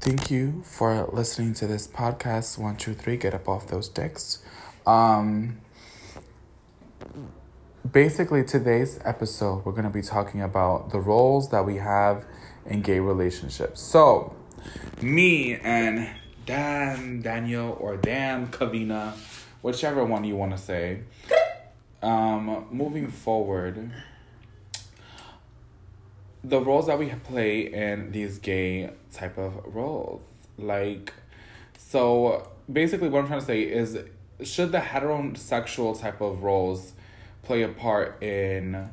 Thank 0.00 0.30
you 0.30 0.62
for 0.64 1.10
listening 1.12 1.52
to 1.54 1.66
this 1.66 1.86
podcast. 1.86 2.56
One, 2.56 2.76
two, 2.76 2.94
three, 2.94 3.18
get 3.18 3.34
up 3.34 3.46
off 3.46 3.66
those 3.66 3.86
dicks. 3.86 4.42
Um, 4.86 5.60
basically, 7.92 8.42
today's 8.42 8.98
episode, 9.04 9.66
we're 9.66 9.72
going 9.72 9.84
to 9.84 9.90
be 9.90 10.00
talking 10.00 10.40
about 10.40 10.88
the 10.88 10.98
roles 10.98 11.50
that 11.50 11.66
we 11.66 11.76
have 11.76 12.24
in 12.64 12.80
gay 12.80 12.98
relationships. 12.98 13.82
So, 13.82 14.34
me 15.02 15.56
and 15.56 16.08
Dan, 16.46 17.20
Daniel, 17.20 17.76
or 17.78 17.98
Dan, 17.98 18.46
Kavina, 18.46 19.12
whichever 19.60 20.02
one 20.02 20.24
you 20.24 20.34
want 20.34 20.52
to 20.52 20.58
say, 20.58 21.02
um, 22.02 22.68
moving 22.70 23.08
forward, 23.10 23.92
the 26.42 26.60
roles 26.60 26.86
that 26.86 26.98
we 26.98 27.06
play 27.24 27.72
in 27.72 28.12
these 28.12 28.38
gay 28.38 28.90
type 29.12 29.36
of 29.36 29.74
roles. 29.74 30.22
Like, 30.56 31.12
so 31.78 32.48
basically, 32.70 33.08
what 33.08 33.20
I'm 33.20 33.26
trying 33.26 33.40
to 33.40 33.46
say 33.46 33.62
is 33.62 33.98
should 34.42 34.72
the 34.72 34.78
heterosexual 34.78 35.98
type 36.00 36.20
of 36.20 36.42
roles 36.42 36.92
play 37.42 37.62
a 37.62 37.68
part 37.68 38.22
in 38.22 38.90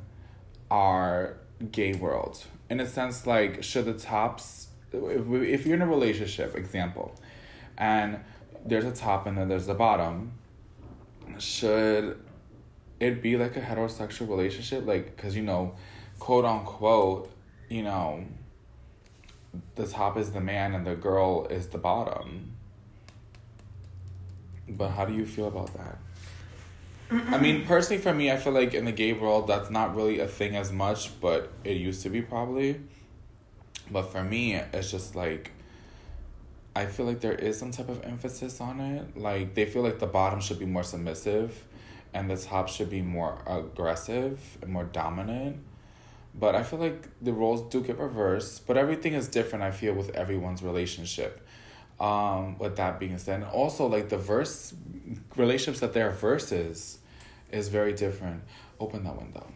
our 0.70 1.38
gay 1.72 1.94
world? 1.94 2.44
In 2.70 2.80
a 2.80 2.88
sense, 2.88 3.26
like, 3.26 3.64
should 3.64 3.86
the 3.86 3.94
tops, 3.94 4.68
if, 4.92 5.26
if 5.32 5.66
you're 5.66 5.76
in 5.76 5.82
a 5.82 5.88
relationship, 5.88 6.56
example, 6.56 7.16
and 7.78 8.20
there's 8.66 8.84
a 8.84 8.92
top 8.92 9.26
and 9.26 9.38
then 9.38 9.48
there's 9.48 9.70
a 9.70 9.74
bottom, 9.74 10.34
should 11.38 12.20
it 13.00 13.22
be 13.22 13.38
like 13.38 13.56
a 13.56 13.62
heterosexual 13.62 14.28
relationship? 14.28 14.86
Like, 14.86 15.16
because, 15.16 15.36
you 15.36 15.44
know, 15.44 15.76
quote 16.20 16.44
unquote, 16.44 17.32
you 17.70 17.84
know, 17.84 18.26
the 19.76 19.88
top 19.88 20.18
is 20.18 20.32
the 20.32 20.42
man 20.42 20.74
and 20.74 20.86
the 20.86 20.96
girl 20.96 21.48
is 21.50 21.68
the 21.68 21.78
bottom. 21.78 22.54
But 24.70 24.90
how 24.90 25.06
do 25.06 25.14
you 25.14 25.26
feel 25.26 25.48
about 25.48 25.74
that? 25.76 25.98
I 27.10 27.38
mean, 27.38 27.66
personally, 27.68 28.02
for 28.02 28.14
me, 28.14 28.32
I 28.32 28.38
feel 28.38 28.54
like 28.54 28.74
in 28.74 28.86
the 28.86 28.92
gay 28.92 29.14
world, 29.14 29.48
that's 29.48 29.70
not 29.70 29.96
really 29.96 30.20
a 30.20 30.28
thing 30.28 30.56
as 30.56 30.72
much, 30.72 31.20
but 31.22 31.52
it 31.64 31.78
used 31.78 32.04
to 32.04 32.10
be 32.10 32.22
probably. 32.22 32.82
But 33.90 34.12
for 34.12 34.24
me, 34.24 34.56
it's 34.56 34.92
just 34.92 35.16
like, 35.16 35.52
I 36.76 36.86
feel 36.86 37.06
like 37.06 37.22
there 37.22 37.34
is 37.34 37.58
some 37.58 37.72
type 37.72 37.90
of 37.90 38.04
emphasis 38.04 38.60
on 38.60 38.82
it. 38.82 39.18
Like, 39.18 39.56
they 39.56 39.66
feel 39.66 39.82
like 39.82 40.00
the 40.00 40.08
bottom 40.08 40.42
should 40.42 40.60
be 40.60 40.66
more 40.66 40.84
submissive 40.84 41.64
and 42.14 42.30
the 42.30 42.38
top 42.38 42.68
should 42.68 42.90
be 42.90 43.02
more 43.02 43.42
aggressive 43.46 44.58
and 44.62 44.72
more 44.72 44.84
dominant. 44.86 45.58
But 46.40 46.56
I 46.56 46.64
feel 46.64 46.80
like 46.80 47.08
the 47.22 47.34
roles 47.34 47.64
do 47.72 47.82
get 47.82 47.98
reversed, 47.98 48.68
but 48.68 48.78
everything 48.78 49.14
is 49.14 49.28
different, 49.28 49.64
I 49.64 49.72
feel, 49.72 49.94
with 49.94 50.12
everyone's 50.12 50.62
relationship. 50.62 51.46
Um, 52.00 52.60
with 52.60 52.76
that 52.76 53.00
being 53.00 53.18
said, 53.18 53.42
and 53.42 53.50
also 53.50 53.88
like 53.88 54.10
the 54.10 54.20
verse 54.20 54.72
relationships 55.36 55.80
that 55.80 55.94
there 55.94 56.10
are 56.10 56.12
verses 56.12 57.00
is 57.52 57.70
very 57.70 57.92
different. 57.92 58.44
Open 58.80 59.04
that 59.04 59.18
window. 59.18 59.48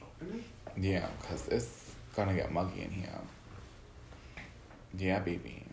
Open 0.00 0.42
Yeah, 0.74 1.06
because 1.20 1.48
it's 1.48 1.94
gonna 2.16 2.32
get 2.32 2.50
muggy 2.50 2.80
in 2.80 2.90
here. 2.90 3.10
Yeah, 4.96 5.18
baby. 5.18 5.64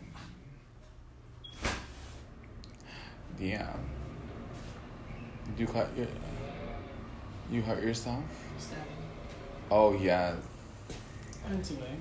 Yeah. 3.38 3.72
You 5.56 5.66
cut 5.66 5.88
your. 5.96 6.06
You 7.50 7.62
hurt 7.62 7.82
yourself? 7.82 8.22
Oh 9.70 9.94
yes. 9.94 10.36
Anyway. 11.46 11.96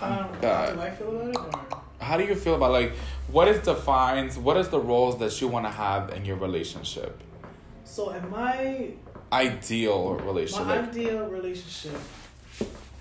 Um, 0.00 0.28
God. 0.40 0.68
how 0.68 0.74
do 0.74 0.80
I 0.80 0.90
feel 0.90 1.10
about 1.20 1.28
it? 1.28 1.36
Or? 1.36 1.80
How 2.00 2.16
do 2.18 2.24
you 2.24 2.34
feel 2.34 2.54
about 2.56 2.72
like 2.72 2.92
what 3.28 3.48
is 3.48 3.64
defines 3.64 4.36
what 4.36 4.56
is 4.56 4.68
the 4.68 4.80
roles 4.80 5.18
that 5.20 5.40
you 5.40 5.48
want 5.48 5.64
to 5.66 5.70
have 5.70 6.10
in 6.10 6.24
your 6.24 6.36
relationship? 6.36 7.20
So, 7.84 8.10
in 8.10 8.28
my 8.30 8.90
Ideal 9.32 10.14
relationship. 10.14 10.66
my 10.66 10.78
ideal 10.80 11.26
relationship, 11.26 11.98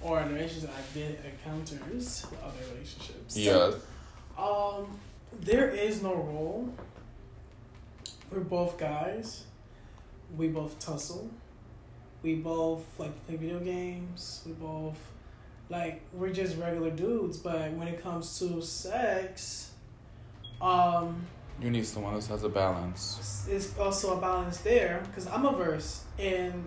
or 0.02 0.22
in 0.22 0.34
relationship 0.34 0.70
I've 0.78 0.94
been 0.94 1.16
encounters 1.26 2.26
with 2.30 2.42
other 2.44 2.74
relationships. 2.74 3.38
yes. 3.38 3.74
Um, 4.38 5.00
there 5.42 5.70
is 5.70 6.02
no 6.02 6.16
role. 6.16 6.74
We're 8.32 8.40
both 8.42 8.78
guys. 8.78 9.44
We 10.36 10.48
both 10.48 10.80
tussle. 10.80 11.30
We 12.24 12.36
both 12.36 12.84
like 12.98 13.14
play 13.28 13.36
video 13.36 13.60
games. 13.60 14.42
We 14.46 14.54
both 14.54 14.98
like 15.70 16.02
we're 16.14 16.32
just 16.34 16.58
regular 16.58 16.92
dudes. 16.92 17.38
But 17.38 17.72
when 17.74 17.88
it 17.88 18.02
comes 18.02 18.38
to 18.40 18.62
sex, 18.62 19.72
um, 20.62 21.26
You 21.62 21.70
need 21.70 21.86
someone 21.86 22.14
who 22.14 22.20
has 22.22 22.44
a 22.44 22.50
balance. 22.50 23.46
it's 23.50 23.78
also 23.78 24.18
a 24.18 24.22
balance 24.22 24.58
there 24.60 25.04
because 25.08 25.28
I'm 25.28 25.46
averse 25.46 26.04
and 26.18 26.66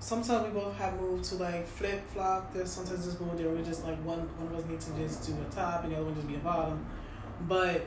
sometimes 0.00 0.44
we 0.46 0.60
both 0.60 0.76
have 0.76 1.00
moved 1.00 1.24
to 1.24 1.34
like 1.36 1.66
flip 1.66 2.00
flop. 2.12 2.52
There's 2.52 2.70
sometimes 2.70 3.04
this 3.06 3.18
move 3.20 3.36
there 3.38 3.48
we 3.50 3.62
just 3.62 3.84
like 3.84 3.98
one 4.04 4.20
one 4.38 4.52
of 4.52 4.58
us 4.58 4.64
needs 4.70 4.86
to 4.86 4.92
just 4.92 5.26
do 5.26 5.34
a 5.40 5.52
top 5.54 5.84
and 5.84 5.92
the 5.92 5.96
other 5.96 6.06
one 6.06 6.14
just 6.14 6.28
be 6.28 6.34
a 6.36 6.38
bottom. 6.38 6.84
But 7.48 7.86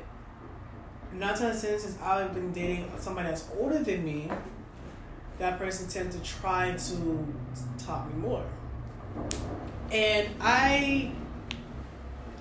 not 1.13 1.33
of 1.33 1.39
ten 1.39 1.55
since 1.79 1.97
I've 2.01 2.33
been 2.33 2.51
dating 2.53 2.89
somebody 2.99 3.27
that's 3.29 3.49
older 3.59 3.79
than 3.83 4.03
me, 4.05 4.29
that 5.39 5.57
person 5.57 5.87
tends 5.89 6.15
to 6.15 6.21
try 6.23 6.71
to 6.73 7.33
top 7.77 8.07
me 8.07 8.13
more. 8.15 8.45
And 9.91 10.29
I 10.39 11.11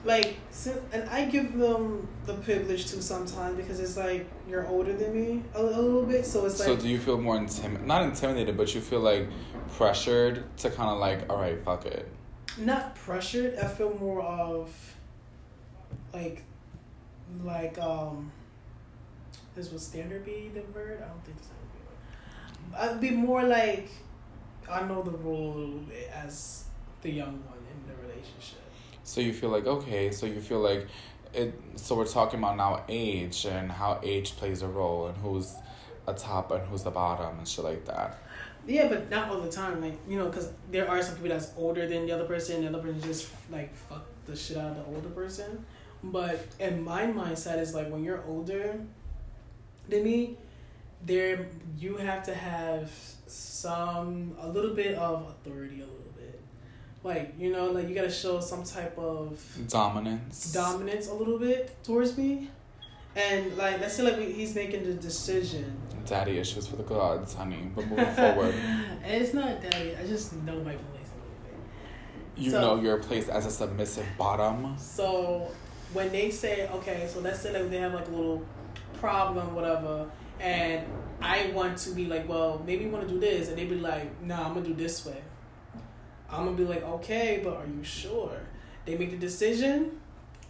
like 0.05 0.37
and 0.93 1.09
I 1.11 1.27
give 1.27 1.59
them 1.59 2.09
the 2.25 2.35
privilege 2.35 2.87
to 2.87 3.03
sometimes 3.03 3.57
because 3.57 3.81
it's 3.81 3.97
like 3.97 4.27
you're 4.49 4.67
older 4.67 4.95
than 4.95 5.15
me 5.15 5.43
a, 5.55 5.61
a 5.61 5.63
little 5.63 6.05
bit, 6.07 6.25
so 6.25 6.47
it's 6.47 6.59
like 6.59 6.67
so 6.69 6.77
do 6.77 6.89
you 6.89 6.99
feel 6.99 7.21
more 7.21 7.37
intim 7.39 7.85
not 7.85 8.03
intimidated, 8.03 8.57
but 8.57 8.75
you 8.75 8.81
feel 8.81 9.01
like 9.01 9.29
pressured 9.77 10.45
to 10.59 10.71
kind 10.71 10.91
of 10.91 10.99
like, 10.99 11.29
all 11.31 11.37
right, 11.39 11.63
fuck 11.65 11.87
it. 11.87 12.09
not 12.59 12.95
pressured. 12.95 13.57
I 13.59 13.67
feel 13.69 13.97
more 13.99 14.23
of 14.23 14.75
like 16.15 16.45
like 17.45 17.79
um 17.79 18.33
this 19.55 19.71
would 19.71 19.81
standard 19.81 20.25
be 20.25 20.51
the 20.55 20.63
word? 20.73 21.03
I 21.03 21.09
don't 21.09 21.25
think 21.25 21.37
this 21.39 21.49
would 21.49 22.73
be. 22.73 22.77
I'd 22.77 23.01
be 23.01 23.11
more 23.11 23.43
like 23.43 23.89
I 24.71 24.83
know 24.87 25.03
the 25.03 25.11
role 25.11 25.53
a 25.53 25.59
little 25.59 25.81
bit 25.81 26.11
as 26.15 26.65
the 27.03 27.11
young 27.11 27.43
one 27.45 27.59
in 27.59 27.89
the 27.89 28.03
relationship. 28.03 28.61
So 29.05 29.21
you 29.21 29.33
feel 29.33 29.51
like 29.51 29.67
okay, 29.67 30.11
so 30.11 30.27
you 30.27 30.41
feel 30.41 30.61
like 30.61 30.87
it. 31.33 31.55
So 31.77 31.95
we're 31.95 32.07
talking 32.07 32.39
about 32.39 32.57
now 32.57 32.85
age 32.89 33.45
and 33.45 33.71
how 33.71 34.01
age 34.03 34.37
plays 34.37 34.63
a 34.63 34.69
role 34.69 35.09
and 35.09 35.17
who's 35.19 35.55
a 36.07 36.15
top 36.15 36.51
and 36.51 36.67
who's 36.69 36.83
the 36.83 36.91
bottom 36.91 37.39
and 37.39 37.49
shit 37.49 37.65
like 37.65 37.85
that. 37.87 38.19
Yeah, 38.67 38.89
but 38.89 39.11
not 39.11 39.31
all 39.31 39.41
the 39.41 39.51
time. 39.51 39.81
Like 39.81 39.99
you 40.09 40.19
know, 40.19 40.27
because 40.27 40.51
there 40.71 40.89
are 40.89 41.03
some 41.03 41.15
people 41.17 41.31
that's 41.31 41.53
older 41.57 41.87
than 41.87 42.07
the 42.07 42.13
other 42.13 42.25
person. 42.25 42.57
and 42.57 42.75
The 42.75 42.79
other 42.79 42.93
person 42.93 43.03
just 43.03 43.29
like 43.51 43.75
fuck 43.75 44.05
the 44.27 44.37
shit 44.37 44.57
out 44.57 44.73
of 44.73 44.77
the 44.77 44.85
older 44.85 45.09
person. 45.09 45.65
But 46.03 46.47
in 46.59 46.83
my 46.83 47.03
mindset 47.07 47.59
is 47.59 47.75
like 47.75 47.91
when 47.91 48.05
you're 48.05 48.25
older 48.27 48.81
than 49.89 50.05
me, 50.05 50.37
there 51.05 51.47
you 51.79 51.97
have 51.97 52.23
to 52.25 52.35
have 52.35 52.91
some 53.27 54.37
a 54.41 54.49
little 54.49 54.75
bit 54.75 54.95
of 54.97 55.29
authority, 55.29 55.81
a 55.81 55.85
little. 55.85 56.00
Like 57.03 57.35
you 57.39 57.51
know, 57.53 57.71
like 57.71 57.89
you 57.89 57.95
gotta 57.95 58.11
show 58.11 58.41
some 58.41 58.63
type 58.63 58.99
of 58.99 59.41
Dominance. 59.69 60.53
dominance 60.53 61.09
a 61.09 61.15
little 61.15 61.39
bit 61.39 61.83
towards 61.83 62.17
me. 62.19 62.51
And 63.17 63.57
like 63.57 63.81
let's 63.81 63.95
say 63.97 64.03
like 64.03 64.19
we, 64.19 64.33
he's 64.33 64.55
making 64.55 64.85
the 64.85 64.95
decision 64.95 65.77
Daddy 66.07 66.39
issues 66.39 66.67
for 66.67 66.77
the 66.77 66.83
gods, 66.83 67.35
honey. 67.35 67.71
But 67.75 67.87
moving 67.89 68.05
forward, 68.15 68.55
it's 69.05 69.33
not 69.35 69.63
daddy. 69.63 69.97
I 69.97 70.07
just 70.07 70.35
know 70.43 70.57
my 70.59 70.75
place 70.75 71.09
a 71.15 71.19
little 71.21 71.41
bit. 71.45 72.43
you 72.45 72.51
So- 72.51 72.61
know 72.61 72.83
your 72.83 72.99
place 72.99 73.29
as 73.29 73.47
a 73.47 73.51
submissive 73.51 74.07
bottom. 74.19 74.77
So 74.79 75.51
when 75.93 76.11
they 76.13 76.31
say, 76.31 76.69
okay, 76.69 77.09
so 77.13 77.21
let's 77.21 77.41
say 77.41 77.53
like 77.53 77.71
they 77.71 77.79
have 77.79 77.95
like 77.95 78.07
a 78.09 78.11
little 78.11 78.45
problem, 78.95 79.55
whatever, 79.55 80.11
and 80.39 80.85
I 81.23 81.51
want 81.55 81.79
to 81.79 81.91
be 81.91 82.07
like, 82.07 82.29
well, 82.29 82.63
maybe 82.67 82.85
you 82.85 82.91
want 82.91 83.09
to 83.09 83.13
do 83.15 83.19
this, 83.21 83.49
and 83.49 83.57
they 83.59 83.65
be 83.65 83.77
like, 83.77 84.23
nah, 84.23 84.47
I'm 84.47 84.55
gonna 84.55 84.67
do 84.67 84.75
this 84.75 85.05
way. 85.07 85.21
I'm 86.31 86.45
gonna 86.45 86.57
be 86.57 86.65
like, 86.65 86.83
okay, 86.83 87.41
but 87.43 87.57
are 87.57 87.67
you 87.67 87.83
sure? 87.83 88.41
They 88.85 88.97
make 88.97 89.11
the 89.11 89.17
decision. 89.17 90.01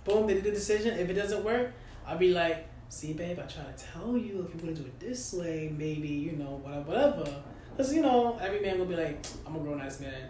Boom, 0.05 0.27
they 0.27 0.35
do 0.35 0.41
the 0.43 0.51
decision. 0.53 0.99
If 0.99 1.09
it 1.09 1.15
doesn't 1.15 1.45
work, 1.45 1.73
I'll 2.07 2.19
be 2.19 2.33
like, 2.33 2.67
see, 2.89 3.13
babe, 3.13 3.39
I 3.39 3.47
try 3.47 3.65
to 3.65 3.85
tell 3.93 4.17
you 4.17 4.47
if 4.47 4.55
you 4.55 4.67
want 4.67 4.77
to 4.77 4.83
do 4.83 4.87
it 4.87 5.01
this 5.01 5.33
way, 5.33 5.73
maybe 5.77 6.09
you 6.09 6.33
know 6.33 6.61
whatever, 6.63 6.91
whatever. 6.91 7.43
Cause 7.77 7.95
you 7.95 8.03
know 8.03 8.39
every 8.41 8.61
man 8.61 8.79
will 8.79 8.87
be 8.87 8.97
like, 8.97 9.25
I'm 9.47 9.57
a 9.57 9.59
grown 9.59 9.81
ass 9.81 10.01
man. 10.01 10.29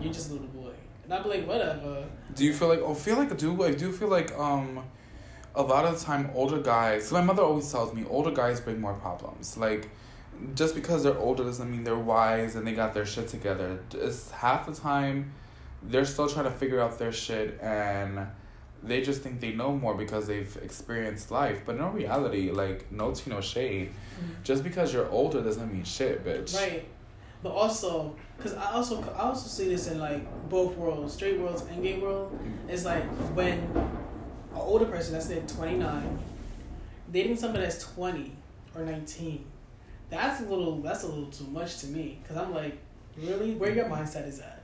You're 0.00 0.12
just 0.12 0.30
a 0.30 0.32
little 0.32 0.48
boy, 0.48 0.72
and 1.04 1.12
I'll 1.12 1.22
be 1.22 1.30
like, 1.30 1.46
whatever. 1.46 2.06
Do 2.34 2.44
you 2.44 2.52
feel 2.52 2.68
like? 2.68 2.80
Oh, 2.80 2.94
feel 2.94 3.16
like 3.16 3.36
do 3.36 3.62
I 3.62 3.72
do 3.72 3.92
feel 3.92 4.08
like 4.08 4.32
um, 4.38 4.82
a 5.54 5.62
lot 5.62 5.84
of 5.84 5.98
the 5.98 6.04
time 6.04 6.30
older 6.34 6.60
guys. 6.60 7.10
My 7.10 7.20
mother 7.20 7.42
always 7.42 7.70
tells 7.70 7.92
me 7.94 8.04
older 8.08 8.30
guys 8.30 8.60
bring 8.60 8.80
more 8.80 8.94
problems. 8.94 9.56
Like, 9.56 9.88
just 10.54 10.74
because 10.74 11.02
they're 11.02 11.18
older 11.18 11.44
doesn't 11.44 11.70
mean 11.70 11.84
they're 11.84 11.96
wise 11.96 12.56
and 12.56 12.66
they 12.66 12.72
got 12.72 12.94
their 12.94 13.06
shit 13.06 13.28
together. 13.28 13.78
It's 13.92 14.30
half 14.30 14.66
the 14.66 14.74
time, 14.74 15.32
they're 15.82 16.04
still 16.04 16.28
trying 16.28 16.46
to 16.46 16.50
figure 16.50 16.80
out 16.80 16.98
their 16.98 17.12
shit 17.12 17.58
and 17.60 18.26
they 18.82 19.02
just 19.02 19.22
think 19.22 19.40
they 19.40 19.52
know 19.52 19.72
more 19.72 19.94
because 19.94 20.26
they've 20.26 20.56
experienced 20.62 21.30
life. 21.30 21.62
But 21.64 21.76
in 21.76 21.92
reality, 21.92 22.50
like 22.50 22.90
no 22.92 23.12
tea, 23.12 23.30
no 23.30 23.40
shade. 23.40 23.88
Mm-hmm. 23.88 24.42
Just 24.44 24.62
because 24.62 24.92
you're 24.92 25.08
older 25.10 25.42
doesn't 25.42 25.72
mean 25.72 25.84
shit, 25.84 26.24
bitch. 26.24 26.54
Right. 26.54 26.86
But 27.42 27.52
also, 27.52 28.16
because 28.36 28.54
I 28.54 28.72
also 28.72 29.02
I 29.16 29.22
also 29.28 29.48
see 29.48 29.68
this 29.68 29.88
in 29.88 29.98
like 29.98 30.48
both 30.48 30.76
worlds, 30.76 31.14
straight 31.14 31.38
worlds 31.38 31.62
and 31.62 31.82
gay 31.82 31.98
world. 31.98 32.38
It's 32.68 32.84
like 32.84 33.04
when 33.34 33.58
an 33.58 33.90
older 34.54 34.86
person 34.86 35.12
that's 35.12 35.26
say 35.26 35.42
twenty 35.46 35.76
nine, 35.76 36.18
dating 37.12 37.36
somebody 37.36 37.64
that's 37.64 37.82
twenty 37.82 38.32
or 38.74 38.82
nineteen, 38.82 39.44
that's 40.10 40.40
a 40.40 40.44
little 40.44 40.80
that's 40.80 41.02
a 41.04 41.08
little 41.08 41.26
too 41.26 41.46
much 41.46 41.78
to 41.78 41.86
me. 41.86 42.18
Because 42.22 42.36
I'm 42.36 42.54
like, 42.54 42.78
really, 43.16 43.54
where 43.54 43.72
your 43.72 43.86
mindset 43.86 44.26
is 44.28 44.40
at? 44.40 44.62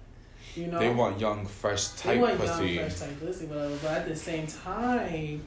You 0.54 0.66
know, 0.66 0.78
They 0.78 0.90
want 0.90 1.18
young, 1.18 1.46
fresh 1.46 1.88
type 1.90 2.14
they 2.14 2.18
want 2.18 2.38
pussy. 2.38 2.66
young, 2.72 2.88
fresh 2.88 3.00
type 3.00 3.20
pussy, 3.20 3.46
whatever. 3.46 3.76
But 3.82 3.90
at 3.92 4.08
the 4.08 4.16
same 4.16 4.46
time, 4.46 5.42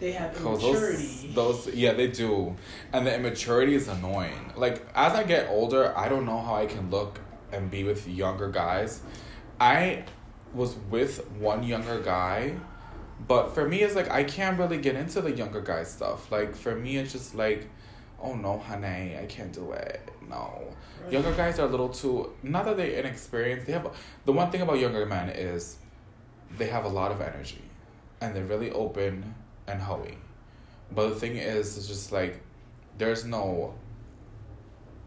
they 0.00 0.12
have 0.12 0.36
immaturity. 0.36 1.30
those, 1.32 1.66
those, 1.66 1.74
yeah, 1.74 1.92
they 1.92 2.08
do, 2.08 2.56
and 2.92 3.06
the 3.06 3.14
immaturity 3.14 3.74
is 3.74 3.86
annoying. 3.88 4.52
Like 4.56 4.86
as 4.94 5.12
I 5.12 5.22
get 5.24 5.48
older, 5.48 5.96
I 5.96 6.08
don't 6.08 6.26
know 6.26 6.40
how 6.40 6.56
I 6.56 6.66
can 6.66 6.90
look 6.90 7.20
and 7.52 7.70
be 7.70 7.84
with 7.84 8.08
younger 8.08 8.50
guys. 8.50 9.02
I 9.60 10.04
was 10.52 10.74
with 10.90 11.30
one 11.32 11.62
younger 11.62 12.00
guy, 12.00 12.54
but 13.28 13.54
for 13.54 13.68
me, 13.68 13.82
it's 13.82 13.94
like 13.94 14.10
I 14.10 14.24
can't 14.24 14.58
really 14.58 14.78
get 14.78 14.96
into 14.96 15.20
the 15.20 15.30
younger 15.30 15.60
guy 15.60 15.84
stuff. 15.84 16.32
Like 16.32 16.56
for 16.56 16.74
me, 16.74 16.96
it's 16.96 17.12
just 17.12 17.34
like, 17.36 17.68
oh 18.24 18.34
no, 18.34 18.58
honey, 18.58 19.16
I 19.20 19.26
can't 19.28 19.52
do 19.52 19.72
it. 19.72 20.00
No, 20.28 20.62
Right. 21.02 21.12
younger 21.12 21.32
guys 21.32 21.58
are 21.58 21.66
a 21.66 21.70
little 21.70 21.90
too. 21.90 22.32
Not 22.42 22.64
that 22.64 22.76
they're 22.78 22.98
inexperienced. 23.00 23.66
They 23.66 23.72
have 23.74 23.86
the 24.24 24.32
one 24.32 24.50
thing 24.50 24.62
about 24.62 24.78
younger 24.78 25.04
men 25.06 25.28
is 25.28 25.76
they 26.58 26.66
have 26.68 26.84
a 26.84 26.88
lot 26.88 27.12
of 27.12 27.20
energy, 27.20 27.62
and 28.20 28.34
they're 28.34 28.44
really 28.54 28.70
open 28.70 29.34
and 29.66 29.80
hoey. 29.82 30.16
But 30.90 31.10
the 31.10 31.14
thing 31.16 31.36
is, 31.36 31.76
it's 31.76 31.86
just 31.86 32.10
like 32.12 32.40
there's 32.98 33.24
no. 33.24 33.74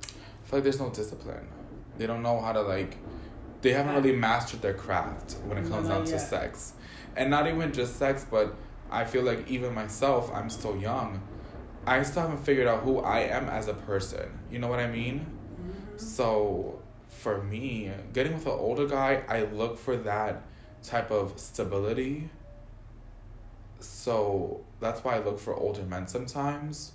I 0.04 0.50
feel 0.50 0.58
like 0.60 0.64
there's 0.64 0.80
no 0.80 0.90
discipline. 0.90 1.48
They 1.98 2.08
don't 2.08 2.22
know 2.24 2.40
how 2.40 2.54
to 2.54 2.62
like. 2.62 2.98
They 3.62 3.74
haven't 3.74 3.96
really 3.96 4.16
mastered 4.16 4.62
their 4.62 4.76
craft 4.76 5.38
when 5.46 5.58
it 5.58 5.68
comes 5.70 5.90
not 5.90 5.96
down 5.96 6.06
to 6.06 6.20
sex, 6.20 6.74
and 7.16 7.30
not 7.32 7.48
even 7.48 7.74
just 7.74 7.98
sex, 7.98 8.26
but 8.30 8.56
I 8.92 9.04
feel 9.04 9.24
like 9.24 9.50
even 9.50 9.74
myself, 9.74 10.32
I'm 10.34 10.50
still 10.50 10.78
young. 10.78 11.22
I 11.88 12.04
still 12.04 12.24
haven't 12.24 12.46
figured 12.46 12.68
out 12.68 12.84
who 12.84 13.00
I 13.00 13.22
am 13.22 13.50
as 13.50 13.68
a 13.68 13.74
person. 13.74 14.40
You 14.52 14.60
know 14.60 14.68
what 14.68 14.80
I 14.80 14.88
mean? 14.88 15.26
Mhm. 15.26 16.00
So 16.00 16.82
for 17.08 17.42
me, 17.44 17.92
getting 18.14 18.34
with 18.34 18.46
an 18.46 18.52
older 18.54 18.88
guy, 18.88 19.24
I 19.28 19.44
look 19.44 19.78
for 19.80 19.98
that 19.98 20.44
type 20.84 21.12
of 21.12 21.40
stability. 21.40 22.30
So 23.80 24.62
that's 24.80 25.04
why 25.04 25.16
I 25.16 25.20
look 25.20 25.40
for 25.40 25.56
older 25.56 25.84
men 25.84 26.08
sometimes. 26.08 26.94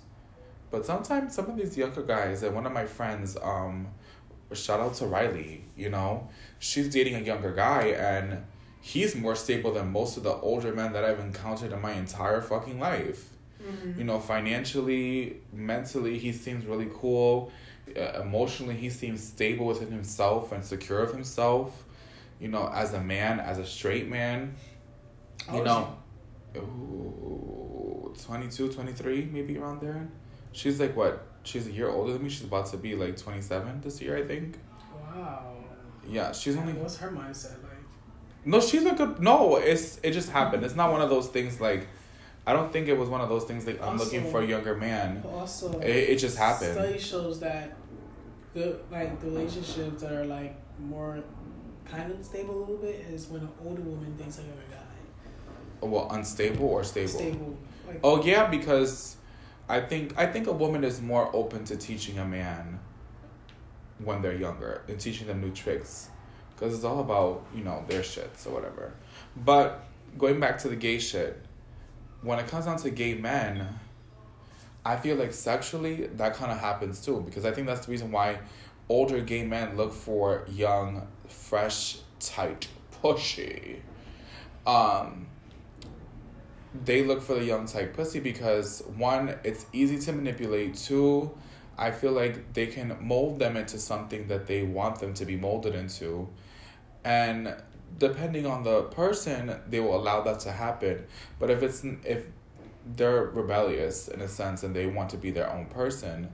But 0.71 0.85
sometimes 0.85 1.35
some 1.35 1.49
of 1.49 1.57
these 1.57 1.77
younger 1.77 2.03
guys, 2.03 2.43
and 2.43 2.55
one 2.55 2.65
of 2.65 2.73
my 2.73 2.85
friends, 2.85 3.37
um, 3.41 3.87
shout 4.53 4.79
out 4.79 4.95
to 4.95 5.07
Riley, 5.07 5.65
you 5.75 5.89
know, 5.89 6.29
she's 6.59 6.89
dating 6.89 7.15
a 7.15 7.19
younger 7.19 7.51
guy 7.53 7.87
and 7.87 8.43
he's 8.81 9.15
more 9.15 9.35
stable 9.35 9.73
than 9.73 9.91
most 9.91 10.17
of 10.17 10.23
the 10.23 10.33
older 10.33 10.73
men 10.73 10.93
that 10.93 11.03
I've 11.05 11.19
encountered 11.19 11.71
in 11.71 11.81
my 11.81 11.93
entire 11.93 12.41
fucking 12.41 12.79
life 12.79 13.32
Mhm. 13.63 13.97
you 13.97 14.03
know 14.03 14.19
financially 14.19 15.37
mentally 15.53 16.17
he 16.19 16.31
seems 16.31 16.65
really 16.65 16.89
cool. 16.93 17.51
Uh, 17.97 18.21
emotionally 18.21 18.75
he 18.75 18.89
seems 18.89 19.21
stable 19.23 19.65
within 19.67 19.91
himself 19.91 20.51
and 20.53 20.63
secure 20.63 20.99
of 21.01 21.11
himself 21.13 21.83
you 22.39 22.47
know 22.47 22.69
as 22.73 22.93
a 22.93 22.99
man 23.01 23.39
as 23.39 23.57
a 23.59 23.65
straight 23.65 24.07
man. 24.09 24.55
You 25.51 25.55
old 25.57 25.65
know 25.65 25.97
ooh, 26.57 28.13
22 28.25 28.69
23 28.69 29.29
maybe 29.31 29.57
around 29.57 29.81
there. 29.81 30.07
She's 30.51 30.79
like 30.79 30.95
what? 30.95 31.25
She's 31.43 31.67
a 31.67 31.71
year 31.71 31.89
older 31.89 32.13
than 32.13 32.23
me. 32.23 32.29
She's 32.29 32.45
about 32.45 32.67
to 32.67 32.77
be 32.77 32.95
like 32.95 33.17
27 33.17 33.81
this 33.81 34.01
year 34.01 34.15
i 34.17 34.23
think. 34.23 34.57
Wow. 34.93 35.53
yeah 36.07 36.31
she's 36.31 36.55
only 36.57 36.73
What's 36.73 36.97
her 36.97 37.09
mindset 37.11 37.61
like? 37.63 37.71
no 38.45 38.59
she's 38.59 38.85
a 38.85 38.91
good 38.93 39.19
no 39.21 39.55
it's 39.57 39.99
it 40.03 40.11
just 40.11 40.29
happened. 40.29 40.63
It's 40.65 40.75
not 40.75 40.91
one 40.91 41.01
of 41.01 41.09
those 41.09 41.27
things 41.27 41.59
like 41.61 41.87
i 42.45 42.53
don't 42.53 42.71
think 42.73 42.87
it 42.87 42.97
was 42.97 43.09
one 43.09 43.21
of 43.21 43.29
those 43.29 43.43
things 43.45 43.65
like 43.65 43.81
i'm 43.81 43.97
looking 43.97 44.29
for 44.31 44.41
a 44.41 44.45
younger 44.45 44.75
man. 44.75 45.23
Also, 45.25 45.79
it, 45.79 45.89
it 46.11 46.17
just 46.17 46.37
happened. 46.37 46.73
Study 46.73 46.99
shows 46.99 47.39
that 47.39 47.75
the 48.53 48.79
like 48.91 49.19
the 49.19 49.27
relationships 49.27 50.01
that 50.01 50.11
are 50.11 50.25
like 50.25 50.55
more 50.79 51.23
kind 51.85 52.11
of 52.11 52.25
stable 52.25 52.57
a 52.57 52.59
little 52.59 52.77
bit 52.77 52.95
is 53.09 53.27
when 53.27 53.41
an 53.41 53.49
older 53.65 53.81
woman 53.81 54.15
dates 54.15 54.39
a 54.39 54.41
younger 54.41 54.61
guy. 54.71 55.87
well 55.87 56.07
unstable 56.11 56.67
or 56.67 56.83
stable? 56.83 57.09
Stable. 57.09 57.57
Like, 57.87 57.99
oh 58.03 58.23
yeah 58.23 58.47
because 58.47 59.17
i 59.67 59.79
think 59.79 60.17
i 60.17 60.25
think 60.25 60.47
a 60.47 60.53
woman 60.53 60.83
is 60.83 61.01
more 61.01 61.29
open 61.35 61.65
to 61.65 61.75
teaching 61.75 62.17
a 62.17 62.25
man 62.25 62.79
when 63.99 64.21
they're 64.21 64.35
younger 64.35 64.81
and 64.87 64.99
teaching 64.99 65.27
them 65.27 65.41
new 65.41 65.51
tricks 65.51 66.09
because 66.55 66.73
it's 66.73 66.83
all 66.83 66.99
about 66.99 67.45
you 67.53 67.63
know 67.63 67.83
their 67.87 68.01
shits 68.01 68.47
or 68.47 68.51
whatever. 68.51 68.93
But 69.35 69.83
going 70.17 70.39
back 70.39 70.57
to 70.59 70.69
the 70.69 70.75
gay 70.75 70.99
shit 70.99 71.42
when 72.23 72.39
it 72.39 72.47
comes 72.47 72.65
down 72.65 72.77
to 72.77 72.89
gay 72.89 73.13
men 73.13 73.67
i 74.85 74.95
feel 74.95 75.15
like 75.15 75.33
sexually 75.33 76.07
that 76.07 76.33
kind 76.35 76.51
of 76.51 76.59
happens 76.59 77.03
too 77.03 77.21
because 77.21 77.45
i 77.45 77.51
think 77.51 77.67
that's 77.67 77.85
the 77.85 77.91
reason 77.91 78.11
why 78.11 78.37
older 78.89 79.21
gay 79.21 79.43
men 79.45 79.77
look 79.77 79.93
for 79.93 80.45
young 80.49 81.07
fresh 81.27 81.97
tight 82.19 82.67
pushy 83.01 83.79
um 84.65 85.27
they 86.85 87.03
look 87.03 87.21
for 87.21 87.35
the 87.35 87.43
young 87.43 87.65
type 87.65 87.95
pussy 87.95 88.19
because 88.19 88.81
one, 88.97 89.35
it's 89.43 89.65
easy 89.73 89.99
to 89.99 90.13
manipulate. 90.13 90.75
Two, 90.75 91.31
I 91.77 91.91
feel 91.91 92.11
like 92.11 92.53
they 92.53 92.67
can 92.67 92.97
mold 92.99 93.39
them 93.39 93.57
into 93.57 93.77
something 93.77 94.27
that 94.27 94.47
they 94.47 94.63
want 94.63 94.99
them 94.99 95.13
to 95.15 95.25
be 95.25 95.35
molded 95.35 95.75
into. 95.75 96.29
And 97.03 97.55
depending 97.97 98.45
on 98.45 98.63
the 98.63 98.83
person, 98.83 99.55
they 99.69 99.79
will 99.79 99.95
allow 99.95 100.21
that 100.21 100.39
to 100.41 100.51
happen. 100.51 101.05
But 101.39 101.49
if 101.49 101.61
it's 101.63 101.83
if 102.03 102.25
they're 102.95 103.25
rebellious 103.25 104.07
in 104.09 104.21
a 104.21 104.27
sense 104.27 104.63
and 104.63 104.75
they 104.75 104.87
want 104.87 105.09
to 105.11 105.17
be 105.17 105.31
their 105.31 105.49
own 105.51 105.65
person, 105.67 106.29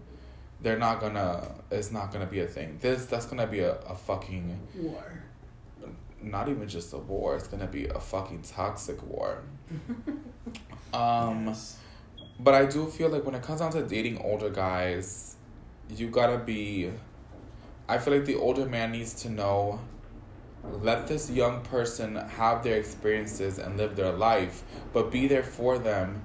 they're 0.62 0.78
not 0.80 1.00
gonna 1.00 1.52
it's 1.72 1.92
not 1.92 2.12
gonna 2.12 2.26
be 2.26 2.40
a 2.42 2.48
thing. 2.48 2.78
This 2.82 3.06
that's 3.06 3.26
gonna 3.26 3.48
be 3.48 3.60
a, 3.60 3.76
a 3.82 3.96
fucking 3.96 4.60
war. 4.76 5.04
not 6.22 6.50
even 6.50 6.68
just 6.68 6.92
a 6.94 6.98
war, 6.98 7.36
it's 7.36 7.48
gonna 7.48 7.68
be 7.68 7.86
a 7.88 8.00
fucking 8.00 8.42
toxic 8.42 9.02
war. 9.08 9.42
Um 10.94 11.48
Yes. 11.48 11.78
but 12.40 12.54
I 12.56 12.66
do 12.66 12.88
feel 12.88 13.10
like 13.10 13.24
when 13.26 13.36
it 13.36 13.44
comes 13.44 13.60
down 13.60 13.72
to 13.74 13.84
dating 13.84 14.18
older 14.20 14.50
guys, 14.50 15.36
you 15.96 16.10
gotta 16.10 16.38
be. 16.40 16.92
I 17.88 17.98
feel 18.00 18.14
like 18.16 18.26
the 18.26 18.36
older 18.36 18.66
man 18.66 18.92
needs 18.92 19.14
to 19.22 19.30
know. 19.30 19.80
Let 20.64 21.08
this 21.08 21.30
young 21.30 21.62
person 21.62 22.16
have 22.16 22.64
their 22.64 22.78
experiences 22.78 23.60
and 23.60 23.78
live 23.78 23.96
their 23.96 24.12
life, 24.12 24.64
but 24.94 25.12
be 25.12 25.28
there 25.28 25.44
for 25.44 25.78
them. 25.78 26.22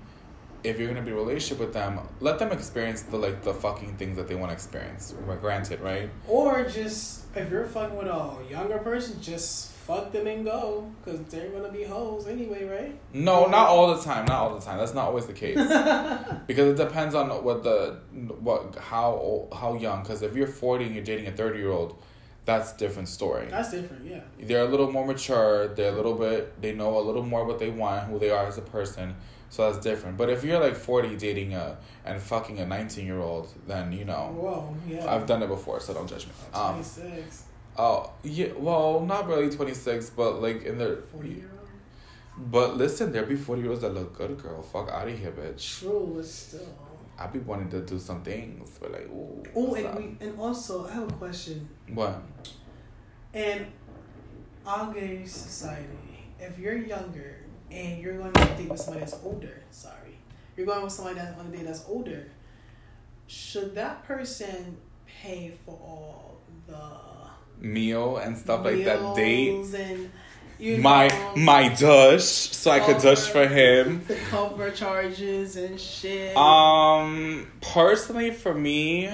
If 0.63 0.79
you're 0.79 0.89
gonna 0.89 1.03
be 1.03 1.11
in 1.11 1.17
a 1.17 1.21
relationship 1.21 1.59
with 1.59 1.75
them, 1.75 2.01
let 2.21 2.39
them 2.39 2.51
experience 2.51 3.03
the 3.03 3.19
like 3.19 3.43
the 3.43 3.53
fucking 3.53 3.97
things 3.97 4.17
that 4.17 4.29
they 4.29 4.35
want 4.35 4.51
to 4.51 4.55
experience. 4.55 5.15
Well, 5.27 5.37
Granted, 5.37 5.81
right? 5.81 6.09
Or 6.27 6.65
just 6.65 7.25
if 7.37 7.51
you're 7.51 7.67
fucking 7.67 7.97
with 7.97 8.07
a 8.07 8.37
younger 8.49 8.79
person, 8.79 9.21
just 9.21 9.73
fuck 9.73 10.11
them 10.13 10.27
and 10.27 10.45
go, 10.47 10.91
cause 11.05 11.21
they're 11.29 11.51
gonna 11.51 11.71
be 11.71 11.85
hoes 11.85 12.27
anyway, 12.27 12.65
right? 12.65 12.99
No, 13.13 13.47
not 13.47 13.69
all 13.69 13.95
the 13.95 14.03
time. 14.03 14.25
Not 14.25 14.39
all 14.39 14.59
the 14.59 14.65
time. 14.65 14.79
That's 14.79 14.95
not 14.95 15.09
always 15.09 15.27
the 15.27 15.35
case. 15.35 15.57
because 16.47 16.69
it 16.69 16.77
depends 16.77 17.15
on 17.15 17.29
what 17.45 17.63
the 17.63 17.99
what 18.41 18.77
how 18.77 19.13
old, 19.13 19.53
how 19.53 19.75
young. 19.75 20.03
Because 20.03 20.23
if 20.23 20.35
you're 20.35 20.47
forty 20.47 20.87
and 20.87 20.95
you're 20.95 21.05
dating 21.05 21.27
a 21.27 21.33
thirty 21.33 21.59
year 21.59 21.71
old, 21.71 22.03
that's 22.45 22.75
a 22.75 22.77
different 22.77 23.09
story. 23.09 23.47
That's 23.49 23.71
different, 23.71 24.05
yeah. 24.05 24.21
They're 24.39 24.65
a 24.65 24.69
little 24.69 24.91
more 24.93 25.07
mature. 25.07 25.69
They're 25.69 25.93
a 25.93 25.97
little 25.97 26.15
bit. 26.15 26.61
They 26.61 26.75
know 26.75 26.99
a 26.99 27.01
little 27.01 27.23
more 27.23 27.45
what 27.45 27.59
they 27.59 27.71
want, 27.71 28.05
who 28.09 28.19
they 28.19 28.31
are 28.31 28.47
as 28.47 28.59
a 28.59 28.63
person. 28.63 29.15
So 29.49 29.71
that's 29.71 29.83
different. 29.85 30.17
But 30.17 30.31
if 30.31 30.43
you're 30.45 30.61
like 30.61 30.75
forty 30.75 31.17
dating 31.17 31.55
a 31.55 31.79
and 32.05 32.21
fucking 32.21 32.59
a 32.59 32.67
nineteen 32.67 33.07
year 33.07 33.21
old, 33.21 33.49
then 33.67 33.93
you 33.93 34.05
know 34.05 34.35
Whoa, 34.35 34.77
yeah. 34.87 35.15
I've 35.15 35.27
done 35.27 35.43
it 35.43 35.49
before, 35.49 35.81
so 35.81 35.95
don't 35.95 36.09
judge 36.09 36.27
me. 36.27 36.33
Um, 36.53 36.73
Twenty 36.73 36.85
six. 36.85 37.45
oh 37.79 38.11
yeah, 38.25 38.49
well 38.57 39.01
not 39.01 39.29
really 39.29 39.51
twenty 39.51 39.75
six, 39.75 40.11
but 40.11 40.43
like 40.43 40.65
in 40.65 40.77
the. 40.79 41.03
40 41.13 41.29
year 41.29 41.51
old. 41.53 41.69
But 42.51 42.77
listen, 42.77 43.13
there 43.13 43.25
be 43.25 43.37
forty 43.37 43.63
year 43.63 43.71
olds 43.71 43.83
that 43.83 43.95
look 43.95 44.19
good, 44.19 44.43
girl. 44.43 44.61
Fuck 44.61 44.91
out 44.91 45.07
of 45.07 45.17
here, 45.19 45.31
bitch. 45.31 45.81
True, 45.81 46.13
but 46.17 46.27
still. 46.27 46.67
I 47.17 47.29
be 47.29 47.39
wanting 47.39 47.71
to 47.71 47.81
do 47.83 47.99
some 48.01 48.23
things, 48.23 48.77
but 48.81 48.91
like, 48.91 49.07
ooh. 49.07 49.41
Oh, 49.55 49.75
and 49.75 49.87
up? 49.87 49.97
we 49.97 50.17
and 50.21 50.39
also 50.39 50.87
I 50.89 50.95
have 50.95 51.09
a 51.09 51.13
question. 51.15 51.69
What? 51.93 52.23
In 53.33 53.67
our 54.67 54.93
gay 54.93 55.25
society, 55.27 56.27
if 56.41 56.59
you're 56.59 56.77
younger 56.77 57.37
and 57.71 58.01
you're 58.01 58.19
going 58.19 58.33
to 58.33 58.45
date 58.57 58.69
with 58.69 58.81
somebody 58.81 59.01
that's 59.01 59.19
older, 59.23 59.63
sorry, 59.71 60.19
you're 60.57 60.67
going 60.67 60.83
with 60.83 60.93
somebody 60.93 61.17
that's 61.17 61.39
on 61.39 61.47
a 61.47 61.51
date 61.51 61.65
that's 61.65 61.85
older, 61.89 62.31
should 63.27 63.75
that 63.75 64.05
person 64.05 64.77
pay 65.07 65.53
for 65.65 65.73
all 65.73 66.39
the 66.67 67.15
Meal 67.61 68.19
and 68.19 68.37
stuff 68.37 68.65
like 68.65 68.85
that. 68.85 69.17
Date. 69.17 69.75
and 69.75 70.11
You 70.59 70.79
my 70.79 71.09
know, 71.09 71.35
my 71.37 71.69
dush, 71.69 72.25
so 72.25 72.71
I 72.71 72.81
could 72.81 72.99
dush 72.99 73.29
for 73.29 73.47
him. 73.47 74.05
The 74.07 74.17
cover 74.17 74.71
charges 74.71 75.57
and 75.57 75.81
shit. 75.81 76.37
Um, 76.37 77.51
personally, 77.61 78.33
for 78.33 78.55
me, 78.55 79.11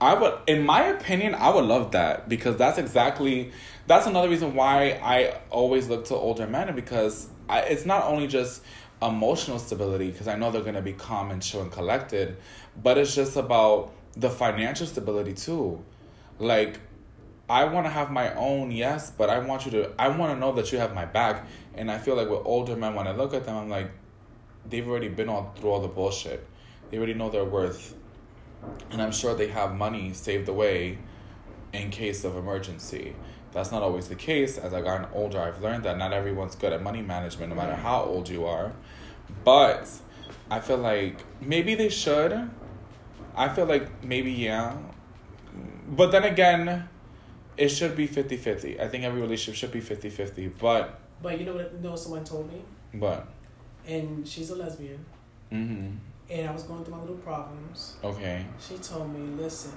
I 0.00 0.14
would, 0.14 0.34
in 0.46 0.64
my 0.64 0.84
opinion, 0.84 1.34
I 1.34 1.50
would 1.52 1.64
love 1.64 1.92
that 1.92 2.28
because 2.28 2.56
that's 2.56 2.78
exactly 2.78 3.50
that's 3.86 4.06
another 4.06 4.28
reason 4.28 4.54
why 4.54 5.00
I 5.02 5.40
always 5.50 5.88
look 5.88 6.04
to 6.06 6.14
older 6.14 6.46
men 6.46 6.74
because 6.74 7.28
I, 7.48 7.60
it's 7.60 7.84
not 7.84 8.04
only 8.04 8.26
just 8.26 8.62
emotional 9.02 9.58
stability 9.58 10.10
because 10.10 10.28
I 10.28 10.36
know 10.36 10.50
they're 10.50 10.62
gonna 10.62 10.82
be 10.82 10.92
calm 10.92 11.30
and 11.30 11.42
chill 11.42 11.62
and 11.62 11.72
collected, 11.72 12.36
but 12.80 12.98
it's 12.98 13.14
just 13.14 13.36
about 13.36 13.92
the 14.12 14.30
financial 14.30 14.86
stability 14.86 15.32
too. 15.32 15.82
Like, 16.38 16.80
I 17.48 17.64
want 17.64 17.86
to 17.86 17.90
have 17.90 18.10
my 18.10 18.34
own, 18.34 18.70
yes, 18.70 19.10
but 19.10 19.30
I 19.30 19.38
want 19.38 19.64
you 19.64 19.70
to. 19.72 19.92
I 19.98 20.08
want 20.08 20.34
to 20.34 20.38
know 20.38 20.52
that 20.52 20.70
you 20.70 20.78
have 20.78 20.94
my 20.94 21.06
back, 21.06 21.46
and 21.74 21.90
I 21.90 21.98
feel 21.98 22.14
like 22.14 22.28
with 22.28 22.42
older 22.44 22.76
men, 22.76 22.94
when 22.94 23.06
I 23.06 23.12
look 23.12 23.32
at 23.32 23.46
them, 23.46 23.56
I'm 23.56 23.70
like, 23.70 23.90
they've 24.68 24.86
already 24.86 25.08
been 25.08 25.28
all 25.28 25.54
through 25.56 25.70
all 25.70 25.80
the 25.80 25.88
bullshit. 25.88 26.46
They 26.90 26.98
already 26.98 27.14
know 27.14 27.30
their 27.30 27.44
worth, 27.44 27.94
and 28.90 29.02
I'm 29.02 29.12
sure 29.12 29.34
they 29.34 29.48
have 29.48 29.74
money 29.74 30.12
saved 30.12 30.48
away 30.48 30.98
in 31.72 31.90
case 31.90 32.24
of 32.24 32.36
emergency. 32.36 33.14
That's 33.52 33.72
not 33.72 33.82
always 33.82 34.08
the 34.08 34.14
case. 34.14 34.58
As 34.58 34.74
I've 34.74 34.84
gotten 34.84 35.06
older, 35.12 35.40
I've 35.40 35.62
learned 35.62 35.84
that 35.84 35.96
not 35.96 36.12
everyone's 36.12 36.54
good 36.54 36.72
at 36.72 36.82
money 36.82 37.02
management, 37.02 37.50
no 37.50 37.56
matter 37.56 37.74
how 37.74 38.02
old 38.02 38.28
you 38.28 38.44
are. 38.46 38.72
But 39.44 39.88
I 40.50 40.60
feel 40.60 40.78
like 40.78 41.24
maybe 41.40 41.74
they 41.74 41.88
should. 41.88 42.50
I 43.34 43.48
feel 43.48 43.66
like 43.66 44.04
maybe, 44.04 44.32
yeah. 44.32 44.76
But 45.88 46.10
then 46.10 46.24
again, 46.24 46.88
it 47.56 47.68
should 47.68 47.96
be 47.96 48.06
50 48.06 48.36
50. 48.36 48.80
I 48.80 48.88
think 48.88 49.04
every 49.04 49.20
relationship 49.20 49.58
should 49.58 49.72
be 49.72 49.80
50 49.80 50.10
50. 50.10 50.48
But, 50.60 51.00
but 51.22 51.38
you 51.38 51.46
know 51.46 51.54
what? 51.54 51.72
You 51.72 51.80
know 51.80 51.90
what 51.90 51.98
someone 51.98 52.24
told 52.24 52.50
me, 52.52 52.62
but, 52.94 53.28
and 53.86 54.26
she's 54.26 54.50
a 54.50 54.54
lesbian, 54.54 55.04
mm-hmm. 55.52 55.96
And 56.30 56.48
I 56.48 56.52
was 56.52 56.62
going 56.64 56.84
through 56.84 56.94
my 56.94 57.00
little 57.00 57.16
problems. 57.16 57.96
Okay. 58.04 58.44
She 58.60 58.76
told 58.78 59.12
me, 59.12 59.42
listen. 59.42 59.72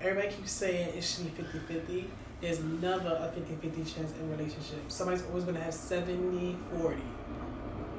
Everybody 0.00 0.34
keeps 0.34 0.52
saying 0.52 0.96
it 0.96 1.02
should 1.02 1.24
be 1.24 1.42
50 1.42 1.58
50. 1.72 2.10
There's 2.40 2.60
never 2.60 3.08
a 3.08 3.32
50 3.34 3.54
50 3.68 3.92
chance 3.92 4.12
in 4.12 4.30
relationships. 4.30 4.94
Somebody's 4.94 5.24
always 5.26 5.44
gonna 5.44 5.60
have 5.60 5.74
70 5.74 6.56
40. 6.78 7.02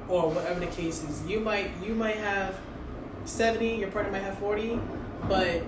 Or 0.08 0.30
whatever 0.30 0.60
the 0.60 0.66
case 0.66 1.02
is. 1.02 1.26
You 1.26 1.40
might 1.40 1.70
you 1.84 1.94
might 1.94 2.16
have 2.16 2.58
70, 3.24 3.76
your 3.76 3.90
partner 3.90 4.12
might 4.12 4.22
have 4.22 4.38
40, 4.38 4.80
but 5.28 5.62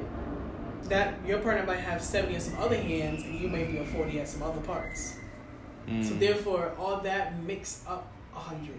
that 0.84 1.18
your 1.26 1.40
partner 1.40 1.64
might 1.66 1.80
have 1.80 2.00
70 2.00 2.34
in 2.34 2.40
some 2.40 2.58
other 2.58 2.76
hands 2.76 3.22
and 3.22 3.38
you 3.38 3.48
may 3.48 3.64
be 3.64 3.78
a 3.78 3.84
40 3.84 4.20
at 4.20 4.28
some 4.28 4.42
other 4.42 4.60
parts. 4.60 5.16
Mm. 5.86 6.04
So 6.04 6.14
therefore 6.14 6.72
all 6.78 7.00
that 7.00 7.42
makes 7.42 7.84
up 7.86 8.10
100 8.32 8.70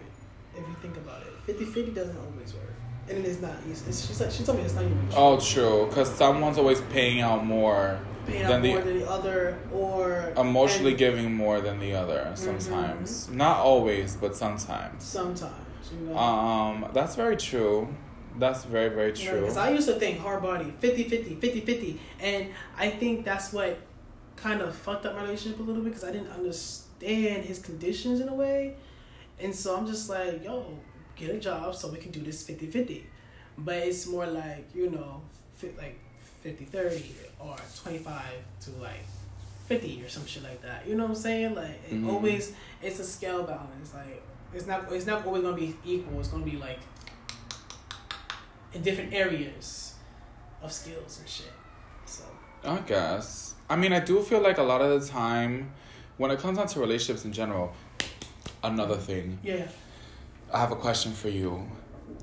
if 0.55 0.67
you 0.67 0.75
think 0.81 0.97
about 0.97 1.21
it. 1.21 1.33
50 1.45 1.65
50 1.65 1.91
doesn't 1.91 2.17
always 2.17 2.53
work. 2.53 2.63
And 3.09 3.17
it 3.19 3.25
is 3.25 3.41
not. 3.41 3.55
easy. 3.69 3.89
it's, 3.89 4.05
she, 4.07 4.13
said, 4.13 4.31
she 4.31 4.43
told 4.43 4.57
me 4.59 4.63
it's 4.63 4.73
not 4.75 4.83
even 4.83 4.97
true. 5.09 5.17
Oh, 5.17 5.39
true. 5.39 5.87
Because 5.89 6.13
someone's 6.13 6.57
always 6.57 6.81
paying 6.81 7.21
out 7.21 7.45
more, 7.45 7.99
paying 8.27 8.43
than 8.43 8.51
out 8.53 8.61
the- 8.61 8.73
more 8.73 8.81
than 8.81 8.99
the 8.99 9.09
other 9.09 9.59
or 9.73 10.33
emotionally 10.37 10.91
and 10.91 10.99
giving 10.99 11.33
more 11.33 11.61
than 11.61 11.79
the 11.79 11.93
other 11.93 12.31
sometimes. 12.35 13.29
Not 13.29 13.57
always, 13.57 14.15
but 14.15 14.35
sometimes. 14.35 15.03
sometimes 15.03 15.53
you 15.91 16.07
know 16.07 16.17
Um, 16.17 16.85
that's 16.93 17.15
very 17.15 17.35
true. 17.37 17.87
That's 18.39 18.63
very, 18.63 18.87
very 18.89 19.11
true. 19.11 19.41
because 19.41 19.57
i 19.57 19.71
used 19.71 19.89
to 19.89 19.95
think 19.95 20.19
hard 20.19 20.41
body 20.41 20.73
50 20.79 21.03
50 21.03 21.35
50 21.35 21.59
50 21.61 21.99
and 22.21 22.47
i 22.77 22.89
think 22.89 23.25
that's 23.25 23.51
what 23.51 23.77
kind 24.37 24.61
of 24.61 24.73
fucked 24.73 25.05
up 25.05 25.15
my 25.15 25.23
relationship 25.23 25.59
a 25.59 25.63
little 25.63 25.81
bit 25.83 25.89
because 25.89 26.05
i 26.07 26.13
didn't 26.13 26.31
understand 26.31 27.43
his 27.45 27.59
conditions 27.59 28.19
in 28.21 28.29
a 28.29 28.33
way 28.33 28.75
and 29.41 29.53
so 29.55 29.75
i'm 29.77 29.85
just 29.87 30.09
like 30.09 30.43
yo 30.43 30.65
get 31.15 31.29
a 31.35 31.39
job 31.39 31.73
so 31.75 31.89
we 31.89 31.97
can 31.97 32.11
do 32.11 32.21
this 32.21 32.43
50 32.43 32.67
50 32.67 33.05
but 33.57 33.75
it's 33.75 34.07
more 34.07 34.25
like 34.25 34.67
you 34.73 34.89
know 34.89 35.21
like 35.77 35.99
50 36.41 36.65
30 36.65 37.15
or 37.39 37.55
25 37.83 38.21
to 38.61 38.71
like 38.81 39.05
50 39.67 40.03
or 40.03 40.09
some 40.09 40.25
shit 40.25 40.43
like 40.43 40.61
that. 40.63 40.85
You 40.87 40.95
know 40.95 41.03
what 41.03 41.09
i'm 41.11 41.15
saying? 41.15 41.53
Like 41.55 41.79
it 41.89 41.93
Mhm. 41.93 42.09
always 42.11 42.53
it's 42.81 42.99
a 42.99 43.03
scale 43.05 43.43
balance. 43.43 43.93
Like 43.93 44.21
it's 44.53 44.65
not 44.65 44.91
it's 44.91 45.05
not 45.05 45.25
always 45.25 45.43
gonna 45.43 45.55
be 45.55 45.75
equal. 45.85 46.19
It's 46.19 46.29
gonna 46.29 46.43
be 46.43 46.57
like 46.57 46.79
in 48.73 48.81
different 48.81 49.13
areas 49.13 49.93
of 50.61 50.71
skills 50.71 51.19
and 51.19 51.29
shit. 51.29 51.51
So. 52.05 52.23
I 52.63 52.77
guess. 52.79 53.55
I 53.69 53.75
mean, 53.75 53.93
I 53.93 53.99
do 53.99 54.21
feel 54.21 54.41
like 54.41 54.57
a 54.57 54.63
lot 54.63 54.81
of 54.81 55.01
the 55.01 55.07
time, 55.07 55.71
when 56.17 56.31
it 56.31 56.39
comes 56.39 56.57
down 56.57 56.67
to 56.67 56.79
relationships 56.79 57.25
in 57.25 57.31
general, 57.33 57.73
another 58.63 58.95
mm. 58.95 59.01
thing. 59.01 59.39
yeah 59.43 59.67
I 60.53 60.59
have 60.59 60.71
a 60.71 60.75
question 60.75 61.13
for 61.13 61.29
you. 61.29 61.65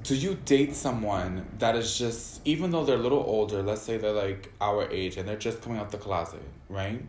Do 0.02 0.14
you 0.14 0.38
date 0.45 0.76
someone 0.76 1.47
that 1.59 1.75
is 1.75 1.99
just, 1.99 2.42
even 2.45 2.71
though 2.71 2.85
they're 2.85 2.97
a 2.97 3.02
little 3.02 3.23
older, 3.26 3.62
let's 3.62 3.80
say 3.83 3.97
they're 3.97 4.12
like 4.12 4.52
our 4.61 4.88
age 4.90 5.16
and 5.16 5.26
they're 5.26 5.37
just 5.37 5.62
coming 5.62 5.78
out 5.78 5.90
the 5.90 5.99
closet, 5.99 6.42
right? 6.68 7.02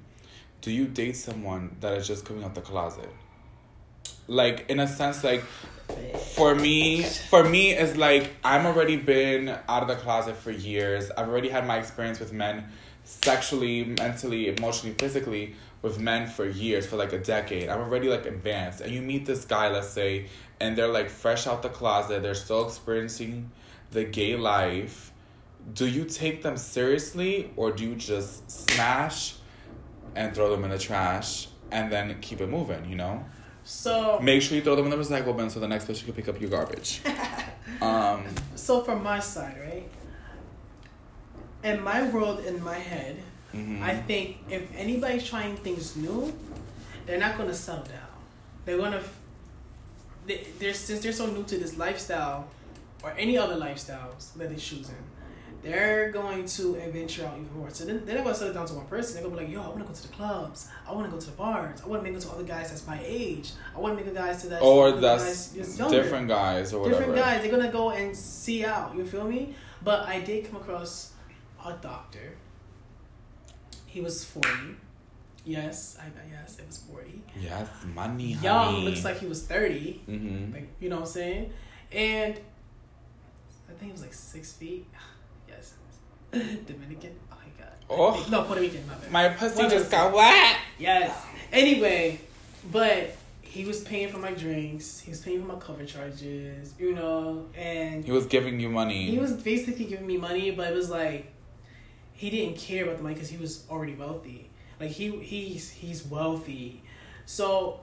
Do 0.62 0.72
you 0.72 0.86
date 0.86 1.18
someone 1.18 1.76
that 1.82 1.94
is 1.98 2.08
just 2.08 2.24
coming 2.24 2.44
out 2.44 2.56
the 2.56 2.62
closet? 2.62 3.10
Like, 4.28 4.70
in 4.70 4.80
a 4.80 4.88
sense, 4.88 5.24
like, 5.24 5.44
for 6.36 6.56
me, 6.56 7.04
for 7.04 7.44
me, 7.44 7.72
it's 7.72 7.98
like 7.98 8.32
I'm 8.44 8.66
already 8.66 8.96
been 8.96 9.50
out 9.68 9.82
of 9.82 9.88
the 9.88 9.96
closet 9.96 10.36
for 10.36 10.52
years. 10.52 11.12
I've 11.18 11.28
already 11.28 11.50
had 11.50 11.66
my 11.66 11.78
experience 11.78 12.20
with 12.20 12.32
men 12.32 12.66
sexually, 13.04 13.86
mentally, 13.86 14.50
emotionally, 14.50 14.96
physically 14.98 15.56
with 15.82 16.00
men 16.00 16.28
for 16.28 16.46
years, 16.48 16.86
for 16.86 16.98
like 16.98 17.14
a 17.14 17.20
decade. 17.20 17.70
I'm 17.70 17.80
already 17.80 18.10
like 18.10 18.26
advanced. 18.26 18.82
And 18.82 18.92
you 18.92 19.02
meet 19.02 19.26
this 19.26 19.46
guy, 19.46 19.70
let's 19.70 19.90
say, 19.90 20.28
and 20.60 20.78
they're 20.78 20.88
like 20.88 21.10
fresh 21.10 21.48
out 21.48 21.62
the 21.62 21.70
closet, 21.70 22.22
they're 22.22 22.34
still 22.34 22.66
experiencing 22.68 23.52
the 23.92 24.04
gay 24.04 24.36
life. 24.36 25.12
Do 25.74 25.88
you 25.88 26.06
take 26.06 26.42
them 26.42 26.58
seriously 26.58 27.52
or 27.56 27.72
do 27.72 27.84
you 27.84 27.96
just 27.96 28.50
smash 28.50 29.36
and 30.16 30.34
throw 30.34 30.50
them 30.50 30.64
in 30.64 30.72
the 30.72 30.80
trash 30.80 31.48
and 31.72 31.92
then 31.92 32.20
keep 32.22 32.42
it 32.42 32.50
moving, 32.50 32.90
you 32.90 32.96
know? 32.96 33.24
so 33.64 34.20
Make 34.20 34.42
sure 34.42 34.58
you 34.58 34.64
throw 34.64 34.76
them 34.76 34.86
in 34.86 34.92
the 34.92 34.98
recycle 34.98 35.36
bin 35.38 35.50
so 35.50 35.60
the 35.60 35.68
next 35.68 35.86
person 35.86 36.06
can 36.06 36.14
pick 36.14 36.28
up 36.28 36.42
your 36.42 36.50
garbage. 36.50 37.02
Um, 37.82 38.26
so 38.56 38.84
from 38.84 39.04
my 39.04 39.20
side 39.20 39.56
right 39.62 39.88
in 41.64 41.82
my 41.82 42.10
world 42.10 42.40
in 42.44 42.62
my 42.64 42.76
head 42.76 43.22
mhm. 43.54 43.82
I 43.82 43.96
think 43.96 44.38
if 44.50 44.64
anybody's 44.76 45.28
trying 45.28 45.56
things 45.58 45.96
new, 45.96 46.34
they're 47.06 47.20
not 47.20 47.38
gonna 47.38 47.54
settle 47.54 47.84
down. 47.86 47.96
They're 48.66 48.78
gonna, 48.78 49.02
they, 50.28 50.48
they're 50.60 50.74
since 50.74 51.02
they're 51.02 51.12
so 51.14 51.28
new 51.28 51.44
to 51.44 51.58
this 51.58 51.78
lifestyle, 51.78 52.48
or 53.04 53.14
any 53.18 53.38
other 53.38 53.56
lifestyles 53.56 54.34
that 54.36 54.50
they're 54.50 54.58
choosing, 54.58 54.96
they're 55.62 56.12
going 56.12 56.46
to 56.46 56.74
venture 56.92 57.26
out 57.26 57.38
even 57.38 57.54
more. 57.58 57.70
So 57.70 57.86
then 57.86 58.06
they're 58.06 58.16
not 58.16 58.24
gonna 58.24 58.36
settle 58.36 58.54
down 58.54 58.68
to 58.68 58.74
one 58.76 58.86
person. 58.86 59.16
They're 59.16 59.24
gonna 59.24 59.36
be 59.36 59.46
like, 59.46 59.54
yo, 59.54 59.62
I 59.62 59.70
wanna 59.70 59.86
go 59.86 59.94
to 59.94 60.02
the 60.02 60.14
clubs. 60.14 60.70
I 60.88 60.94
wanna 60.94 61.10
go 61.10 61.20
to 61.20 61.26
the 61.26 61.32
bars. 61.34 61.82
I 61.84 61.88
wanna 61.88 62.04
mingle 62.04 62.22
to 62.22 62.30
other 62.30 62.44
guys 62.44 62.70
that's 62.70 62.86
my 62.88 63.00
age. 63.04 63.52
I 63.76 63.80
wanna 63.80 63.96
mingle 63.96 64.14
guys 64.14 64.42
to 64.44 64.50
that. 64.50 64.62
or 64.62 64.92
that's 64.92 65.50
guys 65.50 65.78
that's 65.78 65.92
different 65.92 66.28
guys 66.28 66.74
or 66.74 66.82
whatever. 66.82 67.00
different 67.02 67.20
guys. 67.20 67.42
They're 67.42 67.52
gonna 67.52 67.72
go 67.72 67.92
and 67.92 68.16
see 68.16 68.64
out. 68.66 68.96
You 68.96 69.06
feel 69.06 69.26
me? 69.26 69.56
But 69.84 70.08
I 70.08 70.20
did 70.22 70.46
come 70.46 70.62
across 70.62 71.12
a 71.66 71.74
doctor. 71.74 72.34
He 73.90 74.02
was 74.02 74.24
forty. 74.24 74.76
Yes, 75.46 75.98
I 76.00 76.06
yes, 76.30 76.60
it 76.60 76.68
was 76.68 76.78
forty. 76.78 77.22
Yes, 77.42 77.68
money, 77.96 78.34
Young 78.34 78.66
honey. 78.76 78.86
looks 78.86 79.04
like 79.04 79.20
he 79.20 79.26
was 79.26 79.44
thirty. 79.44 80.02
Mm-hmm. 80.08 80.54
Like 80.54 80.68
you 80.80 80.90
know 80.90 80.98
what 80.98 81.02
I'm 81.04 81.08
saying? 81.12 81.54
And 81.92 82.36
I 83.68 83.72
think 83.74 83.84
he 83.84 83.92
was 83.92 84.02
like 84.02 84.14
six 84.14 84.52
feet. 84.54 84.86
Yes, 85.48 85.74
Dominican. 86.32 87.16
Oh 87.32 87.36
my 87.36 87.64
god. 87.64 87.74
Oh. 87.90 88.28
no, 88.30 88.44
Puerto 88.44 88.62
Rican. 88.62 88.84
My. 89.12 89.30
My 89.30 89.36
pussy 89.36 89.64
just 89.70 89.90
got 89.90 90.14
wet. 90.14 90.58
Yes. 90.78 91.18
Anyway, 91.52 92.20
but 92.72 93.16
he 93.42 93.66
was 93.66 93.82
paying 93.84 94.10
for 94.10 94.20
my 94.20 94.34
drinks. 94.34 95.00
He 95.00 95.10
was 95.10 95.22
paying 95.22 95.42
for 95.42 95.48
my 95.48 95.60
cover 95.60 95.84
charges. 95.86 96.76
You 96.78 96.94
know, 96.94 97.48
and 97.58 98.06
He 98.06 98.12
was 98.12 98.28
giving 98.28 98.60
you 98.60 98.70
money. 98.70 99.10
he 99.10 99.18
was 99.18 99.34
basically 99.34 99.86
giving 99.86 100.06
me 100.06 100.18
money, 100.18 100.52
but 100.52 100.68
it 100.72 100.76
was 100.76 100.92
like 100.92 101.34
he 102.20 102.30
didn't 102.30 102.58
care 102.58 102.84
about 102.84 102.98
the 102.98 103.04
money 103.04 103.16
because 103.16 103.30
he 103.30 103.38
was 103.38 103.64
already 103.70 103.96
wealthy. 103.96 104.50
Like 104.78 104.90
he 104.90 105.10
he's 105.20 105.70
he's 105.70 106.06
wealthy, 106.06 106.84
so 107.26 107.80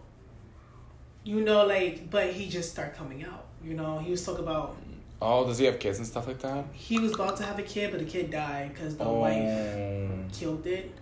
you 1.25 1.41
know 1.41 1.65
like 1.65 2.11
but 2.11 2.35
he 2.35 2.47
just 2.47 2.71
started 2.71 2.95
coming 2.97 3.25
out. 3.25 3.47
You 3.65 3.73
know 3.73 3.97
he 3.99 4.11
was 4.11 4.27
talking 4.27 4.45
about 4.45 4.77
oh, 5.23 5.47
does 5.47 5.57
he 5.57 5.65
have 5.65 5.79
kids 5.79 5.97
and 5.97 6.07
stuff 6.07 6.27
like 6.27 6.39
that? 6.41 6.67
he 6.75 6.99
was 6.99 7.15
about 7.15 7.39
to 7.39 7.45
have 7.45 7.59
a 7.59 7.63
kid, 7.63 7.93
but 7.93 8.01
the 8.01 8.05
kid 8.05 8.31
died 8.31 8.75
because 8.75 8.99
the 8.99 9.05
oh. 9.05 9.21
wife 9.21 10.39
killed 10.39 10.67
it, 10.67 10.93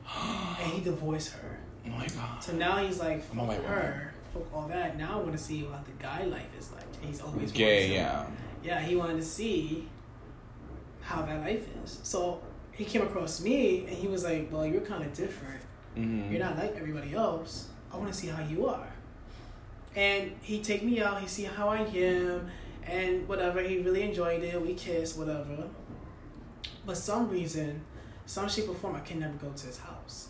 and 0.63 0.73
he 0.73 0.81
divorced 0.81 1.33
her. 1.33 1.59
Oh 1.87 1.91
my 1.99 2.07
god. 2.07 2.41
So 2.41 2.53
now 2.53 2.77
he's 2.77 3.01
like, 3.01 3.25
fuck 3.25 3.51
her, 3.65 4.15
fuck 4.33 4.55
all 4.55 4.69
that. 4.69 4.97
Now 4.97 5.19
I 5.19 5.23
want 5.23 5.33
to 5.33 5.43
see 5.43 5.65
what 5.65 5.85
the 5.87 5.93
guy 6.01 6.23
life 6.23 6.57
is 6.57 6.71
like. 6.71 6.85
He's 7.05 7.21
always 7.21 7.51
Gay, 7.51 7.95
yeah. 7.95 8.27
yeah, 8.63 8.81
he 8.81 8.95
wanted 8.95 9.17
to 9.17 9.25
see 9.25 9.89
how 11.01 11.23
that 11.23 11.41
life 11.41 11.67
is. 11.83 11.99
So 12.05 12.41
he 12.75 12.85
came 12.85 13.03
across 13.03 13.41
me 13.41 13.81
and 13.87 13.91
he 13.91 14.09
was 14.09 14.25
like, 14.25 14.49
Well, 14.51 14.67
you're 14.67 14.81
kind 14.81 15.05
of 15.05 15.13
different. 15.13 15.61
Mm-hmm. 15.97 16.33
You're 16.33 16.43
not 16.43 16.57
like 16.57 16.77
everybody 16.77 17.15
else. 17.15 17.69
I 17.93 17.97
want 17.97 18.13
to 18.13 18.15
see 18.15 18.27
how 18.27 18.43
you 18.43 18.67
are. 18.67 18.89
And 19.95 20.33
he 20.43 20.61
take 20.61 20.83
me 20.83 21.01
out. 21.01 21.21
He 21.21 21.29
see 21.29 21.45
how 21.45 21.69
I 21.69 21.79
am, 21.79 22.51
and 22.85 23.29
whatever. 23.29 23.63
He 23.63 23.79
really 23.79 24.03
enjoyed 24.03 24.43
it. 24.43 24.61
We 24.61 24.75
kissed, 24.75 25.17
whatever. 25.17 25.69
But 26.85 26.97
some 26.97 27.31
reason, 27.31 27.85
some 28.27 28.49
shape 28.49 28.69
or 28.69 28.75
form, 28.75 28.97
I 28.97 29.01
can 29.01 29.21
never 29.21 29.35
go 29.35 29.53
to 29.53 29.67
his 29.67 29.79
house. 29.79 30.29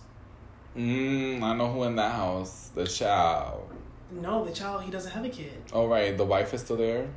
Mm, 0.77 1.43
I 1.43 1.55
know 1.57 1.73
who 1.73 1.85
in 1.85 1.97
that 1.97 2.13
house. 2.13 2.71
The 2.75 2.87
child. 2.87 3.71
No, 4.11 4.45
the 4.45 4.53
child 4.53 4.83
he 4.83 4.91
doesn't 4.91 5.11
have 5.11 5.25
a 5.25 5.29
kid. 5.29 5.63
Oh 5.73 5.87
right, 5.87 6.17
the 6.17 6.25
wife 6.25 6.53
is 6.53 6.61
still 6.61 6.77
there. 6.77 7.09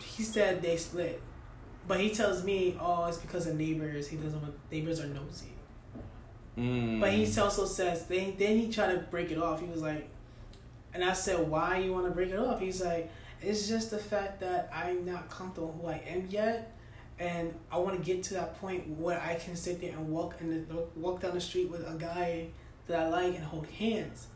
He 0.00 0.22
said 0.22 0.62
they 0.62 0.76
split, 0.76 1.22
but 1.88 2.00
he 2.00 2.10
tells 2.10 2.44
me, 2.44 2.76
oh, 2.80 3.06
it's 3.06 3.16
because 3.16 3.46
of 3.46 3.56
neighbors. 3.56 4.08
He 4.08 4.16
doesn't 4.16 4.40
want 4.40 4.54
neighbors 4.70 5.00
are 5.00 5.06
nosy. 5.06 5.52
Mm. 6.56 7.00
But 7.00 7.12
he 7.12 7.24
also 7.40 7.64
says 7.64 8.06
then 8.06 8.34
then 8.38 8.58
he 8.58 8.70
tried 8.70 8.92
to 8.92 8.98
break 8.98 9.30
it 9.30 9.38
off. 9.38 9.60
He 9.60 9.66
was 9.66 9.80
like, 9.80 10.08
and 10.92 11.02
I 11.02 11.12
said, 11.12 11.48
why 11.48 11.78
you 11.78 11.92
want 11.92 12.06
to 12.06 12.10
break 12.10 12.30
it 12.30 12.38
off? 12.38 12.60
He's 12.60 12.82
like, 12.82 13.10
it's 13.40 13.68
just 13.68 13.90
the 13.90 13.98
fact 13.98 14.40
that 14.40 14.70
I'm 14.74 15.04
not 15.04 15.30
comfortable 15.30 15.78
who 15.80 15.88
I 15.88 16.02
am 16.08 16.26
yet, 16.28 16.76
and 17.18 17.54
I 17.70 17.78
want 17.78 17.96
to 17.96 18.04
get 18.04 18.22
to 18.24 18.34
that 18.34 18.60
point 18.60 18.88
where 18.98 19.20
I 19.20 19.36
can 19.36 19.56
sit 19.56 19.80
there 19.80 19.92
and 19.92 20.08
walk 20.10 20.36
in 20.40 20.50
the 20.50 20.74
walk 20.96 21.20
down 21.20 21.34
the 21.34 21.40
street 21.40 21.70
with 21.70 21.88
a 21.88 21.94
guy 21.94 22.48
that 22.88 23.00
I 23.00 23.08
like 23.08 23.34
and 23.36 23.44
hold 23.44 23.66
hands 23.66 24.26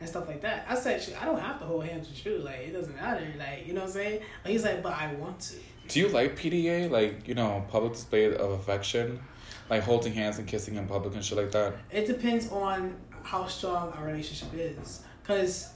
and 0.00 0.08
stuff 0.08 0.28
like 0.28 0.42
that. 0.42 0.66
I 0.68 0.74
said, 0.74 1.02
"Shit, 1.02 1.20
I 1.20 1.24
don't 1.24 1.40
have 1.40 1.58
to 1.60 1.66
hold 1.66 1.84
hands 1.84 2.08
with 2.08 2.26
you. 2.26 2.38
Like 2.38 2.58
it 2.60 2.72
doesn't 2.72 2.96
matter. 2.96 3.26
Like 3.38 3.66
you 3.66 3.72
know 3.72 3.80
what 3.80 3.88
I'm 3.88 3.92
saying. 3.92 4.20
But 4.42 4.52
he's 4.52 4.64
like, 4.64 4.82
but 4.82 4.92
I 4.92 5.14
want 5.14 5.40
to. 5.40 5.56
Do 5.90 6.00
you 6.00 6.08
like 6.08 6.36
PDA? 6.36 6.88
Like 6.90 7.26
you 7.26 7.34
know, 7.34 7.64
public 7.68 7.92
display 7.94 8.34
of 8.34 8.50
affection, 8.52 9.20
like 9.68 9.82
holding 9.82 10.12
hands 10.14 10.38
and 10.38 10.46
kissing 10.46 10.76
in 10.76 10.86
public 10.86 11.14
and 11.14 11.24
shit 11.24 11.36
like 11.36 11.50
that. 11.52 11.74
It 11.90 12.06
depends 12.06 12.50
on 12.50 12.96
how 13.22 13.46
strong 13.46 13.92
our 13.92 14.06
relationship 14.06 14.48
is. 14.54 15.02
Cause 15.24 15.72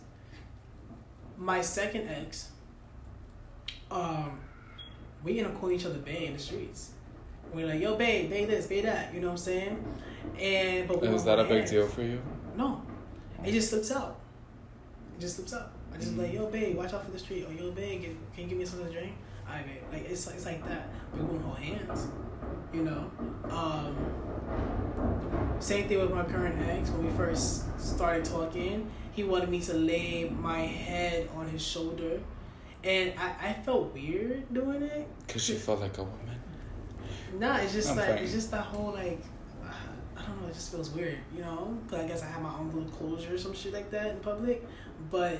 my 1.36 1.60
second 1.60 2.08
ex, 2.08 2.50
um, 3.90 4.38
we 5.24 5.42
up 5.42 5.58
calling 5.60 5.76
each 5.76 5.84
other 5.86 5.98
bae 5.98 6.10
in 6.12 6.32
the 6.34 6.38
streets. 6.38 6.90
We're 7.52 7.66
like, 7.66 7.80
yo, 7.80 7.94
babe, 7.96 8.30
babe 8.30 8.48
this, 8.48 8.66
babe 8.66 8.84
that. 8.84 9.12
You 9.14 9.20
know 9.20 9.28
what 9.28 9.32
I'm 9.32 9.38
saying? 9.38 9.84
And 10.40 10.88
but 10.88 11.00
we 11.00 11.08
Is 11.08 11.24
don't 11.24 11.36
that 11.36 11.44
a 11.44 11.48
big 11.48 11.58
hands. 11.58 11.70
deal 11.70 11.86
for 11.86 12.02
you? 12.02 12.20
No, 12.56 12.82
it 13.44 13.52
just 13.52 13.70
slips 13.70 13.90
out. 13.92 14.18
It 15.16 15.20
just 15.20 15.36
slips 15.36 15.54
out. 15.54 15.72
I 15.92 15.96
just 15.98 16.16
be 16.16 16.22
like, 16.22 16.30
Mm. 16.32 16.34
yo, 16.34 16.46
babe, 16.46 16.76
watch 16.76 16.92
out 16.92 17.04
for 17.04 17.10
the 17.12 17.18
street. 17.18 17.46
Or 17.48 17.52
yo, 17.52 17.70
babe, 17.70 18.02
can, 18.02 18.16
can 18.34 18.42
you 18.44 18.48
give 18.48 18.58
me 18.58 18.64
something 18.64 18.88
to 18.88 18.92
drink? 18.92 19.12
I 19.48 19.62
babe. 19.62 19.82
Like 19.92 20.10
it's 20.10 20.26
it's 20.28 20.46
like 20.46 20.66
that. 20.68 20.88
We 21.14 21.20
won't 21.22 21.42
hold 21.42 21.58
hands. 21.58 22.08
You 22.72 22.82
know. 22.82 23.10
Um, 23.50 23.96
same 25.60 25.88
thing 25.88 26.00
with 26.00 26.10
my 26.10 26.24
current 26.24 26.60
ex. 26.68 26.90
When 26.90 27.06
we 27.06 27.12
first 27.12 27.64
started 27.80 28.24
talking, 28.24 28.90
he 29.12 29.24
wanted 29.24 29.48
me 29.48 29.60
to 29.62 29.74
lay 29.74 30.28
my 30.28 30.60
head 30.60 31.28
on 31.36 31.48
his 31.48 31.64
shoulder, 31.64 32.20
and 32.82 33.12
I, 33.18 33.50
I 33.50 33.52
felt 33.52 33.94
weird 33.94 34.52
doing 34.52 34.82
it. 34.82 35.08
Cause 35.28 35.48
you 35.48 35.56
felt 35.56 35.80
like 35.80 35.98
a 35.98 36.02
woman. 36.02 36.40
Nah, 37.38 37.56
it's 37.58 37.72
just 37.72 37.90
I'm 37.90 37.96
like 37.96 38.06
playing. 38.06 38.24
it's 38.24 38.32
just 38.32 38.50
that 38.50 38.62
whole 38.64 38.92
like 38.92 39.22
I 40.16 40.22
don't 40.26 40.42
know. 40.42 40.48
It 40.48 40.54
just 40.54 40.70
feels 40.72 40.90
weird, 40.90 41.18
you 41.34 41.42
know. 41.42 41.78
Cause 41.88 42.00
I 42.00 42.06
guess 42.06 42.22
I 42.22 42.26
have 42.26 42.42
my 42.42 42.54
own 42.54 42.68
little 42.68 42.90
closure 42.90 43.34
or 43.34 43.38
some 43.38 43.54
shit 43.54 43.72
like 43.72 43.90
that 43.90 44.10
in 44.10 44.20
public, 44.20 44.66
but 45.10 45.38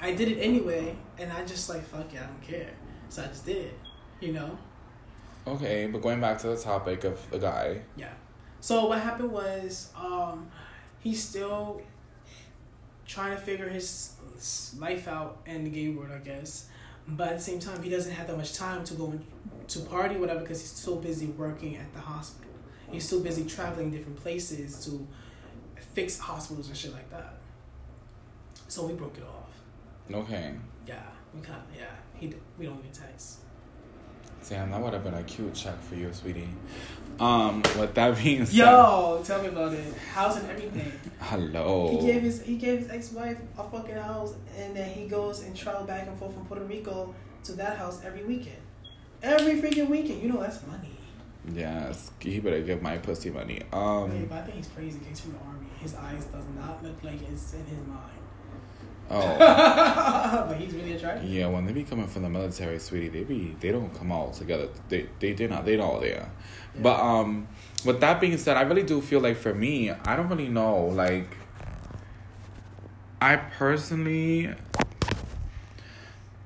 I 0.00 0.12
did 0.12 0.28
it 0.28 0.38
anyway, 0.40 0.96
and 1.18 1.32
I 1.32 1.44
just 1.44 1.68
like 1.68 1.84
fuck 1.84 2.12
it, 2.12 2.20
I 2.20 2.26
don't 2.26 2.42
care. 2.42 2.70
So 3.08 3.22
I 3.22 3.26
just 3.26 3.46
did 3.46 3.72
you 4.24 4.32
know. 4.32 4.58
Okay, 5.46 5.86
but 5.86 6.00
going 6.00 6.20
back 6.20 6.38
to 6.38 6.48
the 6.48 6.56
topic 6.56 7.04
of 7.04 7.30
the 7.30 7.38
guy. 7.38 7.82
Yeah. 7.96 8.12
So 8.60 8.86
what 8.86 9.00
happened 9.00 9.30
was, 9.30 9.90
um, 9.94 10.48
he's 11.00 11.22
still 11.22 11.82
trying 13.06 13.36
to 13.36 13.42
figure 13.42 13.68
his 13.68 14.14
life 14.78 15.06
out 15.06 15.42
in 15.44 15.64
the 15.64 15.70
gay 15.70 15.90
world, 15.90 16.12
I 16.14 16.18
guess. 16.18 16.68
But 17.06 17.28
at 17.28 17.36
the 17.36 17.42
same 17.42 17.58
time, 17.58 17.82
he 17.82 17.90
doesn't 17.90 18.12
have 18.12 18.26
that 18.28 18.36
much 18.38 18.54
time 18.54 18.82
to 18.84 18.94
go 18.94 19.20
to 19.68 19.80
party, 19.80 20.16
whatever, 20.16 20.40
because 20.40 20.62
he's 20.62 20.70
so 20.70 20.96
busy 20.96 21.26
working 21.26 21.76
at 21.76 21.92
the 21.92 22.00
hospital. 22.00 22.50
He's 22.90 23.06
so 23.06 23.20
busy 23.20 23.44
traveling 23.44 23.90
different 23.90 24.16
places 24.16 24.82
to 24.86 25.06
fix 25.92 26.18
hospitals 26.18 26.68
and 26.68 26.76
shit 26.76 26.94
like 26.94 27.10
that. 27.10 27.34
So 28.68 28.86
we 28.86 28.94
broke 28.94 29.18
it 29.18 29.24
off. 29.24 29.50
Okay. 30.10 30.54
Yeah, 30.86 31.02
we 31.34 31.42
kind 31.42 31.60
of 31.60 31.78
yeah. 31.78 31.86
He 32.24 32.34
we 32.58 32.66
don't 32.66 32.82
get 32.82 32.94
text. 32.94 33.38
Damn, 34.48 34.70
that 34.70 34.80
would 34.80 34.92
have 34.92 35.04
been 35.04 35.14
a 35.14 35.22
cute 35.22 35.54
check 35.54 35.80
for 35.82 35.94
you, 35.94 36.12
sweetie. 36.12 36.48
Um, 37.18 37.62
with 37.78 37.94
that 37.94 38.16
being 38.22 38.44
said, 38.44 38.54
Yo, 38.54 39.22
tell 39.24 39.40
me 39.42 39.48
about 39.48 39.72
it. 39.72 39.94
House 40.12 40.36
and 40.38 40.50
everything. 40.50 40.92
hello. 41.20 41.98
He 41.98 42.06
gave 42.06 42.22
his 42.22 42.42
he 42.42 42.56
gave 42.56 42.80
his 42.80 42.90
ex 42.90 43.12
wife 43.12 43.38
a 43.58 43.64
fucking 43.64 43.94
house, 43.96 44.34
and 44.56 44.74
then 44.76 44.90
he 44.90 45.06
goes 45.06 45.42
and 45.42 45.56
travel 45.56 45.86
back 45.86 46.06
and 46.06 46.18
forth 46.18 46.34
from 46.34 46.46
Puerto 46.46 46.64
Rico 46.64 47.14
to 47.44 47.52
that 47.52 47.78
house 47.78 48.00
every 48.04 48.24
weekend. 48.24 48.56
Every 49.22 49.60
freaking 49.60 49.88
weekend, 49.88 50.22
you 50.22 50.28
know 50.30 50.40
that's 50.40 50.66
money. 50.66 50.90
Yes, 51.52 52.10
he 52.20 52.40
better 52.40 52.60
give 52.62 52.80
my 52.80 52.96
pussy 52.98 53.30
money. 53.30 53.60
Um, 53.72 54.26
but 54.28 54.38
I 54.38 54.42
think 54.42 54.56
he's 54.56 54.68
crazy. 54.68 54.98
He's 55.08 55.20
from 55.20 55.32
the 55.32 55.38
army. 55.40 55.66
His 55.80 55.94
eyes 55.94 56.24
does 56.26 56.44
not 56.56 56.82
look 56.82 57.02
like 57.02 57.20
it's 57.22 57.52
in 57.52 57.64
his 57.66 57.86
mind. 57.86 58.13
Oh, 59.10 59.36
but 60.48 60.56
he's 60.58 60.72
really 60.74 60.92
attractive. 60.94 61.28
yeah. 61.28 61.46
When 61.46 61.66
they 61.66 61.72
be 61.72 61.84
coming 61.84 62.06
from 62.06 62.22
the 62.22 62.28
military, 62.28 62.78
sweetie, 62.78 63.08
they 63.08 63.24
be 63.24 63.56
they 63.60 63.70
don't 63.72 63.92
come 63.94 64.12
all 64.12 64.30
together. 64.30 64.68
They 64.88 65.08
they 65.18 65.32
they 65.32 65.46
not 65.46 65.64
they 65.64 65.76
not 65.76 66.00
there. 66.00 66.30
But 66.80 66.98
um, 67.00 67.46
with 67.84 68.00
that 68.00 68.20
being 68.20 68.36
said, 68.38 68.56
I 68.56 68.62
really 68.62 68.82
do 68.82 69.00
feel 69.00 69.20
like 69.20 69.36
for 69.36 69.54
me, 69.54 69.90
I 69.90 70.16
don't 70.16 70.28
really 70.28 70.48
know. 70.48 70.86
Like, 70.86 71.36
I 73.20 73.36
personally, 73.36 74.52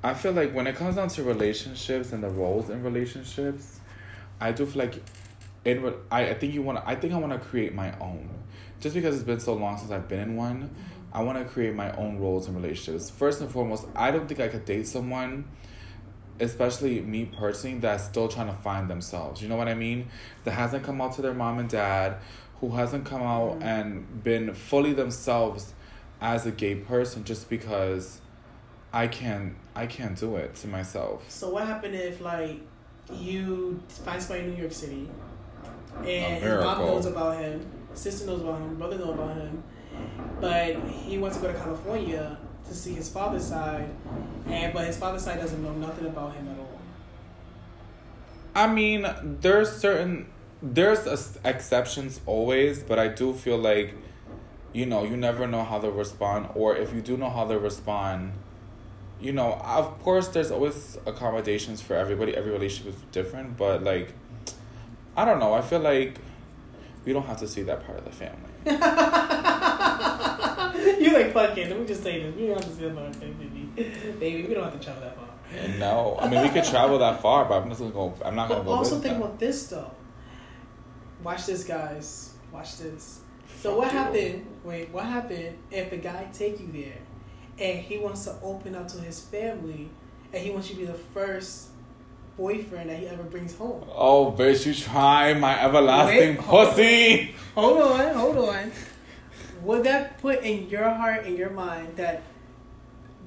I 0.03 0.15
feel 0.15 0.33
like 0.33 0.53
when 0.53 0.67
it 0.67 0.77
comes 0.77 0.97
down 0.97 1.09
to 1.09 1.23
relationships 1.23 2.13
and 2.13 2.23
the 2.23 2.29
roles 2.29 2.69
in 2.71 2.83
relationships, 2.83 3.81
I 4.41 4.53
do 4.53 4.67
feel 4.67 4.85
like, 4.85 5.03
in 5.65 5.95
I 6.11 6.31
I 6.31 6.35
think 6.35 6.55
you 6.55 6.63
want. 6.63 6.83
I 6.87 6.95
think 6.95 7.15
I 7.15 7.17
want 7.19 7.33
to 7.33 7.39
create 7.39 7.75
my 7.75 7.97
own, 7.99 8.29
just 8.81 8.95
because 8.95 9.15
it's 9.15 9.25
been 9.25 9.41
so 9.41 9.55
long 9.55 9.79
since 9.79 9.91
I've 9.91 10.09
been 10.09 10.21
in 10.21 10.37
one. 10.37 10.71
I 11.19 11.23
want 11.23 11.39
to 11.39 11.45
create 11.45 11.75
my 11.75 11.91
own 11.97 12.19
roles 12.19 12.47
and 12.47 12.55
relationships. 12.57 13.11
First 13.11 13.41
and 13.41 13.51
foremost, 13.51 13.87
I 13.97 14.11
don't 14.13 14.29
think 14.29 14.41
I 14.41 14.49
could 14.49 14.65
date 14.65 14.87
someone 14.87 15.45
especially 16.41 17.01
me 17.01 17.25
personally 17.25 17.79
that's 17.81 18.05
still 18.05 18.29
trying 18.29 18.47
to 18.47 18.55
find 18.55 18.89
themselves 18.89 19.43
you 19.43 19.49
know 19.49 19.57
what 19.57 19.67
i 19.67 19.75
mean 19.75 20.07
that 20.45 20.53
hasn't 20.53 20.85
come 20.85 21.01
out 21.01 21.13
to 21.13 21.21
their 21.21 21.35
mom 21.35 21.59
and 21.59 21.69
dad 21.69 22.17
who 22.61 22.71
hasn't 22.71 23.05
come 23.05 23.23
out 23.23 23.59
Mhm. 23.59 23.63
and 23.65 24.23
been 24.23 24.55
fully 24.55 24.93
themselves 24.93 25.75
as 26.21 26.47
a 26.47 26.53
gay 26.53 26.77
person 26.77 27.25
just 27.25 27.51
because 27.51 28.21
i 28.93 29.09
can't 29.09 29.57
i 29.75 29.85
can't 29.87 30.17
do 30.17 30.37
it 30.37 30.55
to 30.55 30.69
myself 30.69 31.29
So 31.29 31.51
what 31.51 31.67
happened 31.67 31.97
if 31.97 32.21
like 32.21 32.61
you 33.13 33.81
find 33.89 34.23
somebody 34.23 34.47
in 34.49 34.55
New 34.55 34.61
York 34.61 34.73
City, 34.73 35.09
and 36.05 36.43
his 36.45 36.65
mom 36.65 36.79
knows 36.79 37.07
about 37.07 37.37
him, 37.39 37.67
sister 37.95 38.27
knows 38.27 38.43
about 38.43 38.61
him, 38.61 38.77
brother 38.77 38.99
knows 38.99 39.15
about 39.15 39.35
him, 39.35 39.61
but 40.41 40.77
he 40.89 41.19
wants 41.19 41.37
to 41.37 41.43
go 41.43 41.53
to 41.53 41.59
California 41.59 42.39
to 42.67 42.75
see 42.75 42.93
his 42.95 43.09
father's 43.09 43.45
side, 43.45 43.89
and 44.47 44.73
but 44.75 44.87
his 44.87 44.97
father's 44.99 45.23
side 45.23 45.39
doesn't 45.41 45.63
know 45.63 45.73
nothing 45.73 46.07
about 46.07 46.35
him 46.35 46.49
at 46.49 46.59
all. 46.59 46.79
i 48.55 48.67
mean 48.67 49.07
there's 49.41 49.71
certain 49.71 50.27
there's 50.63 51.07
ex- 51.07 51.39
exceptions 51.45 52.21
always 52.27 52.83
but 52.83 52.99
i 52.99 53.07
do 53.07 53.33
feel 53.33 53.57
like 53.57 53.95
you 54.73 54.85
know 54.85 55.05
you 55.05 55.17
never 55.17 55.47
know 55.47 55.63
how 55.65 55.79
they'll 55.79 55.93
respond 55.93 56.49
or 56.55 56.77
if 56.77 56.93
you 56.93 57.01
do 57.01 57.17
know 57.17 57.31
how 57.31 57.45
they'll 57.45 57.59
respond 57.61 58.33
you 59.21 59.33
know 59.33 59.53
of 59.65 59.99
course 60.03 60.29
there's 60.29 60.51
always 60.51 60.99
accommodations 61.07 61.81
for 61.81 61.95
everybody. 61.95 62.37
Every 62.37 62.53
relationship 62.53 62.95
is 62.95 63.03
different 63.13 63.57
but 63.57 63.83
like 63.83 64.13
i 65.17 65.25
don't 65.25 65.41
know. 65.41 65.53
I 65.55 65.63
feel 65.63 65.81
like 65.81 66.19
we 67.05 67.13
don't 67.13 67.27
have 67.27 67.39
to 67.39 67.49
see 67.49 67.63
that 67.63 67.85
part 67.87 67.99
of 67.99 68.05
the 68.05 68.13
family 68.13 68.53
you 71.09 71.15
like 71.15 71.33
fucking. 71.33 71.69
Let 71.71 71.81
me 71.81 71.87
just 71.87 72.03
say 72.03 72.23
this: 72.23 72.35
we 72.37 72.47
don't 72.47 72.57
have 72.63 72.65
to 72.71 72.77
see 72.77 72.87
about 72.87 73.11
it, 73.11 73.21
baby. 73.21 73.69
Baby, 74.19 74.49
we 74.49 74.55
don't 74.55 74.65
have 74.65 74.79
to 74.79 74.85
travel 74.85 75.03
that 75.03 75.17
far. 75.17 75.79
no 75.79 76.17
i 76.21 76.29
mean 76.29 76.43
we 76.43 76.49
could 76.51 76.65
travel 76.65 76.99
that 76.99 77.23
far 77.23 77.45
but 77.47 77.63
i'm 77.63 77.69
just 77.69 77.81
gonna 77.81 77.93
go 77.93 78.13
i'm 78.25 78.35
not 78.35 78.49
gonna 78.49 78.61
But 78.61 78.71
go 78.71 78.77
also 78.79 78.99
think 78.99 79.17
about 79.17 79.39
this 79.39 79.69
though. 79.69 79.91
Watch 81.23 81.47
this, 81.47 81.65
guys. 81.65 82.35
Watch 82.53 82.79
this. 82.79 83.21
So 83.63 83.71
Fuck 83.71 83.79
what 83.79 83.93
you. 83.93 83.99
happened? 83.99 84.47
Wait, 84.65 84.91
what 84.91 85.05
happened 85.07 85.57
if 85.71 85.91
the 85.91 85.97
guy 85.97 86.29
take 86.33 86.61
you 86.61 86.69
there, 86.73 86.99
and 87.59 87.79
he 87.81 87.99
wants 87.99 88.25
to 88.25 88.35
open 88.43 88.75
up 88.75 88.89
to 88.89 88.99
his 89.01 89.21
family, 89.21 89.89
and 90.33 90.43
he 90.45 90.51
wants 90.51 90.69
you 90.71 90.75
to 90.77 90.81
be 90.81 90.87
the 90.87 90.99
first 90.99 91.69
boyfriend 92.37 92.91
that 92.91 92.99
he 92.99 93.07
ever 93.09 93.23
brings 93.25 93.55
home? 93.57 93.85
oh 93.95 94.33
bitch 94.37 94.67
you 94.67 94.75
try 94.75 95.35
my 95.35 95.61
everlasting 95.63 96.37
Wait, 96.37 96.39
pussy 96.39 97.35
Hold 97.55 97.81
on, 97.83 98.15
hold 98.15 98.39
on. 98.39 98.71
Would 99.63 99.85
that 99.85 100.19
put 100.19 100.43
in 100.43 100.69
your 100.69 100.89
heart 100.89 101.27
and 101.27 101.37
your 101.37 101.51
mind 101.51 101.97
that 101.97 102.23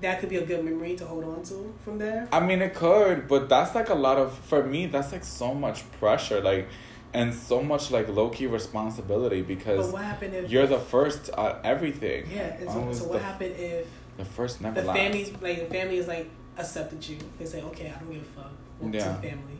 that 0.01 0.19
could 0.19 0.29
be 0.29 0.37
a 0.37 0.45
good 0.45 0.65
memory 0.65 0.95
to 0.95 1.05
hold 1.05 1.23
on 1.23 1.43
to 1.43 1.73
from 1.83 1.97
there? 1.97 2.27
I 2.31 2.39
mean, 2.39 2.61
it 2.61 2.73
could, 2.73 3.27
but 3.27 3.49
that's 3.49 3.75
like 3.75 3.89
a 3.89 3.95
lot 3.95 4.17
of 4.17 4.37
for 4.37 4.63
me. 4.63 4.87
That's 4.87 5.11
like 5.11 5.23
so 5.23 5.53
much 5.53 5.89
pressure. 5.93 6.41
Like, 6.41 6.67
and 7.13 7.33
so 7.33 7.61
much 7.61 7.91
like 7.91 8.07
low 8.09 8.29
key 8.29 8.47
responsibility 8.47 9.41
because 9.41 9.91
what 9.91 10.03
happened 10.03 10.33
if 10.33 10.49
you're 10.49 10.67
the 10.67 10.79
first 10.79 11.29
at 11.37 11.59
everything. 11.63 12.29
yeah? 12.31 12.57
So, 12.59 12.93
so 12.93 13.03
what 13.05 13.13
the, 13.13 13.19
happened 13.19 13.55
if 13.57 13.87
the 14.17 14.25
first 14.25 14.61
never 14.61 14.81
the 14.81 14.93
family 14.93 15.35
like 15.41 15.69
the 15.69 15.75
family 15.75 15.97
is 15.97 16.07
like 16.07 16.29
accepted 16.57 17.07
you? 17.07 17.17
They 17.37 17.45
say, 17.45 17.61
okay, 17.63 17.93
I 17.95 17.99
don't 17.99 18.11
give 18.11 18.21
a 18.21 18.41
fuck. 18.41 18.51
Yeah. 18.81 18.89
the 18.89 19.29
family, 19.29 19.59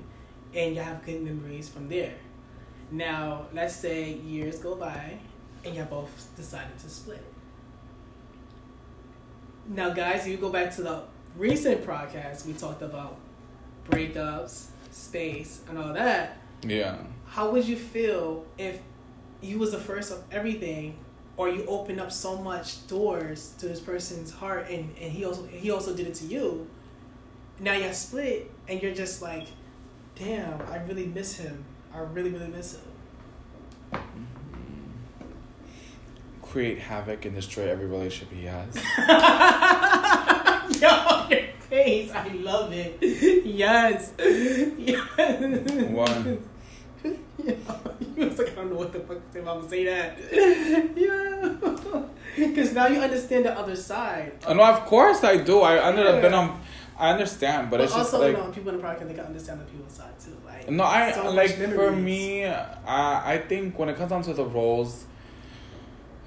and 0.54 0.76
you 0.76 0.82
have 0.82 1.06
good 1.06 1.22
memories 1.22 1.70
from 1.70 1.88
there. 1.88 2.14
Now, 2.90 3.48
let's 3.54 3.76
say 3.76 4.14
years 4.14 4.60
go 4.60 4.76
by, 4.76 5.20
and 5.64 5.76
y'all 5.76 5.86
both 5.86 6.30
decided 6.36 6.78
to 6.80 6.90
split. 6.90 7.24
Now, 9.68 9.92
guys, 9.92 10.28
you 10.28 10.38
go 10.38 10.50
back 10.50 10.74
to 10.76 10.82
the 10.82 11.04
recent 11.38 11.86
podcast 11.86 12.46
we 12.46 12.54
talked 12.54 12.82
about 12.82 13.18
breakups, 13.90 14.68
space, 14.92 15.62
and 15.70 15.78
all 15.78 15.94
that. 15.94 16.38
Yeah. 16.64 16.98
how 17.26 17.50
would 17.52 17.68
you 17.68 17.76
feel 17.76 18.46
if 18.58 18.80
you 19.42 19.58
was 19.58 19.72
the 19.72 19.80
first 19.80 20.12
of 20.12 20.24
everything 20.32 20.96
or 21.38 21.50
you 21.50 21.66
opened 21.66 22.00
up 22.00 22.12
so 22.12 22.38
much 22.38 22.86
doors 22.88 23.56
to 23.58 23.68
this 23.68 23.80
person's 23.80 24.32
heart 24.32 24.70
and, 24.70 24.94
and 25.02 25.12
he 25.12 25.26
also 25.26 25.44
he 25.48 25.72
also 25.72 25.96
did 25.96 26.06
it 26.06 26.14
to 26.14 26.26
you 26.26 26.68
now 27.60 27.74
you're 27.74 27.94
split 27.94 28.52
and 28.68 28.80
you're 28.84 28.94
just 28.94 29.24
like 29.24 29.48
damn 30.16 30.62
i 30.64 30.78
really 30.86 31.08
miss 31.08 31.38
him 31.38 31.64
i 31.94 32.00
really 32.00 32.30
really 32.30 32.48
miss 32.48 32.76
him 32.76 32.82
mm-hmm. 33.94 34.24
Create 36.52 36.80
havoc 36.80 37.24
and 37.26 37.34
destroy 37.34 37.70
every 37.70 37.86
relationship 37.86 38.34
he 38.34 38.44
has. 38.46 38.76
yo 40.82 41.28
your 41.30 41.48
face 41.70 42.12
i 42.12 42.28
love 42.34 42.72
it 42.74 42.98
yes 43.46 44.12
yes 44.78 45.08
Why? 45.90 46.38
Yeah, 47.04 47.54
you 48.16 48.26
was 48.26 48.38
like, 48.40 48.52
I 48.52 48.56
don't 48.56 48.70
know 48.70 48.76
what 48.76 48.94
the 48.94 49.00
fuck 49.00 49.18
if 49.34 49.38
I'm 49.38 49.46
gonna 49.46 49.68
say 49.70 49.86
that. 49.86 50.18
Yeah, 50.96 52.04
because 52.38 52.74
now 52.74 52.88
you 52.88 53.00
understand 53.00 53.46
the 53.46 53.58
other 53.58 53.76
side. 53.76 54.34
Uh, 54.46 54.54
no, 54.54 54.64
of 54.64 54.86
course 54.86 55.24
I 55.24 55.38
do. 55.38 55.62
I 55.62 55.92
been 56.22 56.34
on. 56.34 56.62
I 57.00 57.10
understand, 57.12 57.72
but, 57.72 57.78
But 57.78 57.84
it's 57.86 57.96
just 57.96 58.14
also, 58.14 58.28
like 58.28 58.38
you 58.38 58.44
know, 58.44 58.52
people 58.52 58.74
in 58.74 58.78
the 58.80 58.84
podcast 58.88 59.08
they 59.08 59.16
can 59.16 59.26
understand 59.26 59.62
the 59.62 59.66
people's 59.66 59.94
side 59.94 60.20
too. 60.20 60.38
Like, 60.46 60.70
no. 60.70 60.84
I 60.84 61.12
so 61.12 61.32
like 61.32 61.56
for 61.74 61.92
me. 61.92 62.46
I 62.46 63.34
I 63.34 63.38
think 63.40 63.80
when 63.80 63.90
it 63.90 63.98
comes 63.98 64.12
down 64.12 64.22
to 64.24 64.34
the 64.34 64.46
roles, 64.46 65.06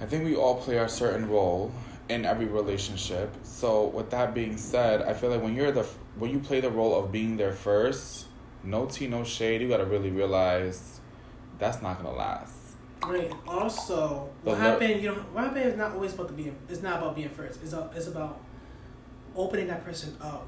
I 0.00 0.06
think 0.06 0.24
we 0.24 0.34
all 0.36 0.56
play 0.56 0.78
our 0.78 0.88
certain 0.88 1.28
role 1.28 1.72
in 2.08 2.24
every 2.24 2.46
relationship. 2.46 3.34
So 3.42 3.86
with 3.86 4.10
that 4.10 4.34
being 4.34 4.56
said, 4.56 5.02
I 5.02 5.14
feel 5.14 5.30
like 5.30 5.42
when 5.42 5.54
you're 5.54 5.72
the 5.72 5.86
when 6.18 6.30
you 6.30 6.38
play 6.38 6.60
the 6.60 6.70
role 6.70 6.98
of 6.98 7.10
being 7.10 7.36
there 7.36 7.52
first, 7.52 8.26
no 8.62 8.86
tea, 8.86 9.06
no 9.06 9.24
shade. 9.24 9.62
You 9.62 9.68
gotta 9.68 9.84
really 9.86 10.10
realize 10.10 11.00
that's 11.58 11.80
not 11.82 12.02
gonna 12.02 12.16
last. 12.16 12.52
Right. 13.06 13.32
Also, 13.46 14.30
The 14.44 14.50
what 14.50 14.58
happened? 14.58 15.02
You 15.02 15.10
know, 15.10 15.14
what 15.32 15.44
happened 15.44 15.66
is 15.66 15.76
not 15.76 15.92
always 15.92 16.14
about 16.14 16.28
to 16.28 16.34
be. 16.34 16.52
It's 16.68 16.82
not 16.82 16.98
about 16.98 17.16
being 17.16 17.28
first. 17.28 17.60
It's 17.62 17.72
a, 17.72 17.90
it's 17.94 18.06
about 18.06 18.40
opening 19.36 19.66
that 19.68 19.84
person 19.84 20.16
up 20.20 20.46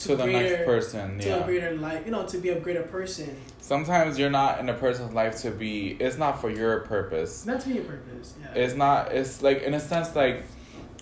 To, 0.00 0.14
the 0.14 0.26
next 0.26 0.64
person, 0.66 1.18
to 1.20 1.26
yeah. 1.26 1.36
a 1.36 1.44
greater 1.44 1.74
life. 1.76 2.04
You 2.04 2.12
know, 2.12 2.26
to 2.26 2.38
be 2.38 2.50
a 2.50 2.60
greater 2.60 2.82
person, 2.82 3.34
Sometimes 3.66 4.16
you're 4.16 4.30
not 4.30 4.60
in 4.60 4.68
a 4.68 4.74
person's 4.74 5.12
life 5.12 5.40
to 5.42 5.50
be. 5.50 5.96
It's 5.98 6.16
not 6.16 6.40
for 6.40 6.48
your 6.50 6.80
purpose. 6.80 7.44
not 7.46 7.62
to 7.62 7.68
be 7.68 7.78
a 7.78 7.82
purpose. 7.82 8.34
Yeah. 8.40 8.62
It's 8.62 8.74
not. 8.74 9.10
It's 9.10 9.42
like 9.42 9.62
in 9.62 9.74
a 9.74 9.80
sense 9.80 10.14
like 10.14 10.44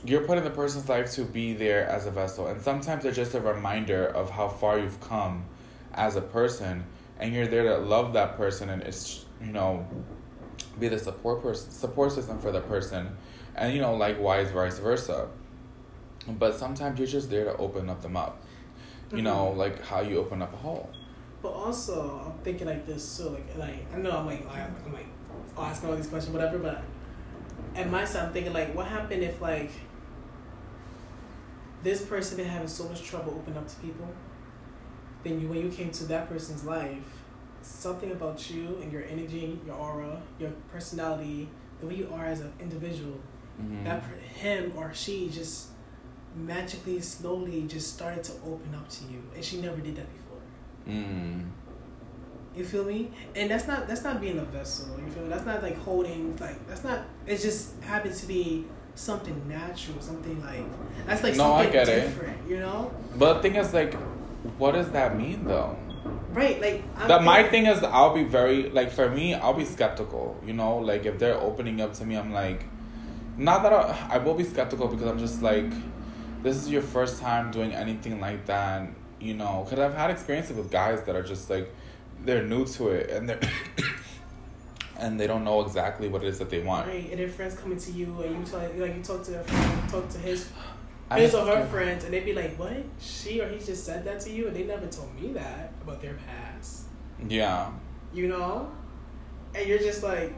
you're 0.02 0.22
putting 0.22 0.44
the 0.44 0.50
person's 0.50 0.88
life 0.88 1.12
to 1.12 1.24
be 1.24 1.52
there 1.52 1.86
as 1.86 2.06
a 2.06 2.10
vessel, 2.10 2.46
and 2.46 2.62
sometimes 2.62 3.02
they're 3.02 3.12
just 3.12 3.34
a 3.34 3.40
reminder 3.40 4.06
of 4.06 4.30
how 4.30 4.48
far 4.48 4.78
you've 4.78 5.00
come 5.00 5.44
as 5.92 6.16
a 6.16 6.22
person, 6.22 6.84
and 7.18 7.34
you're 7.34 7.46
there 7.46 7.64
to 7.64 7.76
love 7.78 8.14
that 8.14 8.36
person, 8.38 8.70
and 8.70 8.82
it's 8.82 9.26
you 9.42 9.52
know 9.52 9.86
be 10.78 10.88
the 10.88 10.98
support 10.98 11.42
person 11.42 11.70
support 11.70 12.12
system 12.12 12.38
for 12.38 12.50
the 12.50 12.62
person, 12.62 13.14
and 13.56 13.74
you 13.74 13.80
know 13.82 13.94
likewise 13.94 14.50
vice 14.50 14.78
versa. 14.78 15.28
But 16.26 16.54
sometimes 16.54 16.98
you're 16.98 17.08
just 17.08 17.28
there 17.28 17.44
to 17.44 17.56
open 17.58 17.90
up 17.90 18.00
them 18.00 18.16
up, 18.16 18.42
you 19.16 19.22
know, 19.22 19.52
Mhm. 19.52 19.56
like 19.56 19.84
how 19.84 20.00
you 20.00 20.18
open 20.18 20.42
up 20.42 20.52
a 20.52 20.56
hole. 20.56 20.90
But 21.42 21.50
also, 21.52 22.22
I'm 22.26 22.38
thinking 22.42 22.66
like 22.66 22.86
this 22.86 23.16
too. 23.18 23.28
Like, 23.30 23.56
like 23.58 23.94
I 23.94 23.98
know 23.98 24.10
I'm 24.12 24.26
like, 24.26 24.44
like 24.46 24.58
I'm 24.86 24.92
like 24.92 25.06
asking 25.58 25.90
all 25.90 25.96
these 25.96 26.06
questions, 26.06 26.34
whatever. 26.34 26.58
But 26.58 26.82
at 27.74 27.90
my 27.90 28.04
side, 28.04 28.26
I'm 28.26 28.32
thinking 28.32 28.52
like, 28.52 28.74
what 28.74 28.86
happened 28.86 29.22
if 29.22 29.40
like 29.42 29.70
this 31.82 32.02
person 32.02 32.36
been 32.38 32.46
having 32.48 32.68
so 32.68 32.88
much 32.88 33.02
trouble 33.02 33.34
opening 33.36 33.58
up 33.58 33.68
to 33.68 33.76
people? 33.76 34.08
Then 35.22 35.40
you, 35.40 35.48
when 35.48 35.58
you 35.60 35.70
came 35.70 35.90
to 35.92 36.04
that 36.06 36.28
person's 36.28 36.64
life, 36.64 37.04
something 37.62 38.10
about 38.12 38.50
you 38.50 38.78
and 38.82 38.92
your 38.92 39.04
energy, 39.04 39.58
your 39.66 39.74
aura, 39.76 40.20
your 40.38 40.50
personality, 40.72 41.48
the 41.80 41.86
way 41.86 41.94
you 41.96 42.10
are 42.14 42.26
as 42.26 42.40
an 42.40 42.52
individual, 42.60 43.18
Mhm. 43.60 43.84
that 43.84 44.02
him 44.34 44.72
or 44.76 44.92
she 44.92 45.28
just 45.30 45.68
magically, 46.34 47.00
slowly, 47.00 47.62
just 47.62 47.94
started 47.94 48.22
to 48.24 48.32
open 48.46 48.74
up 48.74 48.88
to 48.88 49.04
you, 49.04 49.22
and 49.34 49.44
she 49.44 49.60
never 49.60 49.76
did 49.80 49.96
that 49.96 50.06
before. 50.12 50.38
Mm. 50.88 51.46
You 52.56 52.64
feel 52.64 52.84
me? 52.84 53.10
And 53.34 53.50
that's 53.50 53.66
not 53.66 53.88
that's 53.88 54.04
not 54.04 54.20
being 54.20 54.38
a 54.38 54.44
vessel. 54.44 54.96
You 55.04 55.10
feel 55.10 55.24
me? 55.24 55.28
That's 55.28 55.44
not 55.44 55.62
like 55.62 55.76
holding 55.78 56.36
like 56.36 56.66
that's 56.68 56.84
not. 56.84 57.00
It 57.26 57.38
just 57.38 57.82
happens 57.82 58.20
to 58.20 58.26
be 58.26 58.64
something 58.94 59.48
natural, 59.48 60.00
something 60.00 60.40
like 60.40 60.64
that's 61.06 61.22
like 61.22 61.36
No, 61.36 61.54
I 61.54 61.64
something 61.64 61.72
get 61.72 61.88
it. 61.88 62.00
different. 62.02 62.48
You 62.48 62.60
know? 62.60 62.92
But 63.16 63.34
the 63.34 63.42
thing 63.42 63.56
is, 63.56 63.74
like, 63.74 63.94
what 64.58 64.72
does 64.72 64.90
that 64.90 65.16
mean 65.16 65.44
though? 65.46 65.76
Right? 66.32 66.60
Like 66.60 66.84
I'm 66.96 67.08
That 67.08 67.24
my 67.24 67.42
thing 67.44 67.66
is, 67.66 67.82
I'll 67.82 68.14
be 68.14 68.24
very 68.24 68.70
like 68.70 68.90
for 68.92 69.10
me, 69.10 69.34
I'll 69.34 69.54
be 69.54 69.64
skeptical. 69.64 70.40
You 70.46 70.52
know, 70.52 70.76
like 70.78 71.06
if 71.06 71.18
they're 71.18 71.40
opening 71.40 71.80
up 71.80 71.94
to 71.94 72.04
me, 72.04 72.16
I'm 72.16 72.32
like, 72.32 72.66
not 73.36 73.62
that 73.64 73.72
I, 73.72 74.10
I 74.14 74.18
will 74.18 74.34
be 74.34 74.44
skeptical 74.44 74.86
because 74.86 75.06
I'm 75.08 75.18
just 75.18 75.42
like, 75.42 75.72
this 76.44 76.56
is 76.56 76.70
your 76.70 76.82
first 76.82 77.20
time 77.20 77.50
doing 77.50 77.72
anything 77.72 78.20
like 78.20 78.46
that. 78.46 78.88
You 79.20 79.34
know, 79.34 79.64
because 79.64 79.80
I've 79.80 79.96
had 79.96 80.10
experiences 80.10 80.56
with 80.56 80.70
guys 80.70 81.02
that 81.04 81.16
are 81.16 81.22
just 81.22 81.50
like, 81.50 81.74
they're 82.24 82.44
new 82.44 82.64
to 82.66 82.90
it 82.90 83.10
and 83.10 83.28
they're. 83.28 83.40
And 84.96 85.18
they 85.18 85.26
don't 85.26 85.42
know 85.42 85.60
exactly 85.60 86.06
what 86.08 86.22
it 86.22 86.28
is 86.28 86.38
that 86.38 86.50
they 86.50 86.60
want. 86.60 86.86
Right, 86.86 87.10
and 87.10 87.18
their 87.18 87.28
friends 87.28 87.56
coming 87.56 87.78
to 87.78 87.90
you, 87.90 88.22
and 88.22 88.38
you 88.38 88.44
talk 88.44 88.62
like 88.76 88.94
you 88.96 89.02
talk 89.02 89.24
to 89.24 89.32
their 89.32 89.42
friend, 89.42 89.82
you 89.84 89.90
talk 89.90 90.08
to 90.10 90.18
his 90.18 90.48
his 91.12 91.34
or 91.34 91.44
her 91.46 91.66
friends, 91.66 92.04
and 92.04 92.14
they'd 92.14 92.24
be 92.24 92.32
like, 92.32 92.56
"What? 92.56 92.76
She 93.00 93.40
or 93.40 93.48
he 93.48 93.58
just 93.58 93.84
said 93.84 94.04
that 94.04 94.20
to 94.20 94.30
you, 94.30 94.46
and 94.46 94.54
they 94.54 94.62
never 94.62 94.86
told 94.86 95.12
me 95.20 95.32
that 95.32 95.72
about 95.82 96.00
their 96.00 96.14
past." 96.14 96.84
Yeah. 97.28 97.72
You 98.12 98.28
know, 98.28 98.70
and 99.54 99.68
you're 99.68 99.78
just 99.78 100.04
like, 100.04 100.32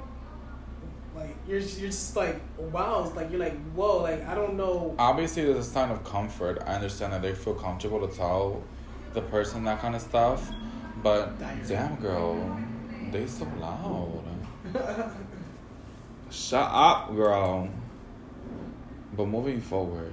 like 1.17 1.35
you're 1.49 1.59
you're 1.59 1.89
just 1.91 2.15
like, 2.17 2.41
wow, 2.59 3.05
it's 3.07 3.17
like 3.17 3.31
you're 3.31 3.41
like, 3.41 3.59
whoa, 3.73 4.03
like 4.03 4.27
I 4.27 4.35
don't 4.35 4.55
know. 4.57 4.95
obviously 4.99 5.45
there's 5.45 5.67
a 5.67 5.71
sign 5.71 5.91
of 5.91 6.05
comfort. 6.05 6.63
I 6.67 6.75
understand 6.75 7.13
that 7.13 7.23
they 7.23 7.35
feel 7.35 7.55
comfortable 7.55 8.07
to 8.07 8.15
tell 8.15 8.63
the 9.15 9.23
person 9.23 9.65
that 9.65 9.81
kind 9.81 9.95
of 9.95 10.03
stuff, 10.03 10.51
but 11.03 11.39
Dire. 11.39 11.57
damn 11.67 11.97
girl, 11.97 12.59
they 13.11 13.27
so 13.27 13.47
loud. 13.59 14.25
Shut 16.31 16.69
up, 16.71 17.15
girl. 17.15 17.69
But 19.17 19.27
moving 19.27 19.61
forward, 19.63 20.13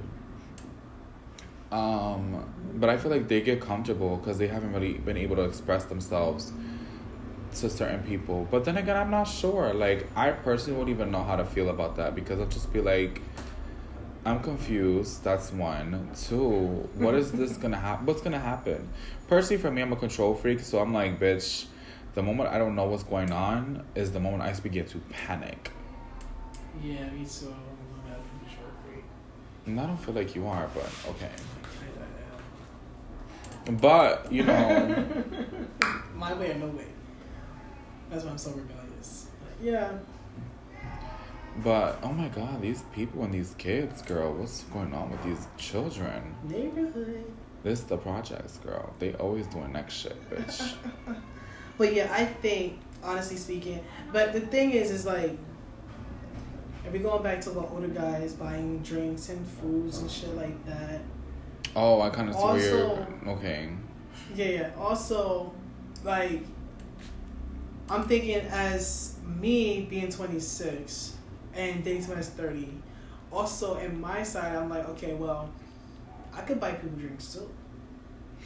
um, 1.72 2.46
but 2.76 2.90
I 2.90 2.98
feel 2.98 3.12
like 3.12 3.28
they 3.28 3.42
get 3.42 3.60
comfortable 3.60 4.18
because 4.18 4.38
they 4.38 4.48
haven't 4.48 4.72
really 4.72 4.94
been 4.94 5.18
able 5.18 5.36
to 5.36 5.42
express 5.44 5.86
themselves 5.86 6.54
to 7.62 7.70
certain 7.70 8.04
people. 8.04 8.48
But 8.50 8.66
then 8.66 8.78
again, 8.78 8.98
I'm 8.98 9.12
not 9.12 9.26
sure. 9.26 9.74
Like, 9.74 10.08
I 10.16 10.32
personally 10.32 10.78
won't 10.78 10.90
even 10.90 11.12
know 11.12 11.24
how 11.24 11.36
to 11.36 11.46
feel 11.46 11.70
about 11.70 11.96
that 11.98 12.16
because 12.16 12.40
I'll 12.40 12.48
just 12.48 12.72
be 12.74 12.82
like, 12.82 13.22
I'm 14.26 14.40
confused. 14.42 15.24
That's 15.24 15.52
one. 15.52 16.10
Two, 16.16 16.90
what 16.96 17.14
is 17.16 17.32
this 17.32 17.58
gonna 17.58 17.78
happen? 17.78 18.06
What's 18.06 18.22
gonna 18.22 18.40
happen? 18.40 18.90
Personally, 19.28 19.62
for 19.62 19.72
me, 19.72 19.82
I'm 19.82 19.92
a 19.92 19.98
control 19.98 20.34
freak, 20.36 20.60
so 20.62 20.80
I'm 20.80 20.94
like, 20.94 21.20
bitch. 21.20 21.66
The 22.14 22.22
moment 22.22 22.50
I 22.50 22.60
don't 22.60 22.76
know 22.76 22.86
what's 22.86 23.04
going 23.04 23.32
on 23.32 23.84
is 23.96 24.12
the 24.12 24.20
moment 24.20 24.44
I 24.44 24.54
begin 24.60 24.86
to 24.86 25.00
panic. 25.10 25.72
yeah, 26.84 27.10
me 27.10 27.26
too. 27.26 27.48
I'm 27.48 28.12
a 28.12 28.16
pretty 28.16 28.56
short 28.56 28.72
freak. 28.86 29.04
And 29.66 29.80
I 29.80 29.88
don't 29.88 29.98
feel 29.98 30.14
like 30.14 30.36
you 30.36 30.46
are, 30.48 30.70
but 30.76 30.90
okay. 31.10 31.32
But 33.82 34.32
you 34.32 34.44
know. 34.44 35.06
My 36.16 36.34
way 36.34 36.52
or 36.52 36.56
no 36.56 36.68
way. 36.68 36.86
That's 38.14 38.26
why 38.26 38.32
I'm 38.32 38.38
so 38.38 38.52
rebellious. 38.52 39.28
But 39.42 39.66
yeah. 39.66 39.92
but 41.64 42.00
oh 42.04 42.14
my 42.14 42.28
god, 42.30 42.62
these 42.62 42.84
people 42.94 43.24
and 43.24 43.34
these 43.34 43.56
kids, 43.58 44.04
girl, 44.04 44.34
what's 44.34 44.64
going 44.66 44.94
on 44.94 45.10
with 45.10 45.24
these 45.24 45.48
children? 45.58 46.36
Neighborhood. 46.44 47.26
This 47.64 47.82
the 47.82 47.98
projects, 47.98 48.58
girl. 48.58 48.94
They 49.00 49.14
always 49.16 49.48
doing 49.48 49.72
next 49.72 49.94
shit, 49.94 50.30
bitch. 50.30 50.76
But 51.76 51.96
yeah, 51.96 52.08
I 52.14 52.26
think, 52.26 52.80
honestly 53.04 53.36
speaking, 53.36 53.84
but 54.12 54.32
the 54.32 54.42
thing 54.42 54.72
is, 54.72 54.92
is 54.92 55.08
like, 55.08 55.36
if 56.86 56.94
we 56.94 57.00
going 57.00 57.24
back 57.24 57.42
to 57.42 57.50
the 57.50 57.62
older 57.62 57.88
guys 57.88 58.34
buying 58.34 58.80
drinks 58.84 59.30
and 59.30 59.46
foods 59.48 59.98
and 59.98 60.12
shit 60.12 60.36
like 60.36 60.64
that. 60.66 61.02
Oh, 61.76 62.00
I 62.02 62.12
kind 62.12 62.30
of 62.30 62.36
see 62.36 62.42
where 62.44 62.86
Also-. 62.86 63.08
Okay. 63.28 63.70
Yeah, 64.36 64.46
yeah. 64.46 64.72
Also, 64.78 65.52
like, 66.04 66.44
I'm 67.90 68.04
thinking 68.08 68.36
as 68.50 69.16
me 69.26 69.86
being 69.90 70.10
26 70.10 71.16
and 71.54 71.84
dating 71.84 72.02
someone 72.02 72.18
that's 72.20 72.30
30. 72.30 72.70
Also, 73.32 73.78
in 73.78 74.00
my 74.00 74.24
side, 74.24 74.56
I'm 74.56 74.70
like, 74.70 74.88
okay, 74.90 75.14
well, 75.14 75.50
I 76.34 76.42
could 76.42 76.60
buy 76.60 76.72
people 76.74 76.98
drinks 76.98 77.34
too. 77.34 77.50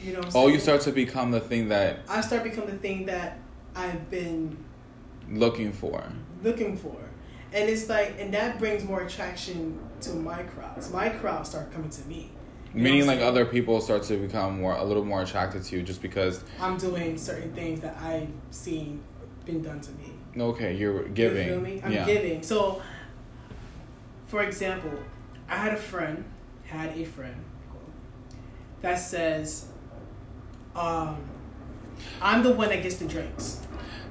You 0.02 0.12
know. 0.14 0.18
What 0.20 0.28
I'm 0.28 0.36
Oh, 0.36 0.46
you 0.48 0.58
start 0.58 0.80
to 0.82 0.92
become 0.92 1.30
the 1.30 1.40
thing 1.40 1.68
that 1.68 2.00
I 2.08 2.20
start 2.20 2.42
becoming 2.44 2.70
the 2.70 2.76
thing 2.76 3.06
that 3.06 3.38
I've 3.74 4.08
been 4.10 4.56
looking 5.30 5.72
for. 5.72 6.04
looking 6.42 6.76
for. 6.76 6.96
And 7.52 7.68
it's 7.68 7.88
like, 7.88 8.16
and 8.18 8.32
that 8.34 8.58
brings 8.58 8.84
more 8.84 9.02
attraction 9.02 9.78
to 10.02 10.10
my 10.14 10.42
crowds. 10.42 10.92
My 10.92 11.08
crowds 11.08 11.48
start 11.50 11.72
coming 11.72 11.90
to 11.90 12.04
me. 12.06 12.30
You 12.74 12.82
Meaning, 12.82 13.06
like 13.06 13.18
saying? 13.18 13.28
other 13.28 13.46
people 13.46 13.80
start 13.80 14.02
to 14.04 14.16
become 14.18 14.60
more 14.60 14.74
a 14.74 14.84
little 14.84 15.04
more 15.04 15.22
attracted 15.22 15.62
to 15.64 15.76
you 15.76 15.82
just 15.82 16.02
because. 16.02 16.44
I'm 16.60 16.76
doing 16.76 17.16
certain 17.16 17.52
things 17.54 17.80
that 17.80 17.96
I've 18.00 18.28
seen 18.50 19.02
been 19.48 19.62
done 19.62 19.80
to 19.80 19.90
me. 19.92 20.12
Okay, 20.38 20.74
you're 20.76 21.08
giving. 21.08 21.48
You 21.48 21.54
feel 21.54 21.60
me? 21.60 21.80
I'm 21.82 21.90
yeah. 21.90 22.04
giving. 22.06 22.42
So, 22.42 22.80
for 24.26 24.42
example, 24.42 24.92
I 25.48 25.56
had 25.56 25.72
a 25.72 25.76
friend, 25.78 26.22
had 26.66 26.96
a 26.96 27.04
friend 27.04 27.34
that 28.82 28.96
says, 28.96 29.66
um, 30.76 31.16
I'm 32.22 32.42
the 32.42 32.52
one 32.52 32.68
that 32.68 32.82
gets 32.82 32.96
the 32.96 33.06
drinks. 33.06 33.60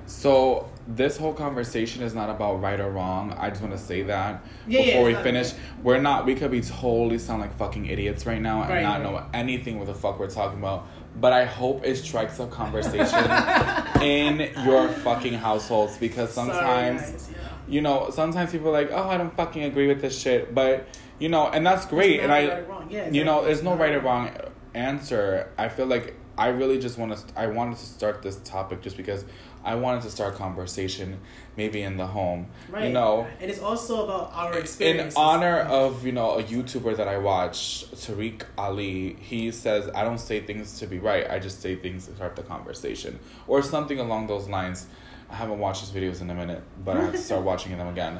So 0.07 0.69
this 0.87 1.17
whole 1.17 1.33
conversation 1.33 2.01
is 2.01 2.15
not 2.15 2.29
about 2.29 2.61
right 2.61 2.79
or 2.79 2.89
wrong. 2.89 3.33
I 3.37 3.49
just 3.49 3.61
want 3.61 3.73
to 3.73 3.79
say 3.79 4.01
that 4.03 4.43
Yeah, 4.67 4.79
yeah, 4.79 4.85
before 4.85 5.03
we 5.03 5.09
it's 5.11 5.17
not- 5.17 5.23
finish. 5.23 5.53
We're 5.83 6.01
not. 6.01 6.25
We 6.25 6.33
could 6.33 6.49
be 6.51 6.61
totally 6.61 7.19
sound 7.19 7.41
like 7.41 7.55
fucking 7.57 7.85
idiots 7.85 8.25
right 8.25 8.41
now 8.41 8.61
and 8.63 8.69
Right, 8.71 8.81
not 8.81 9.01
right. 9.01 9.03
know 9.03 9.25
anything 9.33 9.77
what 9.77 9.87
the 9.87 9.93
fuck 9.93 10.19
we're 10.19 10.29
talking 10.29 10.59
about. 10.59 10.87
But 11.19 11.33
I 11.33 11.45
hope 11.45 11.83
it 11.83 11.95
strikes 11.97 12.39
a 12.39 12.47
conversation 12.47 14.01
in 14.01 14.51
your 14.65 14.87
fucking 14.89 15.33
households 15.33 15.97
because 15.97 16.33
Sorry, 16.33 16.51
sometimes 16.51 17.01
guys, 17.01 17.29
yeah. 17.31 17.37
you 17.67 17.81
know 17.81 18.09
sometimes 18.11 18.51
people 18.51 18.69
are 18.69 18.73
like 18.73 18.91
oh 18.91 19.09
I 19.09 19.17
don't 19.17 19.35
fucking 19.35 19.63
agree 19.63 19.87
with 19.87 20.01
this 20.01 20.17
shit, 20.17 20.53
but 20.53 20.87
you 21.19 21.29
know 21.29 21.47
and 21.47 21.65
that's 21.65 21.85
great 21.85 22.19
and 22.19 22.31
I 22.31 22.47
right 22.47 22.59
or 22.59 22.63
wrong. 22.65 22.87
Yeah, 22.89 23.09
you 23.09 23.23
know 23.23 23.43
there's 23.43 23.63
no 23.63 23.75
right 23.75 23.95
or 23.95 23.99
wrong 24.01 24.29
answer 24.77 25.49
i 25.57 25.67
feel 25.67 25.87
like 25.87 26.15
i 26.37 26.47
really 26.47 26.77
just 26.77 26.97
want 26.97 27.15
to 27.15 27.39
i 27.39 27.47
wanted 27.47 27.77
to 27.77 27.85
start 27.85 28.21
this 28.21 28.35
topic 28.43 28.81
just 28.81 28.95
because 28.95 29.25
i 29.63 29.75
wanted 29.75 30.01
to 30.03 30.09
start 30.09 30.35
conversation 30.35 31.19
maybe 31.55 31.81
in 31.81 31.97
the 31.97 32.07
home 32.07 32.47
Right. 32.69 32.85
you 32.87 32.93
know 32.93 33.27
and 33.41 33.49
it's 33.51 33.59
also 33.61 34.03
about 34.05 34.31
our 34.33 34.57
experience. 34.57 35.15
in 35.15 35.21
honor 35.21 35.59
of 35.59 36.05
you 36.05 36.11
know 36.11 36.37
a 36.39 36.43
youtuber 36.43 36.95
that 36.95 37.07
i 37.07 37.17
watch 37.17 37.85
tariq 37.91 38.43
ali 38.57 39.13
he 39.19 39.51
says 39.51 39.89
i 39.95 40.03
don't 40.03 40.19
say 40.19 40.39
things 40.41 40.79
to 40.79 40.87
be 40.87 40.99
right 40.99 41.29
i 41.29 41.39
just 41.39 41.61
say 41.61 41.75
things 41.75 42.07
to 42.07 42.15
start 42.15 42.35
the 42.35 42.43
conversation 42.43 43.19
or 43.47 43.61
something 43.61 43.99
along 43.99 44.27
those 44.27 44.47
lines 44.47 44.87
i 45.29 45.35
haven't 45.35 45.59
watched 45.59 45.81
his 45.81 45.89
videos 45.89 46.21
in 46.21 46.29
a 46.29 46.35
minute 46.35 46.61
but 46.85 46.97
i 46.97 47.01
have 47.01 47.11
to 47.11 47.17
start 47.17 47.43
watching 47.51 47.77
them 47.77 47.87
again 47.87 48.19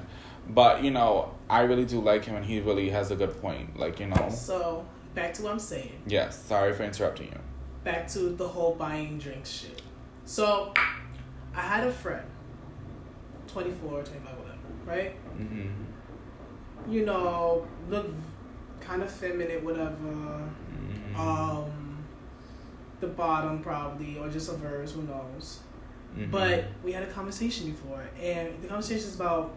but 0.50 0.84
you 0.84 0.91
know 0.91 1.32
i 1.50 1.62
really 1.62 1.86
do 1.86 2.00
like 2.02 2.23
him 2.26 2.36
and 2.36 2.45
he 2.45 2.60
really 2.60 2.89
has 2.89 3.12
a 3.12 3.15
good 3.15 3.39
point 3.41 3.78
like 3.78 4.00
you 4.00 4.08
know 4.08 4.30
So 4.30 4.86
back 5.13 5.34
to 5.34 5.41
what 5.41 5.52
I'm 5.54 5.60
saying. 5.60 5.93
Yes, 6.06 6.39
sorry 6.45 6.73
for 6.73 6.84
interrupting 6.84 7.28
you. 7.28 7.39
Back 7.84 8.08
to 8.10 8.19
the 8.41 8.47
whole 8.47 8.76
buying 8.76 9.17
drinks 9.17 9.50
shit. 9.50 9.82
So 10.26 10.73
I 11.58 11.62
had 11.62 11.88
a 11.88 11.91
friend, 11.91 12.26
24, 13.48 14.04
25, 14.04 14.38
whatever, 14.38 14.58
right? 14.86 15.15
Mm-hmm. 15.38 16.91
You 16.91 17.06
know, 17.06 17.67
look 17.89 18.08
kind 18.80 19.02
of 19.04 19.12
feminine, 19.12 19.65
whatever. 19.65 19.89
Mm-hmm. 19.91 21.20
Um, 21.20 22.06
the 23.00 23.08
bottom 23.08 23.62
probably, 23.62 24.17
or 24.20 24.30
just 24.30 24.50
a 24.50 24.54
verse, 24.54 24.91
who 24.93 25.02
knows? 25.04 25.60
Mm-hmm. 26.17 26.32
But 26.32 26.65
we 26.84 26.93
had 26.93 27.04
a 27.04 27.08
conversation 27.12 27.72
before, 27.72 28.04
and 28.22 28.62
the 28.62 28.67
conversation 28.67 29.08
is 29.08 29.15
about, 29.15 29.54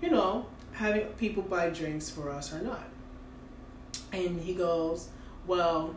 you 0.00 0.10
know, 0.10 0.46
having 0.72 1.06
people 1.18 1.42
buy 1.42 1.70
drinks 1.70 2.08
for 2.10 2.30
us 2.30 2.52
or 2.52 2.60
not. 2.60 2.84
And 4.12 4.40
he 4.40 4.54
goes, 4.54 5.08
Well, 5.46 5.94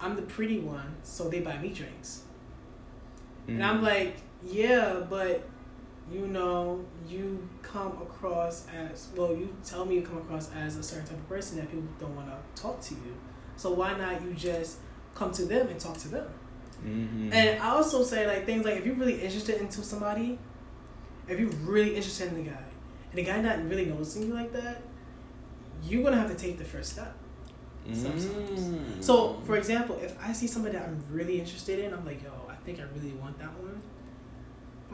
I'm 0.00 0.16
the 0.16 0.22
pretty 0.22 0.60
one, 0.60 0.96
so 1.02 1.28
they 1.28 1.40
buy 1.40 1.58
me 1.58 1.68
drinks. 1.70 2.22
And 3.46 3.62
I'm 3.62 3.76
Mm-hmm. 3.76 3.84
like, 3.84 4.16
Yeah, 4.44 5.00
but 5.08 5.48
you 6.10 6.26
know, 6.26 6.84
you 7.08 7.48
come 7.62 7.92
across 8.02 8.66
as 8.68 9.08
well, 9.16 9.34
you 9.34 9.54
tell 9.64 9.84
me 9.84 9.96
you 9.96 10.02
come 10.02 10.18
across 10.18 10.50
as 10.52 10.76
a 10.76 10.82
certain 10.82 11.06
type 11.06 11.16
of 11.16 11.28
person 11.28 11.56
that 11.56 11.70
people 11.70 11.86
don't 11.98 12.14
want 12.14 12.28
to 12.28 12.62
talk 12.62 12.80
to 12.82 12.94
you. 12.94 13.16
So 13.56 13.72
why 13.72 13.96
not 13.96 14.22
you 14.22 14.32
just 14.34 14.78
come 15.14 15.32
to 15.32 15.44
them 15.44 15.68
and 15.68 15.80
talk 15.80 15.96
to 15.98 16.08
them? 16.08 16.28
Mm-hmm. 16.84 17.32
And 17.32 17.62
I 17.62 17.70
also 17.70 18.02
say 18.02 18.26
like 18.26 18.44
things 18.44 18.64
like 18.64 18.76
if 18.76 18.84
you're 18.86 18.96
really 18.96 19.20
interested 19.20 19.60
into 19.60 19.82
somebody, 19.82 20.38
if 21.28 21.38
you're 21.40 21.48
really 21.48 21.96
interested 21.96 22.28
in 22.28 22.44
the 22.44 22.50
guy, 22.50 22.64
and 23.10 23.18
the 23.18 23.24
guy 23.24 23.40
not 23.40 23.66
really 23.68 23.86
noticing 23.86 24.26
you 24.26 24.34
like 24.34 24.52
that, 24.52 24.82
you're 25.82 26.02
gonna 26.02 26.18
have 26.18 26.30
to 26.30 26.36
take 26.36 26.58
the 26.58 26.64
first 26.64 26.92
step. 26.92 27.14
sometimes. 27.92 28.60
Mm. 28.60 29.02
So, 29.02 29.40
for 29.46 29.56
example, 29.56 29.98
if 30.02 30.16
I 30.22 30.32
see 30.32 30.46
somebody 30.46 30.76
that 30.76 30.86
I'm 30.86 31.02
really 31.10 31.38
interested 31.38 31.78
in, 31.78 31.92
I'm 31.92 32.04
like, 32.04 32.22
yo, 32.22 32.30
I 32.48 32.54
think 32.64 32.80
I 32.80 32.84
really 32.94 33.12
want 33.12 33.38
that 33.38 33.52
one. 33.60 33.80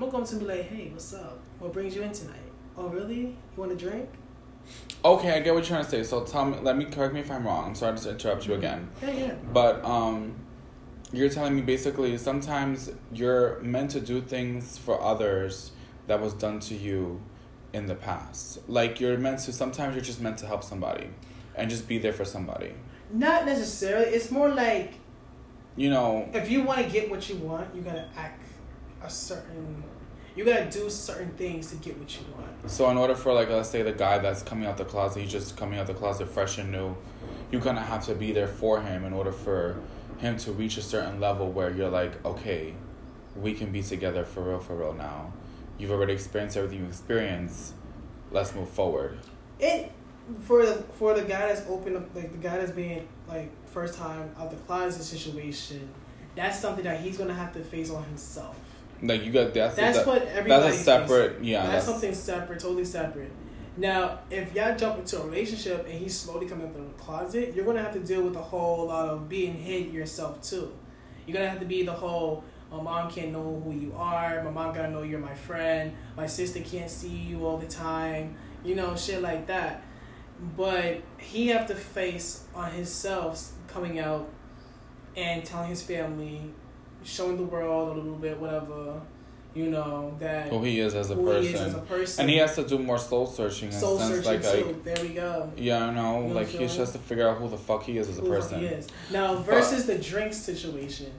I'm 0.00 0.08
gonna 0.08 0.12
go 0.12 0.22
up 0.24 0.28
to 0.30 0.36
be 0.36 0.46
like, 0.46 0.62
hey, 0.70 0.88
what's 0.94 1.12
up? 1.12 1.38
What 1.58 1.74
brings 1.74 1.94
you 1.94 2.00
in 2.02 2.10
tonight? 2.12 2.36
Oh, 2.74 2.88
really? 2.88 3.20
You 3.20 3.36
want 3.56 3.72
a 3.72 3.76
drink? 3.76 4.08
okay, 5.04 5.32
I 5.32 5.40
get 5.40 5.52
what 5.52 5.58
you're 5.60 5.66
trying 5.78 5.84
to 5.84 5.90
say. 5.90 6.02
So 6.04 6.24
tell 6.24 6.46
me, 6.46 6.56
let 6.62 6.76
me 6.78 6.86
correct 6.86 7.12
me 7.12 7.20
if 7.20 7.30
I'm 7.30 7.44
wrong. 7.44 7.66
I'm 7.66 7.74
sorry 7.74 7.98
to 7.98 8.10
interrupt 8.10 8.46
you 8.46 8.54
again, 8.54 8.88
Yeah, 9.02 9.10
yeah. 9.10 9.34
but 9.52 9.84
um, 9.84 10.36
you're 11.12 11.28
telling 11.28 11.54
me 11.54 11.60
basically 11.60 12.16
sometimes 12.16 12.90
you're 13.12 13.60
meant 13.60 13.90
to 13.90 14.00
do 14.00 14.22
things 14.22 14.78
for 14.78 14.98
others 15.02 15.72
that 16.06 16.18
was 16.18 16.32
done 16.32 16.60
to 16.60 16.74
you 16.74 17.20
in 17.74 17.84
the 17.86 17.94
past. 17.94 18.66
Like 18.70 19.00
you're 19.00 19.18
meant 19.18 19.40
to. 19.40 19.52
Sometimes 19.52 19.94
you're 19.94 20.04
just 20.04 20.20
meant 20.22 20.38
to 20.38 20.46
help 20.46 20.64
somebody, 20.64 21.10
and 21.54 21.68
just 21.68 21.86
be 21.86 21.98
there 21.98 22.14
for 22.14 22.24
somebody. 22.24 22.72
Not 23.12 23.44
necessarily. 23.44 24.06
It's 24.06 24.30
more 24.30 24.48
like 24.48 24.94
You 25.76 25.90
know, 25.90 26.26
if 26.32 26.50
you 26.50 26.62
want 26.62 26.82
to 26.82 26.90
get 26.90 27.10
what 27.10 27.28
you 27.28 27.36
want, 27.36 27.74
you 27.74 27.82
gotta 27.82 28.08
act 28.16 28.42
a 29.02 29.10
certain. 29.10 29.82
You 30.40 30.46
gotta 30.46 30.70
do 30.70 30.88
certain 30.88 31.29
things 31.33 31.68
to 31.68 31.76
get 31.76 31.98
what 31.98 32.16
you 32.16 32.24
want. 32.35 32.70
So 32.70 32.88
in 32.88 32.96
order 32.96 33.14
for 33.14 33.35
like 33.35 33.50
let's 33.50 33.68
say 33.68 33.83
the 33.83 33.92
guy 33.92 34.16
that's 34.16 34.42
coming 34.42 34.66
out 34.66 34.79
the 34.79 34.87
closet, 34.87 35.20
he's 35.20 35.31
just 35.31 35.55
coming 35.55 35.79
out 35.79 35.87
the 35.87 35.92
closet 35.92 36.31
fresh 36.31 36.57
and 36.57 36.72
new, 36.72 36.96
you're 37.53 37.61
gonna 37.61 37.83
have 37.83 38.07
to 38.07 38.14
be 38.14 38.33
there 38.33 38.48
for 38.48 38.81
him 38.81 39.05
in 39.05 39.12
order 39.12 39.33
for 39.33 39.83
him 40.16 40.38
to 40.38 40.53
reach 40.53 40.79
a 40.79 40.83
certain 40.83 41.20
level 41.20 41.53
where 41.53 41.70
you're 41.70 41.90
like, 41.90 42.24
okay, 42.24 42.72
we 43.37 43.53
can 43.53 43.70
be 43.70 43.83
together 43.83 44.24
for 44.24 44.40
real, 44.40 44.61
for 44.61 44.76
real 44.76 44.94
now. 44.94 45.31
You've 45.76 45.90
already 45.90 46.14
experienced 46.14 46.57
everything 46.57 46.79
you 46.79 46.87
experienced. 46.87 47.74
Let's 48.31 48.55
move 48.55 48.70
forward. 48.70 49.18
It 49.59 49.92
for 50.44 50.64
the 50.64 50.85
for 50.94 51.12
the 51.12 51.20
guy 51.20 51.53
that's 51.53 51.68
open 51.68 51.96
up 51.96 52.16
like 52.16 52.33
the 52.33 52.38
guy 52.38 52.57
that's 52.57 52.72
being 52.72 53.07
like 53.29 53.50
first 53.66 53.98
time 53.98 54.35
out 54.38 54.50
the 54.50 54.57
closet 54.57 55.03
situation. 55.03 55.90
That's 56.35 56.59
something 56.59 56.85
that 56.85 57.03
he's 57.03 57.18
gonna 57.18 57.35
have 57.35 57.53
to 57.53 57.61
face 57.61 57.90
on 57.90 58.05
himself. 58.05 58.57
Like 59.02 59.24
you 59.24 59.32
got 59.32 59.54
that's 59.54 59.76
That's 59.76 59.98
that- 59.98 60.06
what 60.06 60.22
everybody. 60.22 60.62
that's 60.62 60.80
a 60.80 60.84
separate 60.84 61.42
yeah. 61.44 61.62
That's, 61.62 61.72
That's, 61.72 61.86
something 61.86 62.14
separate, 62.14 62.60
totally 62.60 62.84
separate. 62.84 63.32
Now, 63.76 64.18
if 64.30 64.54
y'all 64.54 64.76
jump 64.76 64.98
into 64.98 65.22
a 65.22 65.24
relationship 65.24 65.86
and 65.88 65.94
he's 65.98 66.18
slowly 66.18 66.46
coming 66.46 66.66
out 66.66 66.74
the 66.74 67.02
closet, 67.02 67.54
you're 67.54 67.64
gonna 67.64 67.82
have 67.82 67.94
to 67.94 68.00
deal 68.00 68.22
with 68.22 68.36
a 68.36 68.42
whole 68.42 68.86
lot 68.88 69.08
of 69.08 69.28
being 69.28 69.54
hid 69.54 69.92
yourself 69.92 70.42
too. 70.42 70.72
You're 71.26 71.36
gonna 71.36 71.48
have 71.48 71.60
to 71.60 71.66
be 71.66 71.84
the 71.84 71.92
whole. 71.92 72.44
My 72.70 72.80
mom 72.82 73.10
can't 73.10 73.32
know 73.32 73.62
who 73.64 73.72
you 73.72 73.94
are. 73.96 74.42
My 74.44 74.50
mom 74.50 74.74
gotta 74.74 74.90
know 74.90 75.02
you're 75.02 75.18
my 75.18 75.34
friend. 75.34 75.92
My 76.16 76.26
sister 76.26 76.60
can't 76.60 76.90
see 76.90 77.08
you 77.08 77.46
all 77.46 77.56
the 77.58 77.66
time. 77.66 78.36
You 78.64 78.74
know, 78.74 78.94
shit 78.96 79.22
like 79.22 79.46
that. 79.46 79.82
But 80.56 81.02
he 81.18 81.48
have 81.48 81.66
to 81.68 81.74
face 81.74 82.44
on 82.54 82.72
himself 82.72 83.50
coming 83.68 83.98
out 83.98 84.28
and 85.16 85.44
telling 85.44 85.68
his 85.68 85.82
family, 85.82 86.52
showing 87.04 87.36
the 87.36 87.42
world 87.44 87.96
a 87.96 88.00
little 88.00 88.16
bit, 88.18 88.38
whatever. 88.40 89.00
You 89.52 89.68
know 89.68 90.14
that 90.20 90.48
who 90.48 90.62
he 90.62 90.78
is 90.78 90.94
as 90.94 91.10
a 91.10 91.16
person. 91.16 91.42
he 91.42 91.54
as 91.54 91.74
a 91.74 91.78
person. 91.78 92.20
and 92.22 92.30
he 92.30 92.36
has 92.36 92.54
to 92.54 92.62
do 92.62 92.78
more 92.78 92.98
soul 92.98 93.26
searching 93.26 93.66
in 93.72 93.74
soul 93.74 93.98
searching 93.98 94.24
like 94.24 94.42
too. 94.42 94.64
like 94.66 94.84
there 94.84 94.96
we 95.02 95.08
go. 95.08 95.50
yeah, 95.56 95.86
I 95.86 95.90
know, 95.92 96.20
You 96.22 96.28
know 96.28 96.34
like 96.34 96.46
he 96.46 96.58
just 96.58 96.78
has 96.78 96.92
to 96.92 96.98
figure 96.98 97.28
out 97.28 97.38
who 97.38 97.48
the 97.48 97.56
fuck 97.58 97.82
he 97.82 97.98
is 97.98 98.08
as 98.08 98.18
a 98.18 98.20
Who 98.20 98.28
person. 98.28 98.60
he 98.60 98.66
is. 98.66 98.86
Now 99.10 99.34
versus 99.34 99.86
the 99.86 99.98
drink 99.98 100.32
situation, 100.34 101.10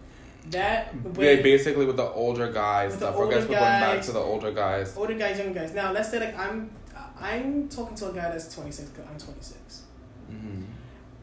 that 0.49 0.93
Yeah, 1.19 1.41
basically 1.41 1.85
with 1.85 1.97
the 1.97 2.05
older 2.07 2.49
guys 2.49 2.93
stuff. 2.93 3.15
I 3.15 3.17
guess 3.17 3.19
older 3.19 3.35
we're 3.35 3.41
going 3.47 3.51
back 3.59 3.95
guys. 3.97 4.05
to 4.05 4.11
the 4.13 4.19
older 4.19 4.51
guys. 4.53 4.95
older 4.95 5.13
guys, 5.15 5.37
younger 5.37 5.59
guys. 5.59 5.73
Now 5.73 5.91
let's 5.91 6.09
say 6.09 6.19
like 6.21 6.37
I'm 6.39 6.71
I'm 7.19 7.67
talking 7.67 7.95
to 7.97 8.11
a 8.11 8.13
guy 8.13 8.29
that's 8.31 8.55
26. 8.55 8.91
'cause 8.91 9.05
I'm 9.11 9.19
26. 9.19 9.81
hmm 10.29 10.61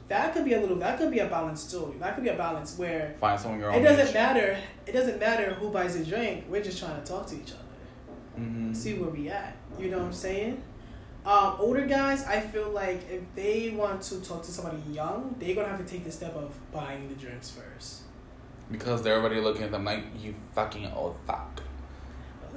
That 0.09 0.33
could 0.33 0.44
be 0.44 0.55
a 0.55 0.61
little. 0.61 0.77
That 0.77 0.99
could 0.99 1.11
be 1.11 1.18
a 1.18 1.27
balance 1.27 1.71
too. 1.71 1.94
That 2.01 2.14
could 2.14 2.25
be 2.25 2.31
a 2.31 2.37
balance 2.37 2.79
where 2.79 3.14
Find 3.21 3.38
someone 3.38 3.61
your 3.61 3.71
own 3.71 3.79
it 3.81 3.83
doesn't 3.85 4.09
age. 4.09 4.14
matter. 4.14 4.57
It 4.87 4.92
doesn't 4.92 5.21
matter 5.21 5.55
who 5.55 5.68
buys 5.71 5.97
a 5.97 6.05
drink. 6.05 6.44
We're 6.49 6.62
just 6.62 6.79
trying 6.79 7.01
to 7.03 7.07
talk 7.07 7.27
to 7.29 7.35
each 7.37 7.53
other. 7.53 7.62
Mhm. 8.40 8.75
see 8.77 8.94
where 8.94 9.11
we 9.11 9.29
at. 9.29 9.57
You 9.79 9.90
know 9.90 9.99
what 9.99 10.07
I'm 10.07 10.12
saying? 10.12 10.62
Um, 11.27 11.57
older 11.59 11.85
guys, 11.87 12.25
I 12.25 12.38
feel 12.40 12.71
like 12.71 13.01
if 13.11 13.21
they 13.35 13.71
want 13.77 14.01
to 14.03 14.21
talk 14.23 14.42
to 14.44 14.51
somebody 14.53 14.79
young, 14.92 15.35
they're 15.38 15.55
gonna 15.57 15.68
have 15.68 15.85
to 15.85 15.92
take 15.92 16.05
the 16.05 16.12
step 16.12 16.35
of 16.37 16.55
buying 16.73 17.09
the 17.09 17.14
drinks 17.16 17.51
first. 17.51 18.03
Because 18.71 19.03
they're 19.03 19.18
already 19.18 19.40
looking 19.40 19.64
at 19.64 19.73
them 19.73 19.85
like 19.85 20.05
you 20.18 20.35
fucking 20.55 20.90
old 20.94 21.16
fuck. 21.27 21.62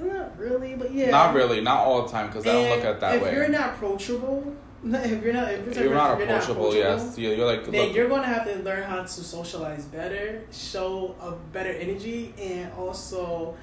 not 0.00 0.38
really, 0.38 0.74
but 0.74 0.92
yeah. 0.92 1.10
Not 1.10 1.34
really, 1.34 1.60
not 1.60 1.78
all 1.80 2.02
the 2.06 2.08
time, 2.12 2.28
because 2.28 2.46
I 2.46 2.52
don't 2.52 2.68
look 2.70 2.84
at 2.84 2.94
it 2.96 3.00
that 3.00 3.14
if 3.16 3.22
way. 3.22 3.28
If 3.30 3.34
you're 3.34 3.48
not 3.48 3.74
approachable, 3.74 4.54
if 4.84 5.22
you're 5.22 5.32
not, 5.32 5.52
if 5.52 5.76
you're, 5.76 5.94
not, 5.94 6.18
you're 6.18 6.26
approachable, 6.26 6.26
not 6.26 6.42
approachable, 6.42 6.74
yes. 6.74 7.16
You're, 7.16 7.34
you're 7.34 7.46
like, 7.46 7.64
then 7.66 7.86
look, 7.86 7.94
you're 7.94 8.08
gonna 8.08 8.26
have 8.26 8.44
to 8.46 8.56
learn 8.64 8.82
how 8.82 9.02
to 9.02 9.08
socialize 9.08 9.84
better, 9.84 10.42
show 10.50 11.14
a 11.20 11.32
better 11.52 11.70
energy, 11.70 12.34
and 12.36 12.72
also, 12.72 13.56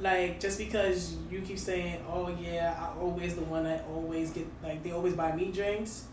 like, 0.00 0.40
just 0.40 0.58
because 0.58 1.14
you 1.30 1.40
keep 1.42 1.58
saying, 1.58 2.04
"Oh 2.08 2.28
yeah, 2.40 2.76
I 2.80 2.98
always 3.00 3.36
the 3.36 3.42
one 3.42 3.62
that 3.62 3.84
always 3.94 4.30
get 4.30 4.48
like 4.60 4.82
they 4.82 4.90
always 4.90 5.14
buy 5.14 5.36
me 5.36 5.52
drinks." 5.52 6.06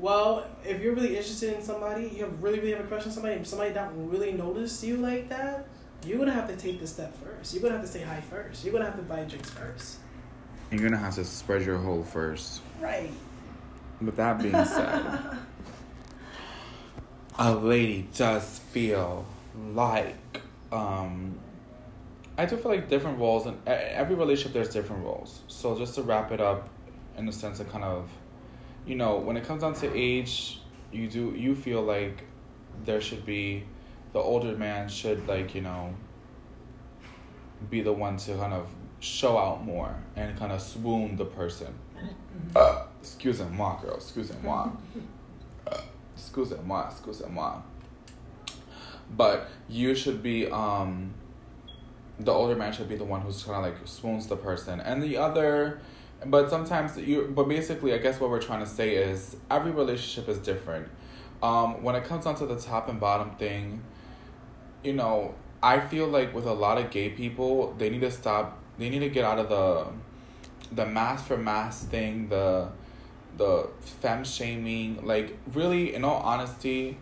Well, 0.00 0.44
if 0.64 0.80
you're 0.80 0.94
really 0.94 1.16
interested 1.16 1.54
in 1.54 1.62
somebody, 1.62 2.08
you 2.08 2.24
have 2.24 2.42
really 2.42 2.58
really 2.58 2.72
have 2.72 2.84
a 2.84 2.88
crush 2.88 3.06
on 3.06 3.12
somebody, 3.12 3.36
and 3.36 3.46
somebody 3.46 3.72
don't 3.72 4.08
really 4.08 4.32
notice 4.32 4.82
you 4.82 4.96
like 4.96 5.28
that, 5.28 5.68
you're 6.04 6.18
gonna 6.18 6.32
have 6.32 6.48
to 6.48 6.56
take 6.56 6.80
the 6.80 6.86
step 6.88 7.16
first. 7.22 7.54
You're 7.54 7.62
gonna 7.62 7.76
have 7.76 7.86
to 7.86 7.90
say 7.92 8.02
hi 8.02 8.20
first. 8.22 8.64
You're 8.64 8.72
gonna 8.72 8.86
have 8.86 8.96
to 8.96 9.02
buy 9.02 9.22
drinks 9.22 9.50
first. 9.50 9.98
You're 10.72 10.82
gonna 10.82 10.96
have 10.96 11.14
to 11.14 11.24
spread 11.24 11.62
your 11.62 11.78
hole 11.78 12.02
first. 12.02 12.60
Right. 12.80 13.12
With 14.04 14.16
that 14.16 14.42
being 14.42 14.52
said, 14.64 15.18
a 17.38 17.54
lady 17.54 18.08
does 18.16 18.58
feel 18.58 19.24
like 19.74 20.42
um, 20.70 21.38
I 22.36 22.46
do 22.46 22.56
feel 22.56 22.72
like 22.72 22.88
different 22.88 23.18
roles 23.18 23.46
and 23.46 23.58
every 23.66 24.14
relationship. 24.14 24.54
There's 24.54 24.70
different 24.70 25.04
roles. 25.04 25.40
So 25.46 25.78
just 25.78 25.94
to 25.96 26.02
wrap 26.02 26.32
it 26.32 26.40
up, 26.40 26.68
in 27.16 27.26
the 27.26 27.32
sense 27.32 27.60
of 27.60 27.70
kind 27.70 27.84
of, 27.84 28.08
you 28.86 28.94
know, 28.94 29.18
when 29.18 29.36
it 29.36 29.44
comes 29.44 29.62
down 29.62 29.74
to 29.74 29.94
age, 29.94 30.60
you 30.90 31.08
do 31.08 31.34
you 31.36 31.54
feel 31.54 31.82
like 31.82 32.24
there 32.84 33.00
should 33.00 33.24
be 33.24 33.64
the 34.12 34.18
older 34.18 34.56
man 34.56 34.88
should 34.88 35.26
like 35.26 35.54
you 35.54 35.60
know 35.62 35.94
be 37.70 37.80
the 37.80 37.92
one 37.92 38.16
to 38.16 38.34
kind 38.36 38.52
of 38.52 38.66
show 39.00 39.38
out 39.38 39.64
more 39.64 39.94
and 40.16 40.38
kind 40.38 40.52
of 40.52 40.60
swoon 40.60 41.16
the 41.16 41.24
person. 41.24 41.74
Mm-hmm. 41.96 42.56
Uh, 42.56 42.82
excusez-moi, 43.02 43.80
girl. 43.82 43.96
Excusez-moi. 43.96 44.70
Uh, 45.64 45.80
excusez-moi. 46.16 46.88
Excusez-moi. 46.90 47.62
But 49.16 49.48
you 49.68 49.94
should 49.94 50.22
be 50.22 50.50
um. 50.50 51.14
The 52.18 52.32
older 52.32 52.56
man 52.56 52.72
should 52.72 52.88
be 52.88 52.96
the 52.96 53.04
one 53.04 53.20
who's 53.20 53.42
kind 53.44 53.64
of 53.64 53.72
like 53.72 53.86
swoons 53.86 54.26
the 54.26 54.36
person, 54.36 54.80
and 54.80 55.00
the 55.00 55.16
other. 55.16 55.80
But 56.26 56.50
sometimes 56.50 56.96
you. 56.96 57.32
But 57.32 57.48
basically, 57.48 57.94
I 57.94 57.98
guess 57.98 58.18
what 58.18 58.28
we're 58.30 58.42
trying 58.42 58.60
to 58.60 58.66
say 58.66 58.96
is 58.96 59.36
every 59.50 59.70
relationship 59.70 60.28
is 60.28 60.38
different. 60.38 60.88
Um, 61.42 61.82
when 61.82 61.94
it 61.94 62.04
comes 62.04 62.24
down 62.24 62.34
to 62.36 62.46
the 62.46 62.56
top 62.56 62.88
and 62.88 62.98
bottom 62.98 63.30
thing, 63.36 63.82
you 64.82 64.92
know, 64.92 65.34
I 65.62 65.78
feel 65.78 66.08
like 66.08 66.34
with 66.34 66.46
a 66.46 66.52
lot 66.52 66.78
of 66.78 66.90
gay 66.90 67.10
people, 67.10 67.74
they 67.78 67.90
need 67.90 68.00
to 68.00 68.10
stop. 68.10 68.58
They 68.78 68.88
need 68.88 69.00
to 69.00 69.10
get 69.10 69.24
out 69.24 69.38
of 69.38 69.48
the, 69.48 69.86
the 70.74 70.86
masc 70.86 71.26
for 71.26 71.36
masc 71.36 71.88
thing. 71.88 72.28
The, 72.28 72.68
the 73.36 73.68
femme 73.80 74.24
shaming. 74.24 75.04
Like 75.04 75.36
really, 75.52 75.94
in 75.94 76.04
all 76.04 76.20
honesty, 76.22 76.98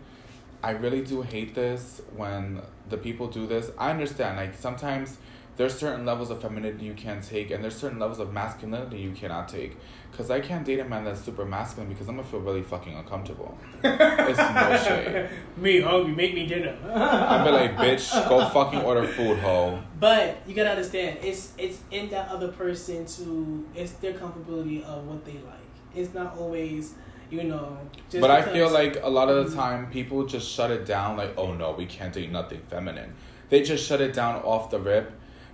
I 0.63 0.71
really 0.71 1.01
do 1.01 1.21
hate 1.21 1.55
this 1.55 2.01
when 2.15 2.61
the 2.89 2.97
people 2.97 3.27
do 3.27 3.47
this. 3.47 3.71
I 3.77 3.91
understand. 3.91 4.37
Like 4.37 4.55
sometimes 4.57 5.17
there's 5.57 5.77
certain 5.77 6.05
levels 6.05 6.29
of 6.31 6.41
femininity 6.41 6.85
you 6.85 6.93
can't 6.93 7.23
take, 7.23 7.51
and 7.51 7.63
there's 7.63 7.75
certain 7.75 7.99
levels 7.99 8.19
of 8.19 8.33
masculinity 8.33 8.99
you 8.99 9.11
cannot 9.11 9.47
take. 9.49 9.77
Cause 10.17 10.29
I 10.29 10.41
can't 10.41 10.65
date 10.65 10.79
a 10.79 10.85
man 10.85 11.05
that's 11.05 11.21
super 11.21 11.45
masculine 11.45 11.89
because 11.89 12.07
I'm 12.09 12.17
gonna 12.17 12.27
feel 12.27 12.41
really 12.41 12.61
fucking 12.61 12.93
uncomfortable. 12.93 13.57
it's 13.81 14.37
no 14.37 14.83
shade. 14.85 15.29
Me 15.57 15.79
hungry, 15.79 16.13
make 16.13 16.33
me 16.35 16.45
dinner. 16.45 16.77
I'm 16.93 17.45
be 17.45 17.51
like, 17.51 17.77
bitch, 17.77 18.11
go 18.27 18.47
fucking 18.49 18.81
order 18.81 19.07
food, 19.07 19.39
ho. 19.39 19.81
But 19.99 20.41
you 20.45 20.53
gotta 20.53 20.71
understand, 20.71 21.19
it's 21.23 21.53
it's 21.57 21.79
in 21.91 22.09
that 22.09 22.27
other 22.27 22.49
person 22.49 23.05
to 23.05 23.65
it's 23.73 23.93
their 23.93 24.13
comfortability 24.13 24.83
of 24.83 25.07
what 25.07 25.23
they 25.25 25.33
like. 25.33 25.70
It's 25.95 26.13
not 26.13 26.37
always 26.37 26.95
you 27.31 27.43
know. 27.43 27.77
but 28.11 28.29
I 28.29 28.41
feel 28.41 28.69
like 28.69 28.99
a 29.01 29.09
lot 29.09 29.29
of 29.29 29.49
the 29.49 29.55
time 29.55 29.89
people 29.89 30.25
just 30.25 30.49
shut 30.49 30.69
it 30.69 30.85
down. 30.85 31.17
Like, 31.17 31.33
oh 31.37 31.53
no, 31.53 31.71
we 31.71 31.85
can't 31.85 32.13
date 32.13 32.31
nothing 32.31 32.61
feminine. 32.69 33.13
They 33.49 33.63
just 33.63 33.87
shut 33.87 34.01
it 34.01 34.13
down 34.13 34.41
off 34.43 34.69
the 34.69 34.79
rip, 34.79 35.11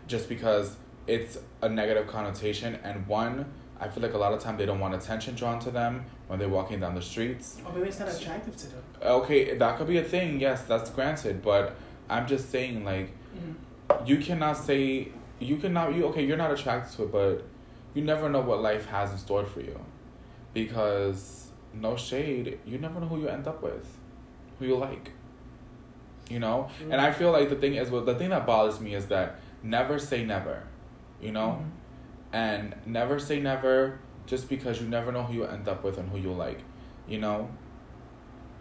just 0.07 0.27
because 0.27 0.75
it's 1.05 1.37
a 1.61 1.69
negative 1.69 2.07
connotation. 2.07 2.79
And 2.83 3.07
one, 3.07 3.45
I 3.79 3.87
feel 3.87 4.03
like 4.03 4.13
a 4.13 4.17
lot 4.17 4.33
of 4.33 4.41
time 4.41 4.57
they 4.57 4.65
don't 4.65 4.79
want 4.79 4.95
attention 4.95 5.35
drawn 5.35 5.59
to 5.59 5.71
them 5.71 6.05
when 6.27 6.39
they're 6.39 6.49
walking 6.49 6.79
down 6.79 6.95
the 6.95 7.01
streets. 7.01 7.57
Or 7.65 7.71
maybe 7.73 7.89
it's 7.89 7.99
not 7.99 8.09
attractive 8.09 8.55
to 8.57 8.67
them. 8.67 8.83
Okay, 9.01 9.55
that 9.55 9.77
could 9.77 9.87
be 9.87 9.97
a 9.97 10.03
thing. 10.03 10.39
Yes, 10.39 10.63
that's 10.63 10.89
granted. 10.89 11.41
But 11.41 11.75
I'm 12.09 12.27
just 12.27 12.51
saying, 12.51 12.83
like, 12.83 13.11
mm-hmm. 13.35 14.05
you 14.05 14.17
cannot 14.17 14.57
say 14.57 15.09
you 15.39 15.57
cannot. 15.57 15.93
You 15.93 16.05
okay? 16.07 16.25
You're 16.25 16.37
not 16.37 16.51
attracted 16.51 16.95
to 16.97 17.03
it, 17.03 17.11
but 17.11 17.45
you 17.93 18.03
never 18.03 18.29
know 18.29 18.41
what 18.41 18.61
life 18.61 18.87
has 18.87 19.11
in 19.11 19.17
store 19.17 19.45
for 19.45 19.61
you, 19.61 19.79
because 20.65 21.49
no 21.73 21.95
shade, 21.95 22.59
you 22.65 22.77
never 22.77 22.99
know 22.99 23.07
who 23.07 23.19
you 23.19 23.27
end 23.27 23.47
up 23.47 23.61
with, 23.61 23.87
who 24.59 24.65
you 24.65 24.77
like. 24.77 25.11
You 26.29 26.39
know, 26.39 26.69
mm-hmm. 26.81 26.91
and 26.91 26.99
I 26.99 27.11
feel 27.11 27.31
like 27.31 27.49
the 27.49 27.55
thing 27.55 27.75
is, 27.75 27.89
well, 27.89 28.03
the 28.03 28.15
thing 28.15 28.29
that 28.29 28.45
bothers 28.45 28.81
me 28.81 28.93
is 28.95 29.05
that 29.07 29.39
never 29.63 29.97
say 29.99 30.23
never. 30.25 30.63
You 31.21 31.31
know. 31.31 31.59
Mm-hmm 31.61 31.69
and 32.33 32.75
never 32.85 33.19
say 33.19 33.39
never 33.39 33.99
just 34.25 34.49
because 34.49 34.81
you 34.81 34.87
never 34.87 35.11
know 35.11 35.23
who 35.23 35.33
you 35.33 35.45
end 35.45 35.67
up 35.67 35.83
with 35.83 35.97
and 35.97 36.09
who 36.09 36.17
you 36.17 36.31
like 36.31 36.59
you 37.07 37.17
know 37.17 37.49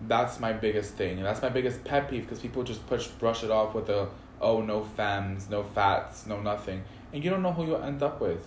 that's 0.02 0.38
my 0.38 0.52
biggest 0.52 0.94
thing 0.94 1.16
and 1.16 1.26
that's 1.26 1.42
my 1.42 1.48
biggest 1.48 1.82
pet 1.85 2.09
peeve 2.09 2.22
because 2.22 2.38
people 2.38 2.62
just 2.62 2.87
push 2.87 3.06
brush 3.06 3.42
it 3.42 3.50
off 3.50 3.74
with 3.74 3.88
a 3.88 4.09
oh 4.40 4.61
no 4.61 4.85
femmes 4.85 5.48
no 5.50 5.62
fats 5.62 6.26
no 6.26 6.40
nothing 6.40 6.82
and 7.12 7.24
you 7.24 7.30
don't 7.30 7.42
know 7.42 7.52
who 7.52 7.66
you'll 7.66 7.82
end 7.82 8.02
up 8.02 8.20
with 8.20 8.46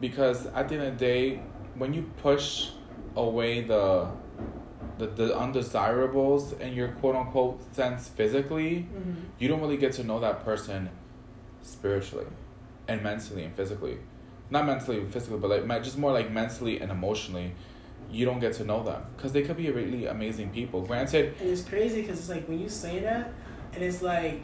because 0.00 0.46
at 0.46 0.68
the 0.68 0.74
end 0.74 0.84
of 0.84 0.98
the 0.98 1.04
day 1.04 1.40
when 1.76 1.92
you 1.94 2.02
push 2.22 2.70
away 3.16 3.62
the 3.62 4.08
the, 4.98 5.06
the 5.06 5.36
undesirables 5.36 6.52
in 6.54 6.72
your 6.72 6.88
quote 6.88 7.16
unquote 7.16 7.74
sense 7.74 8.08
physically 8.08 8.86
mm-hmm. 8.92 9.14
you 9.38 9.48
don't 9.48 9.60
really 9.60 9.76
get 9.76 9.92
to 9.92 10.04
know 10.04 10.20
that 10.20 10.44
person 10.44 10.88
spiritually 11.62 12.26
and 12.86 13.02
mentally 13.02 13.44
and 13.44 13.54
physically 13.56 13.98
not 14.50 14.66
mentally 14.66 14.98
and 14.98 15.12
physically, 15.12 15.38
but 15.38 15.50
like 15.50 15.82
just 15.82 15.98
more 15.98 16.12
like 16.12 16.30
mentally 16.30 16.80
and 16.80 16.90
emotionally, 16.90 17.54
you 18.10 18.24
don't 18.24 18.40
get 18.40 18.52
to 18.54 18.64
know 18.64 18.82
them 18.82 19.02
because 19.16 19.32
they 19.32 19.42
could 19.42 19.56
be 19.56 19.70
really 19.70 20.06
amazing 20.06 20.50
people. 20.50 20.82
Granted, 20.82 21.34
and 21.40 21.48
it's 21.48 21.62
crazy 21.62 22.02
because 22.02 22.18
it's 22.18 22.28
like 22.28 22.46
when 22.48 22.60
you 22.60 22.68
say 22.68 23.00
that, 23.00 23.32
and 23.72 23.82
it's 23.82 24.02
like, 24.02 24.42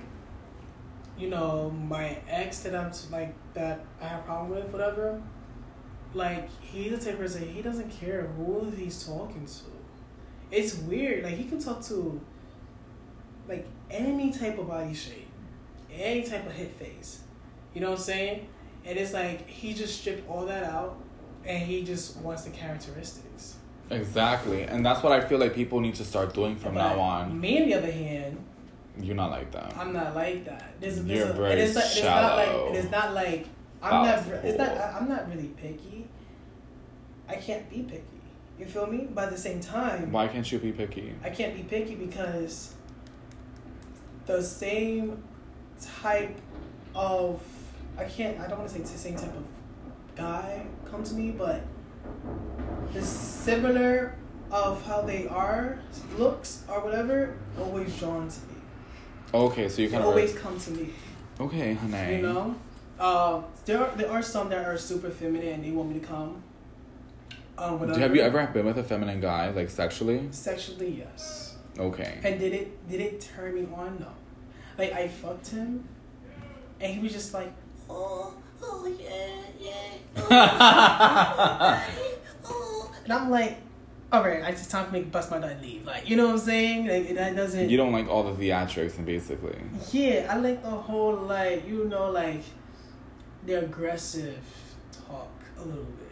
you 1.19 1.29
know, 1.29 1.71
my 1.71 2.19
ex 2.29 2.61
that 2.61 2.75
I'm 2.75 2.93
like 3.11 3.35
that 3.55 3.85
I 4.01 4.07
have 4.07 4.21
a 4.21 4.23
problem 4.23 4.51
with, 4.51 4.73
whatever. 4.73 5.23
Like 6.14 6.49
he's 6.61 6.90
the 6.90 7.05
type 7.05 7.14
of 7.14 7.20
person 7.20 7.49
he 7.49 7.62
doesn't 7.62 7.90
care 7.90 8.23
who 8.37 8.70
he's 8.70 9.07
talking 9.07 9.46
to. 9.46 10.57
It's 10.57 10.77
weird. 10.77 11.25
Like 11.25 11.37
he 11.37 11.44
can 11.44 11.61
talk 11.61 11.83
to 11.87 12.20
like 13.49 13.66
any 13.90 14.33
type 14.33 14.59
of 14.59 14.68
body 14.68 14.94
shape, 14.94 15.29
any 15.92 16.23
type 16.23 16.46
of 16.46 16.53
hit 16.53 16.73
face. 16.73 17.20
You 17.75 17.81
know 17.81 17.90
what 17.90 17.99
I'm 17.99 18.05
saying? 18.05 18.49
And 18.85 18.99
it's 18.99 19.12
like 19.12 19.49
he 19.49 19.75
just 19.75 20.01
stripped 20.01 20.29
all 20.29 20.46
that 20.46 20.64
out 20.64 20.96
and 21.44 21.62
he 21.62 21.85
just 21.85 22.16
wants 22.18 22.44
the 22.44 22.51
characteristics. 22.51 23.57
Exactly. 23.90 24.62
And 24.62 24.87
that's 24.87 25.03
what 25.03 25.12
I 25.12 25.20
feel 25.20 25.38
like 25.38 25.55
people 25.55 25.81
need 25.81 25.96
to 25.96 26.05
start 26.05 26.33
doing 26.35 26.57
from 26.57 26.75
but 26.75 26.94
now 26.94 27.01
on. 27.01 27.40
Me 27.40 27.61
on 27.61 27.68
the 27.68 27.75
other 27.75 27.90
hand, 27.90 28.44
you're 29.01 29.16
not 29.16 29.31
like 29.31 29.51
that. 29.53 29.77
I'm 29.77 29.92
not 29.92 30.14
like 30.14 30.44
that. 30.44 30.75
There's, 30.81 31.03
there's 31.03 31.18
you're 31.18 31.29
a, 31.29 31.33
very 31.33 31.61
it's, 31.61 31.75
like, 31.75 31.85
it's 31.85 32.03
not 32.03 32.37
like 32.37 32.75
it's 32.79 32.90
not 32.90 33.14
like 33.14 33.46
I'm 33.83 34.05
not 34.05 34.45
it's 34.45 34.59
not 34.59 34.77
I'm 34.95 35.09
not 35.09 35.29
really 35.29 35.49
picky. 35.49 36.07
I 37.29 37.37
can't 37.37 37.69
be 37.71 37.83
picky. 37.83 38.03
You 38.59 38.66
feel 38.66 38.87
me? 38.87 39.09
By 39.14 39.27
the 39.27 39.38
same 39.38 39.61
time, 39.61 40.12
why 40.12 40.29
can't 40.29 40.51
you 40.51 40.59
be 40.59 40.73
picky? 40.73 41.14
I 41.25 41.31
can't 41.31 41.55
be 41.55 41.62
picky 41.62 41.95
because 41.95 42.75
the 44.27 44.43
same 44.43 45.23
type 45.81 46.37
of 46.95 47.40
I 47.96 48.04
can't. 48.04 48.38
I 48.38 48.48
don't 48.48 48.59
want 48.59 48.71
to 48.71 48.77
say 48.77 48.83
the 48.83 48.98
same 48.98 49.17
type 49.17 49.35
of 49.35 49.44
guy 50.17 50.67
come 50.90 51.02
to 51.04 51.15
me, 51.15 51.31
but 51.31 51.63
the 52.92 53.02
similar 53.02 54.15
of 54.50 54.85
how 54.85 55.02
they 55.02 55.29
are 55.29 55.79
looks 56.19 56.65
or 56.69 56.81
whatever 56.81 57.37
always 57.59 57.96
drawn 57.98 58.29
to 58.29 58.40
me. 58.40 58.54
Okay, 59.33 59.69
so 59.69 59.83
you 59.83 59.88
kind 59.88 60.02
of 60.02 60.09
always 60.09 60.35
come 60.35 60.59
to 60.59 60.71
me. 60.73 60.90
Okay, 61.38 61.75
honey. 61.75 62.17
You 62.17 62.23
know, 62.23 62.57
uh, 63.01 63.42
there 63.65 63.79
are, 63.79 63.96
there 63.96 64.11
are 64.11 64.23
some 64.23 64.48
that 64.51 64.65
are 64.65 64.77
super 64.77 65.11
feminine 65.11 65.55
and 65.55 65.65
they 65.65 65.71
want 65.71 65.92
me 65.92 65.98
to 65.98 66.07
come. 66.07 66.42
Um, 67.59 67.88
Have 67.88 68.15
you 68.15 68.23
ever 68.23 68.46
been 68.46 68.65
with 68.65 68.79
a 68.79 68.85
feminine 68.85 69.21
guy, 69.21 69.51
like 69.51 69.69
sexually? 69.71 70.29
Sexually, 70.31 71.05
yes. 71.05 71.57
Okay. 71.79 72.19
And 72.23 72.38
did 72.38 72.53
it 72.53 72.88
did 72.88 73.01
it 73.01 73.21
turn 73.21 73.55
me 73.55 73.67
on? 73.75 73.98
No. 74.01 74.09
Like 74.79 74.92
I 74.92 75.09
fucked 75.09 75.48
him, 75.48 75.87
and 76.81 76.94
he 76.94 77.01
was 77.01 77.13
just 77.13 77.35
like, 77.35 77.53
oh, 77.88 78.35
oh 78.63 78.96
yeah, 78.98 79.42
yeah. 79.61 79.92
Oh, 80.17 81.87
oh. 82.44 82.92
And 83.05 83.13
I'm 83.13 83.31
like, 83.31 83.59
all 84.13 84.23
right, 84.23 84.42
I 84.44 84.51
just 84.53 84.71
time 84.71 84.87
to 84.87 84.92
make 84.92 85.11
bust 85.11 85.31
my 85.31 85.38
nut 85.38 85.53
and 85.53 85.63
leave. 85.63 85.85
Like, 85.85 86.09
you 86.09 86.17
know 86.17 86.27
what 86.27 86.33
I'm 86.35 86.38
saying? 86.38 86.87
Like 86.87 87.15
that 87.15 87.37
doesn't. 87.37 87.69
You 87.69 87.77
don't 87.77 87.92
like 87.92 88.09
all 88.09 88.23
the 88.23 88.33
theatrics 88.33 88.96
and 88.96 89.07
basically. 89.07 89.59
Yeah, 89.92 90.29
I 90.31 90.37
like 90.37 90.63
the 90.63 90.71
whole 90.71 91.15
like 91.17 91.69
you 91.69 91.85
know 91.85 92.11
like 92.11 92.42
their 93.51 93.65
aggressive 93.65 94.38
talk 95.09 95.29
a 95.59 95.65
little 95.65 95.83
bit. 95.85 96.07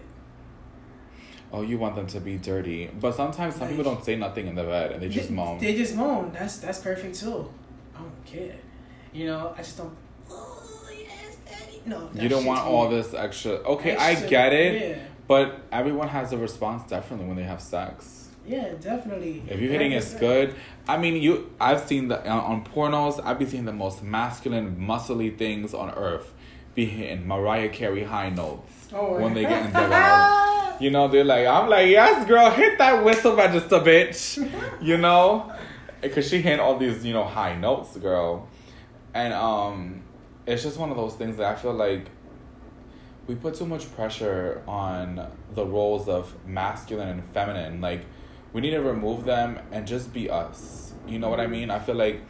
Oh, 1.53 1.63
you 1.63 1.79
want 1.79 1.97
them 1.97 2.07
to 2.09 2.21
be 2.21 2.37
dirty, 2.37 2.91
but 3.01 3.15
sometimes 3.15 3.55
some 3.55 3.63
Like- 3.63 3.71
people 3.71 3.85
don't 3.85 4.05
say 4.05 4.17
nothing 4.17 4.49
in 4.49 4.55
the 4.55 4.65
bed 4.65 4.93
and 4.93 5.03
they 5.03 5.09
just 5.09 5.29
they, 5.29 5.35
moan. 5.35 5.59
They 5.59 5.75
just 5.75 5.95
moan. 5.95 6.33
That's 6.33 6.59
that's 6.59 6.81
perfect 6.81 7.15
too. 7.21 7.51
I 7.97 8.01
don't 8.01 8.25
care. 8.27 8.57
You 9.13 9.27
know, 9.27 9.55
I 9.57 9.59
just 9.63 9.79
don't. 9.79 9.97
Oh 10.31 10.63
yes, 10.93 11.37
daddy. 11.49 11.81
No, 11.87 12.11
you 12.15 12.29
don't 12.29 12.45
want 12.45 12.61
all 12.61 12.89
weird. 12.89 13.05
this 13.05 13.15
extra. 13.15 13.53
Okay, 13.53 13.97
I 13.97 14.15
get 14.27 14.53
it, 14.53 14.73
Yeah, 14.91 15.03
but 15.27 15.61
everyone 15.73 16.09
has 16.09 16.33
a 16.33 16.39
response 16.39 16.83
definitely 16.91 17.27
when 17.27 17.37
they 17.37 17.45
have 17.45 17.63
sex. 17.63 18.29
yeah, 18.47 18.69
definitely. 18.81 19.43
If 19.49 19.59
you're 19.61 19.71
hitting 19.73 19.93
it's 19.93 20.15
good. 20.15 20.55
I 20.87 20.97
mean, 20.99 21.23
you. 21.23 21.51
I've 21.61 21.81
seen 21.81 22.09
the 22.09 22.19
on, 22.29 22.41
on 22.53 22.65
pornos. 22.65 23.25
I've 23.25 23.39
been 23.39 23.49
seeing 23.49 23.65
the 23.65 23.73
most 23.73 24.03
masculine, 24.03 24.77
muscly 24.77 25.35
things 25.37 25.73
on 25.73 25.91
earth 25.95 26.35
be 26.79 26.85
hitting 26.85 27.27
Mariah 27.27 27.71
Carey 27.71 28.05
high 28.05 28.31
notes 28.31 28.87
Oh, 28.93 29.19
when 29.19 29.35
they 29.35 29.43
get 29.43 29.67
in 29.67 29.73
their 29.73 29.89
mouth. 29.99 30.81
You 30.81 30.91
know, 30.91 31.09
they're 31.09 31.25
like, 31.25 31.45
I'm 31.45 31.69
like, 31.69 31.89
yes, 31.89 32.25
girl, 32.29 32.51
hit 32.53 32.79
that 32.79 33.05
whistle 33.05 33.35
register, 33.35 33.81
bitch. 33.81 34.23
You 34.81 34.97
know, 34.97 35.53
because 36.01 36.29
she 36.29 36.41
hit 36.41 36.61
all 36.61 36.77
these, 36.79 37.05
you 37.05 37.13
know, 37.13 37.25
high 37.25 37.57
notes, 37.57 37.97
girl, 37.97 38.47
and 39.13 39.35
um, 39.35 40.03
it's 40.47 40.63
just 40.63 40.79
one 40.79 40.91
of 40.93 40.97
those 40.97 41.15
things 41.15 41.37
that 41.39 41.47
I 41.53 41.57
feel 41.57 41.75
like 41.75 42.07
we 43.27 43.35
put 43.35 43.57
too 43.57 43.67
much 43.67 43.93
pressure 43.97 44.63
on 44.69 45.27
the 45.57 45.67
roles 45.67 46.09
of 46.09 46.33
masculine 46.47 47.09
and 47.09 47.25
feminine. 47.35 47.81
Like, 47.81 48.03
we 48.53 48.61
need 48.61 48.71
to 48.71 48.83
remove 48.83 49.25
them 49.25 49.59
and 49.73 49.85
just 49.85 50.13
be 50.13 50.31
us. 50.31 50.93
You 51.09 51.19
know 51.19 51.29
what 51.29 51.41
I 51.41 51.49
mean? 51.49 51.73
I 51.73 51.81
feel 51.81 51.97
like 51.97 52.21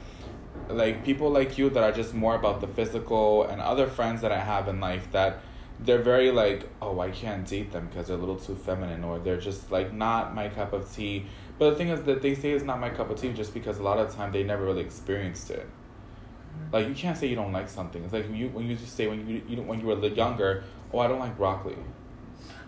like 0.68 1.04
people 1.04 1.30
like 1.30 1.58
you 1.58 1.70
that 1.70 1.82
are 1.82 1.92
just 1.92 2.14
more 2.14 2.34
about 2.34 2.60
the 2.60 2.68
physical 2.68 3.44
and 3.44 3.60
other 3.60 3.86
friends 3.86 4.20
that 4.22 4.32
I 4.32 4.40
have 4.40 4.68
in 4.68 4.80
life 4.80 5.10
that 5.12 5.40
they're 5.80 6.02
very 6.02 6.30
like, 6.30 6.68
oh, 6.82 6.98
I 7.00 7.10
can't 7.10 7.46
date 7.46 7.72
them 7.72 7.86
because 7.86 8.08
they're 8.08 8.16
a 8.16 8.20
little 8.20 8.36
too 8.36 8.56
feminine 8.56 9.04
or 9.04 9.18
they're 9.18 9.40
just 9.40 9.70
like 9.70 9.92
not 9.92 10.34
my 10.34 10.48
cup 10.48 10.72
of 10.72 10.92
tea. 10.92 11.26
But 11.58 11.70
the 11.70 11.76
thing 11.76 11.88
is 11.88 12.02
that 12.02 12.22
they 12.22 12.34
say 12.34 12.52
it's 12.52 12.64
not 12.64 12.80
my 12.80 12.90
cup 12.90 13.10
of 13.10 13.20
tea 13.20 13.32
just 13.32 13.54
because 13.54 13.78
a 13.78 13.82
lot 13.82 13.98
of 13.98 14.10
the 14.10 14.16
time 14.16 14.32
they 14.32 14.42
never 14.42 14.64
really 14.64 14.82
experienced 14.82 15.50
it. 15.50 15.66
Mm-hmm. 15.66 16.74
Like 16.74 16.88
you 16.88 16.94
can't 16.94 17.16
say 17.16 17.28
you 17.28 17.36
don't 17.36 17.52
like 17.52 17.68
something. 17.68 18.02
It's 18.02 18.12
like 18.12 18.24
when 18.24 18.36
you 18.36 18.48
when 18.48 18.66
you 18.66 18.76
just 18.76 18.96
say 18.96 19.06
when 19.06 19.28
you 19.28 19.42
you 19.48 19.62
when 19.62 19.80
you 19.80 19.86
were 19.86 20.06
younger, 20.06 20.64
oh 20.92 20.98
I 20.98 21.06
don't 21.06 21.20
like 21.20 21.36
broccoli. 21.36 21.76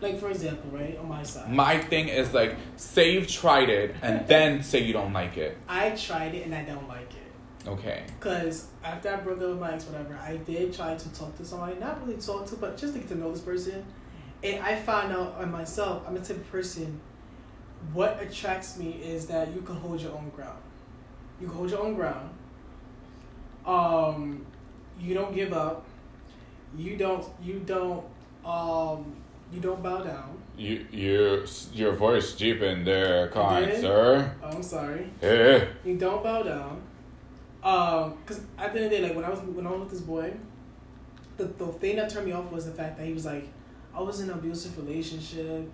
Like 0.00 0.18
for 0.18 0.30
example, 0.30 0.70
right 0.70 0.96
on 0.96 1.08
my 1.08 1.22
side, 1.22 1.52
My 1.52 1.78
thing 1.78 2.08
is 2.08 2.32
like 2.32 2.56
say 2.76 3.12
you've 3.12 3.28
tried 3.28 3.68
it 3.68 3.94
and 4.02 4.26
then 4.28 4.62
say 4.62 4.82
you 4.82 4.92
don't 4.92 5.12
like 5.12 5.36
it. 5.36 5.58
I 5.68 5.90
tried 5.90 6.34
it 6.34 6.44
and 6.44 6.54
I 6.54 6.62
don't 6.62 6.88
like 6.88 7.12
it. 7.12 7.19
Okay. 7.66 8.04
Cause 8.20 8.68
after 8.82 9.10
I 9.10 9.16
broke 9.16 9.40
up 9.42 9.50
with 9.50 9.58
my 9.58 9.74
ex, 9.74 9.84
whatever, 9.84 10.16
I 10.16 10.38
did 10.38 10.74
try 10.74 10.94
to 10.94 11.12
talk 11.12 11.36
to 11.36 11.44
somebody, 11.44 11.78
not 11.78 12.04
really 12.06 12.20
talk 12.20 12.46
to, 12.46 12.56
but 12.56 12.76
just 12.76 12.94
to 12.94 13.00
get 13.00 13.08
to 13.08 13.14
know 13.16 13.30
this 13.30 13.40
person. 13.40 13.84
And 14.42 14.62
I 14.62 14.76
found 14.76 15.12
out 15.12 15.34
on 15.38 15.50
myself, 15.50 16.02
I'm 16.06 16.16
a 16.16 16.20
type 16.20 16.38
of 16.38 16.50
person. 16.50 17.00
What 17.92 18.20
attracts 18.22 18.78
me 18.78 18.92
is 19.02 19.26
that 19.26 19.54
you 19.54 19.60
can 19.60 19.76
hold 19.76 20.00
your 20.00 20.12
own 20.12 20.30
ground. 20.30 20.58
You 21.40 21.48
can 21.48 21.56
hold 21.56 21.70
your 21.70 21.80
own 21.80 21.94
ground. 21.94 22.30
Um, 23.66 24.46
you 24.98 25.14
don't 25.14 25.34
give 25.34 25.52
up. 25.52 25.84
You 26.76 26.96
don't. 26.96 27.26
You 27.42 27.60
don't. 27.60 28.04
Um, 28.44 29.16
you 29.52 29.60
don't 29.60 29.82
bow 29.82 30.02
down. 30.02 30.38
You 30.56 30.86
you 30.90 31.46
your 31.72 31.92
voice 31.92 32.34
deepened 32.34 32.86
there, 32.86 33.28
kind 33.28 33.66
did? 33.66 33.80
sir. 33.80 34.34
Oh, 34.42 34.48
I'm 34.48 34.62
sorry. 34.62 35.10
Eh. 35.22 35.64
You 35.84 35.96
don't 35.96 36.22
bow 36.22 36.42
down. 36.42 36.82
Um, 37.62 38.16
cause 38.24 38.40
at 38.56 38.72
the 38.72 38.80
end 38.80 38.86
of 38.86 38.90
the 38.90 38.96
day, 38.96 39.02
like 39.02 39.14
when 39.14 39.24
I 39.24 39.30
was 39.30 39.40
when 39.40 39.66
I 39.66 39.70
was 39.70 39.80
with 39.80 39.90
this 39.90 40.00
boy, 40.00 40.32
the 41.36 41.44
the 41.44 41.66
thing 41.66 41.96
that 41.96 42.08
turned 42.10 42.26
me 42.26 42.32
off 42.32 42.50
was 42.50 42.66
the 42.66 42.72
fact 42.72 42.96
that 42.96 43.06
he 43.06 43.12
was 43.12 43.26
like, 43.26 43.46
I 43.94 44.00
was 44.00 44.20
in 44.20 44.30
an 44.30 44.38
abusive 44.38 44.76
relationship. 44.78 45.70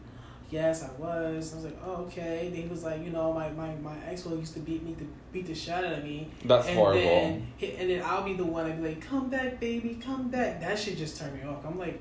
Yes, 0.48 0.84
I 0.84 0.90
was. 1.00 1.52
I 1.52 1.56
was 1.56 1.64
like, 1.64 1.78
oh, 1.84 2.02
okay. 2.04 2.50
Then 2.52 2.62
he 2.62 2.68
was 2.68 2.84
like, 2.84 3.04
you 3.04 3.10
know, 3.10 3.32
my, 3.32 3.50
my, 3.50 3.74
my 3.76 3.96
ex 4.06 4.24
will 4.24 4.38
used 4.38 4.54
to 4.54 4.60
beat 4.60 4.84
me 4.84 4.94
to 4.94 5.04
beat 5.32 5.46
the 5.46 5.54
shit 5.54 5.74
out 5.74 5.84
of 5.84 6.04
me. 6.04 6.30
That's 6.44 6.68
and 6.68 6.76
horrible. 6.76 7.00
Then, 7.00 7.46
and 7.60 7.90
then 7.90 8.02
I'll 8.04 8.22
be 8.22 8.34
the 8.34 8.44
one 8.44 8.70
to 8.70 8.76
be 8.76 8.88
like, 8.88 9.00
come 9.00 9.28
back, 9.28 9.58
baby, 9.58 9.98
come 10.00 10.28
back. 10.28 10.60
That 10.60 10.78
shit 10.78 10.98
just 10.98 11.16
turned 11.18 11.34
me 11.34 11.42
off. 11.42 11.66
I'm 11.66 11.76
like, 11.76 12.00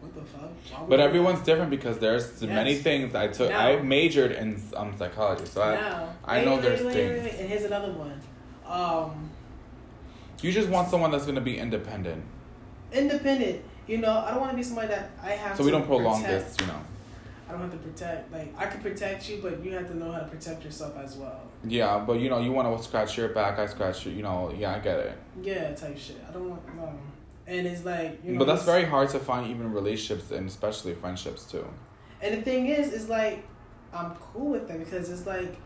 what 0.00 0.14
the 0.14 0.20
fuck? 0.22 0.88
But 0.90 1.00
everyone's 1.00 1.40
different 1.40 1.70
because 1.70 1.98
there's 1.98 2.42
many 2.42 2.74
things 2.74 3.14
I 3.14 3.28
took. 3.28 3.48
Now- 3.48 3.66
I 3.66 3.80
majored 3.80 4.32
in 4.32 4.60
um 4.76 4.94
psychology, 4.98 5.46
so 5.46 5.62
I, 5.62 5.74
now. 5.76 6.14
I 6.22 6.44
know 6.44 6.60
there's 6.60 6.80
things. 6.80 7.34
And 7.38 7.48
here's 7.48 7.64
another 7.64 7.92
one. 7.92 8.20
Um, 8.68 9.30
you 10.42 10.52
just 10.52 10.68
want 10.68 10.88
someone 10.90 11.10
that's 11.10 11.26
gonna 11.26 11.40
be 11.40 11.58
independent. 11.58 12.24
independent. 12.92 13.62
You 13.86 13.98
know, 13.98 14.24
I 14.26 14.32
don't 14.32 14.40
want 14.40 14.50
to 14.50 14.56
be 14.56 14.62
somebody 14.62 14.88
that 14.88 15.10
I 15.22 15.30
have. 15.30 15.56
So 15.56 15.62
to 15.62 15.64
we 15.64 15.70
don't 15.70 15.86
prolong 15.86 16.22
protect. 16.22 16.58
this, 16.58 16.66
you 16.66 16.72
know. 16.72 16.80
I 17.48 17.52
don't 17.52 17.60
have 17.60 17.70
to 17.70 17.76
protect. 17.76 18.32
Like 18.32 18.52
I 18.58 18.66
can 18.66 18.80
protect 18.80 19.28
you, 19.28 19.38
but 19.40 19.64
you 19.64 19.72
have 19.72 19.86
to 19.88 19.96
know 19.96 20.10
how 20.10 20.18
to 20.18 20.26
protect 20.26 20.64
yourself 20.64 20.96
as 20.98 21.16
well. 21.16 21.42
Yeah, 21.64 22.02
but 22.04 22.18
you 22.18 22.28
know, 22.28 22.40
you 22.40 22.52
want 22.52 22.76
to 22.76 22.82
scratch 22.82 23.16
your 23.16 23.28
back, 23.28 23.58
I 23.58 23.66
scratch 23.66 24.04
your, 24.04 24.14
you 24.14 24.22
know. 24.22 24.52
Yeah, 24.56 24.74
I 24.74 24.78
get 24.80 24.98
it. 24.98 25.18
Yeah, 25.42 25.72
type 25.74 25.96
shit. 25.96 26.20
I 26.28 26.32
don't 26.32 26.50
want 26.50 26.76
no. 26.76 26.92
And 27.46 27.66
it's 27.66 27.84
like 27.84 28.18
you 28.24 28.32
know. 28.32 28.38
but 28.40 28.46
that's 28.46 28.64
very 28.64 28.84
hard 28.84 29.08
to 29.10 29.20
find 29.20 29.48
even 29.48 29.72
relationships 29.72 30.32
and 30.32 30.48
especially 30.48 30.94
friendships 30.94 31.44
too. 31.44 31.66
And 32.20 32.36
the 32.36 32.42
thing 32.42 32.66
is, 32.66 32.92
is 32.92 33.08
like 33.08 33.44
I'm 33.92 34.14
cool 34.16 34.50
with 34.50 34.66
that 34.66 34.80
because 34.80 35.08
it's 35.10 35.26
like 35.26 35.56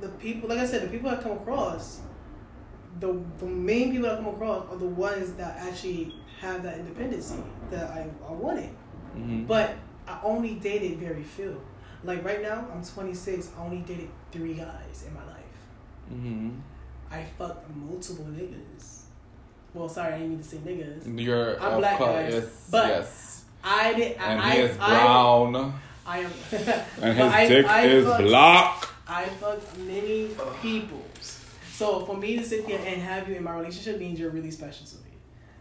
the 0.00 0.08
people. 0.08 0.48
Like 0.48 0.58
I 0.58 0.66
said, 0.66 0.82
the 0.82 0.88
people 0.88 1.10
I 1.10 1.16
come 1.16 1.32
across, 1.32 2.00
the 3.00 3.20
the 3.38 3.46
main 3.46 3.92
people 3.92 4.08
I 4.10 4.16
come 4.16 4.28
across 4.28 4.68
are 4.70 4.76
the 4.76 4.86
ones 4.86 5.32
that 5.34 5.56
actually 5.58 6.14
have 6.40 6.62
that 6.62 6.78
independency 6.78 7.42
that 7.70 7.90
I 7.90 8.08
I 8.26 8.32
wanted. 8.32 8.70
Mm-hmm. 9.16 9.44
But 9.46 9.76
I 10.06 10.18
only 10.22 10.54
dated 10.56 10.98
very 10.98 11.22
few. 11.22 11.60
Like 12.04 12.24
right 12.24 12.42
now, 12.42 12.66
I'm 12.72 12.84
26. 12.84 13.52
I 13.58 13.62
only 13.64 13.78
dated 13.78 14.08
three 14.30 14.54
guys 14.54 15.04
in 15.06 15.14
my 15.14 15.24
life. 15.24 16.12
mm-hmm. 16.12 16.50
I 17.10 17.24
fucked 17.38 17.74
multiple 17.76 18.26
niggas. 18.26 19.02
Well, 19.72 19.88
sorry, 19.88 20.14
I 20.14 20.18
didn't 20.18 20.30
mean 20.30 20.38
to 20.38 20.44
say 20.44 20.56
niggas. 20.58 21.20
Your 21.20 21.60
I'm 21.62 21.78
black, 21.78 21.98
guys, 21.98 22.34
is 22.34 22.68
but 22.70 22.88
yes, 22.88 23.44
I 23.62 23.94
did. 23.94 24.16
and 24.18 24.40
I, 24.40 24.50
he 24.50 24.58
is 24.60 24.76
brown, 24.76 25.74
I, 26.06 26.18
am. 26.18 26.30
and 26.52 26.82
but 27.00 27.14
his 27.14 27.32
I- 27.32 27.48
dick 27.48 27.66
I 27.66 27.82
is 27.86 28.04
fucked- 28.04 28.22
black. 28.24 28.88
I 29.08 29.24
fucked 29.26 29.78
many 29.78 30.28
people. 30.62 31.02
So 31.74 32.06
for 32.06 32.16
me 32.16 32.36
to 32.36 32.44
sit 32.44 32.68
there 32.68 32.78
and 32.78 33.02
have 33.02 33.28
you 33.28 33.34
in 33.34 33.42
my 33.42 33.52
relationship 33.56 33.98
means 33.98 34.20
you're 34.20 34.30
really 34.30 34.52
special 34.52 34.86
to 34.86 34.94
me. 34.98 35.10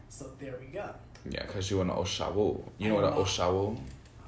So 0.09 0.29
there 0.39 0.53
we 0.59 0.67
go. 0.67 0.93
Yeah, 1.27 1.43
cause 1.47 1.71
you 1.71 1.81
an 1.81 1.89
Oshawu. 1.89 2.61
You 2.77 2.89
know 2.89 2.99
I 2.99 3.01
what 3.01 3.13
an. 3.13 3.19
Oshawu 3.23 3.79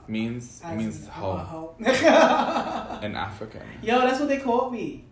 means? 0.07 0.61
It 0.63 0.67
As 0.67 0.77
means 0.77 1.03
in, 1.03 1.07
hoe. 1.09 1.31
I'm 1.33 1.39
a 1.39 1.43
hoe. 1.43 2.99
An 3.03 3.15
African. 3.15 3.61
Yo, 3.83 3.99
that's 3.99 4.19
what 4.19 4.29
they 4.29 4.39
called 4.39 4.73
me. 4.73 5.05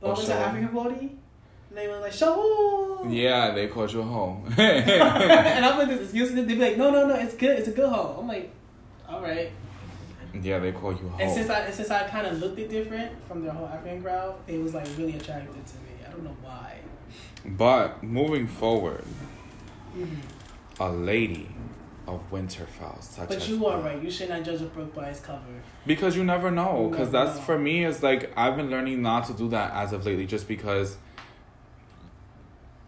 When 0.00 0.12
I 0.12 0.14
went 0.14 0.26
to 0.28 0.32
Oshawu. 0.32 0.40
African 0.40 0.68
party, 0.68 1.18
they 1.72 1.88
were 1.88 1.98
like, 1.98 2.12
"Shawu." 2.12 3.12
Yeah, 3.14 3.50
they 3.54 3.66
called 3.68 3.92
you 3.92 4.00
a 4.00 4.04
hoe. 4.04 4.42
and 4.56 5.64
I'm 5.66 5.76
like, 5.78 5.88
this 5.88 6.00
excuse 6.04 6.32
me. 6.32 6.40
They 6.42 6.54
be 6.54 6.60
like, 6.60 6.78
no, 6.78 6.90
no, 6.90 7.06
no, 7.06 7.16
it's 7.16 7.34
good. 7.34 7.58
It's 7.58 7.68
a 7.68 7.72
good 7.72 7.90
hoe. 7.90 8.16
I'm 8.18 8.26
like, 8.26 8.50
all 9.06 9.20
right. 9.20 9.50
yeah, 10.40 10.58
they 10.58 10.72
call 10.72 10.92
you 10.92 11.12
And 11.20 11.30
since. 11.30 11.50
I 11.50 11.58
and 11.66 11.74
since 11.74 11.90
I 11.90 12.08
kind 12.08 12.26
of 12.26 12.38
looked 12.40 12.58
it 12.58 12.70
different 12.70 13.12
from 13.28 13.44
the 13.44 13.52
whole 13.52 13.66
African 13.66 14.02
crowd, 14.02 14.36
it 14.46 14.58
was 14.62 14.72
like 14.72 14.86
really 14.96 15.14
attractive 15.16 15.52
to 15.52 15.76
me. 15.84 15.87
I 16.18 16.24
don't 16.24 16.24
know 16.24 16.36
why. 16.42 16.74
But 17.44 18.02
moving 18.02 18.46
forward, 18.46 19.04
Mhm. 19.96 20.16
a 20.80 20.90
lady 20.90 21.48
of 22.06 22.28
Winterfell, 22.30 23.02
such 23.02 23.28
But 23.28 23.36
as 23.36 23.48
you 23.48 23.66
are 23.66 23.80
right. 23.80 24.02
You 24.02 24.10
should 24.10 24.30
not 24.30 24.42
judge 24.42 24.62
a 24.62 24.64
book 24.64 24.94
by 24.94 25.08
its 25.10 25.20
cover. 25.20 25.40
Because 25.86 26.16
you 26.16 26.24
never 26.24 26.50
know. 26.50 26.88
Because 26.90 27.10
that's 27.10 27.36
know. 27.36 27.42
for 27.42 27.58
me. 27.58 27.84
Is 27.84 28.02
like 28.02 28.32
I've 28.36 28.56
been 28.56 28.70
learning 28.70 29.02
not 29.02 29.26
to 29.26 29.34
do 29.34 29.48
that 29.50 29.72
as 29.74 29.92
of 29.92 30.06
lately, 30.06 30.26
just 30.26 30.48
because 30.48 30.96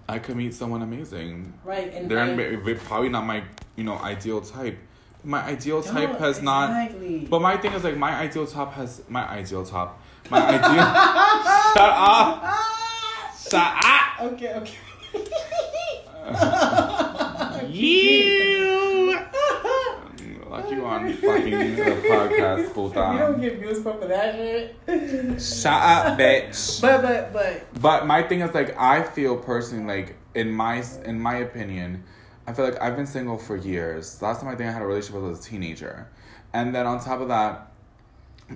I 0.09 0.19
could 0.19 0.37
meet 0.37 0.55
someone 0.55 0.83
amazing. 0.83 1.53
Right. 1.65 1.93
And 1.93 2.11
They're 2.11 2.35
they're 2.65 2.77
probably 2.77 3.11
not 3.11 3.27
my 3.27 3.45
you 3.77 3.85
know 3.85 3.99
ideal 3.99 4.41
type. 4.41 4.79
My 5.23 5.43
ideal 5.45 5.83
type 5.83 6.19
has 6.19 6.41
not. 6.41 6.91
But 7.29 7.43
my 7.43 7.59
thing 7.59 7.75
is 7.75 7.85
like 7.85 7.97
my 7.99 8.15
ideal 8.15 8.47
top 8.47 8.73
has 8.75 9.03
my 9.09 9.29
ideal 9.29 9.65
top. 9.65 10.01
My 10.31 10.41
ideal. 10.41 10.85
shut 11.75 11.93
up! 11.93 12.80
Shut 13.51 13.85
up! 13.85 14.33
Okay. 14.33 14.55
Okay. 14.55 14.77
You. 17.69 19.17
Like 20.49 20.71
you 20.71 20.85
on 20.85 21.13
fucking 21.15 21.77
the 21.77 21.83
podcast, 22.11 22.67
We 22.69 22.73
puta. 22.75 22.95
don't 23.19 23.41
get 23.41 23.59
views 23.61 23.83
from 23.83 24.01
that 24.01 24.35
shit. 24.35 25.41
Shut 25.41 25.73
up, 25.73 26.19
bitch. 26.19 26.81
But 26.81 27.03
but 27.03 27.33
but 27.33 27.81
But 27.81 28.07
my 28.07 28.23
thing 28.25 28.41
is 28.41 28.53
like 28.53 28.77
I 28.79 29.03
feel 29.05 29.37
personally 29.37 29.85
like 29.87 30.17
in 30.35 30.51
my 30.51 30.85
in 31.05 31.21
my 31.21 31.37
opinion, 31.37 32.03
I 32.49 32.53
feel 32.53 32.65
like 32.65 32.81
I've 32.83 32.97
been 32.97 33.07
single 33.07 33.39
for 33.39 33.57
years. 33.57 34.21
Last 34.21 34.41
time 34.41 34.49
I 34.51 34.57
think 34.57 34.69
I 34.69 34.73
had 34.73 34.83
a 34.83 34.87
relationship 34.87 35.23
was 35.23 35.39
as 35.39 35.47
a 35.47 35.49
teenager, 35.49 36.09
and 36.53 36.75
then 36.75 36.85
on 36.87 36.99
top 37.01 37.21
of 37.21 37.29
that, 37.29 37.70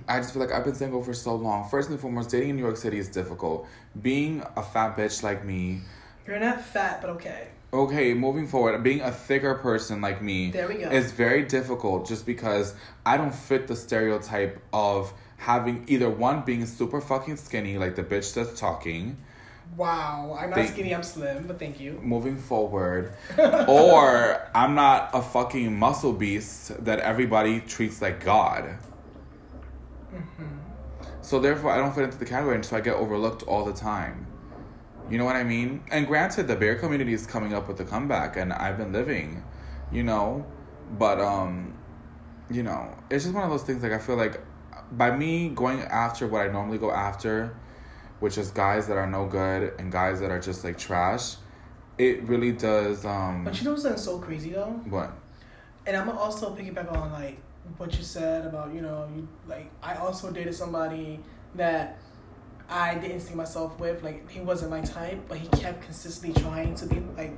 I 0.07 0.19
just 0.19 0.33
feel 0.33 0.41
like 0.41 0.51
I've 0.51 0.63
been 0.63 0.75
single 0.75 1.01
for 1.03 1.13
so 1.13 1.35
long. 1.35 1.69
First 1.69 1.89
and 1.89 1.99
foremost, 1.99 2.29
dating 2.29 2.49
in 2.51 2.55
New 2.57 2.63
York 2.63 2.77
City 2.77 2.99
is 2.99 3.07
difficult. 3.09 3.67
Being 4.01 4.43
a 4.55 4.63
fat 4.63 4.97
bitch 4.97 5.23
like 5.23 5.45
me, 5.45 5.81
you're 6.27 6.39
not 6.39 6.61
fat, 6.61 7.01
but 7.01 7.09
okay. 7.11 7.47
Okay, 7.73 8.13
moving 8.13 8.47
forward, 8.47 8.81
being 8.83 9.01
a 9.01 9.11
thicker 9.11 9.55
person 9.55 9.99
like 10.01 10.21
me 10.21 10.49
There 10.51 10.67
we 10.67 10.75
go. 10.75 10.89
is 10.89 11.11
very 11.11 11.43
difficult 11.43 12.07
just 12.07 12.25
because 12.25 12.73
I 13.05 13.17
don't 13.17 13.33
fit 13.35 13.67
the 13.67 13.75
stereotype 13.75 14.61
of 14.71 15.11
having 15.37 15.83
either 15.87 16.09
one 16.09 16.41
being 16.43 16.65
super 16.65 17.01
fucking 17.01 17.35
skinny, 17.37 17.77
like 17.77 17.95
the 17.95 18.03
bitch 18.03 18.33
that's 18.33 18.57
talking, 18.59 19.17
Wow, 19.75 20.37
I'm 20.39 20.51
not 20.51 20.57
Thank- 20.59 20.69
skinny, 20.71 20.95
I'm 20.95 21.03
slim, 21.03 21.47
but 21.47 21.59
thank 21.59 21.79
you. 21.79 21.99
moving 22.01 22.37
forward, 22.37 23.13
or 23.67 24.47
I'm 24.55 24.75
not 24.75 25.09
a 25.13 25.21
fucking 25.21 25.77
muscle 25.77 26.13
beast 26.13 26.85
that 26.85 26.99
everybody 26.99 27.59
treats 27.61 28.01
like 28.01 28.23
God. 28.23 28.77
So 31.21 31.39
therefore, 31.39 31.71
I 31.71 31.77
don't 31.77 31.93
fit 31.93 32.03
into 32.03 32.17
the 32.17 32.25
category, 32.25 32.55
and 32.55 32.65
so 32.65 32.77
I 32.77 32.81
get 32.81 32.95
overlooked 32.95 33.43
all 33.43 33.65
the 33.65 33.73
time. 33.73 34.27
You 35.09 35.17
know 35.17 35.25
what 35.25 35.35
I 35.35 35.43
mean? 35.43 35.83
And 35.91 36.07
granted, 36.07 36.47
the 36.47 36.55
bear 36.55 36.75
community 36.75 37.13
is 37.13 37.27
coming 37.27 37.53
up 37.53 37.67
with 37.67 37.79
a 37.79 37.85
comeback, 37.85 38.37
and 38.37 38.53
I've 38.53 38.77
been 38.77 38.91
living, 38.91 39.43
you 39.91 40.03
know, 40.03 40.45
but 40.97 41.19
um, 41.19 41.73
you 42.49 42.63
know, 42.63 42.93
it's 43.09 43.23
just 43.23 43.35
one 43.35 43.43
of 43.43 43.49
those 43.49 43.63
things. 43.63 43.83
Like 43.83 43.91
I 43.91 43.99
feel 43.99 44.15
like 44.15 44.41
by 44.91 45.15
me 45.15 45.49
going 45.49 45.81
after 45.81 46.27
what 46.27 46.41
I 46.41 46.51
normally 46.51 46.77
go 46.77 46.91
after, 46.91 47.55
which 48.19 48.37
is 48.37 48.51
guys 48.51 48.87
that 48.87 48.97
are 48.97 49.07
no 49.07 49.25
good 49.25 49.73
and 49.79 49.91
guys 49.91 50.19
that 50.21 50.31
are 50.31 50.39
just 50.39 50.63
like 50.63 50.77
trash, 50.77 51.35
it 51.97 52.23
really 52.23 52.51
does. 52.51 53.05
um 53.05 53.43
But 53.43 53.57
you 53.57 53.65
know 53.65 53.73
what's 53.73 54.03
so 54.03 54.19
crazy 54.19 54.51
though? 54.51 54.79
What? 54.89 55.11
And 55.85 55.95
I'm 55.95 56.09
also 56.09 56.55
piggyback 56.55 56.91
on 56.91 57.11
like 57.11 57.39
what 57.77 57.95
you 57.97 58.03
said 58.03 58.45
about 58.45 58.73
you 58.73 58.81
know 58.81 59.07
you 59.15 59.27
like 59.47 59.69
I 59.81 59.95
also 59.95 60.31
dated 60.31 60.55
somebody 60.55 61.19
that 61.55 61.99
I 62.69 62.95
didn't 62.95 63.21
see 63.21 63.35
myself 63.35 63.79
with 63.79 64.03
like 64.03 64.29
he 64.29 64.39
wasn't 64.39 64.71
my 64.71 64.81
type 64.81 65.19
but 65.27 65.37
he 65.37 65.47
kept 65.49 65.81
consistently 65.83 66.41
trying 66.41 66.75
to 66.75 66.85
be 66.85 67.01
like 67.17 67.33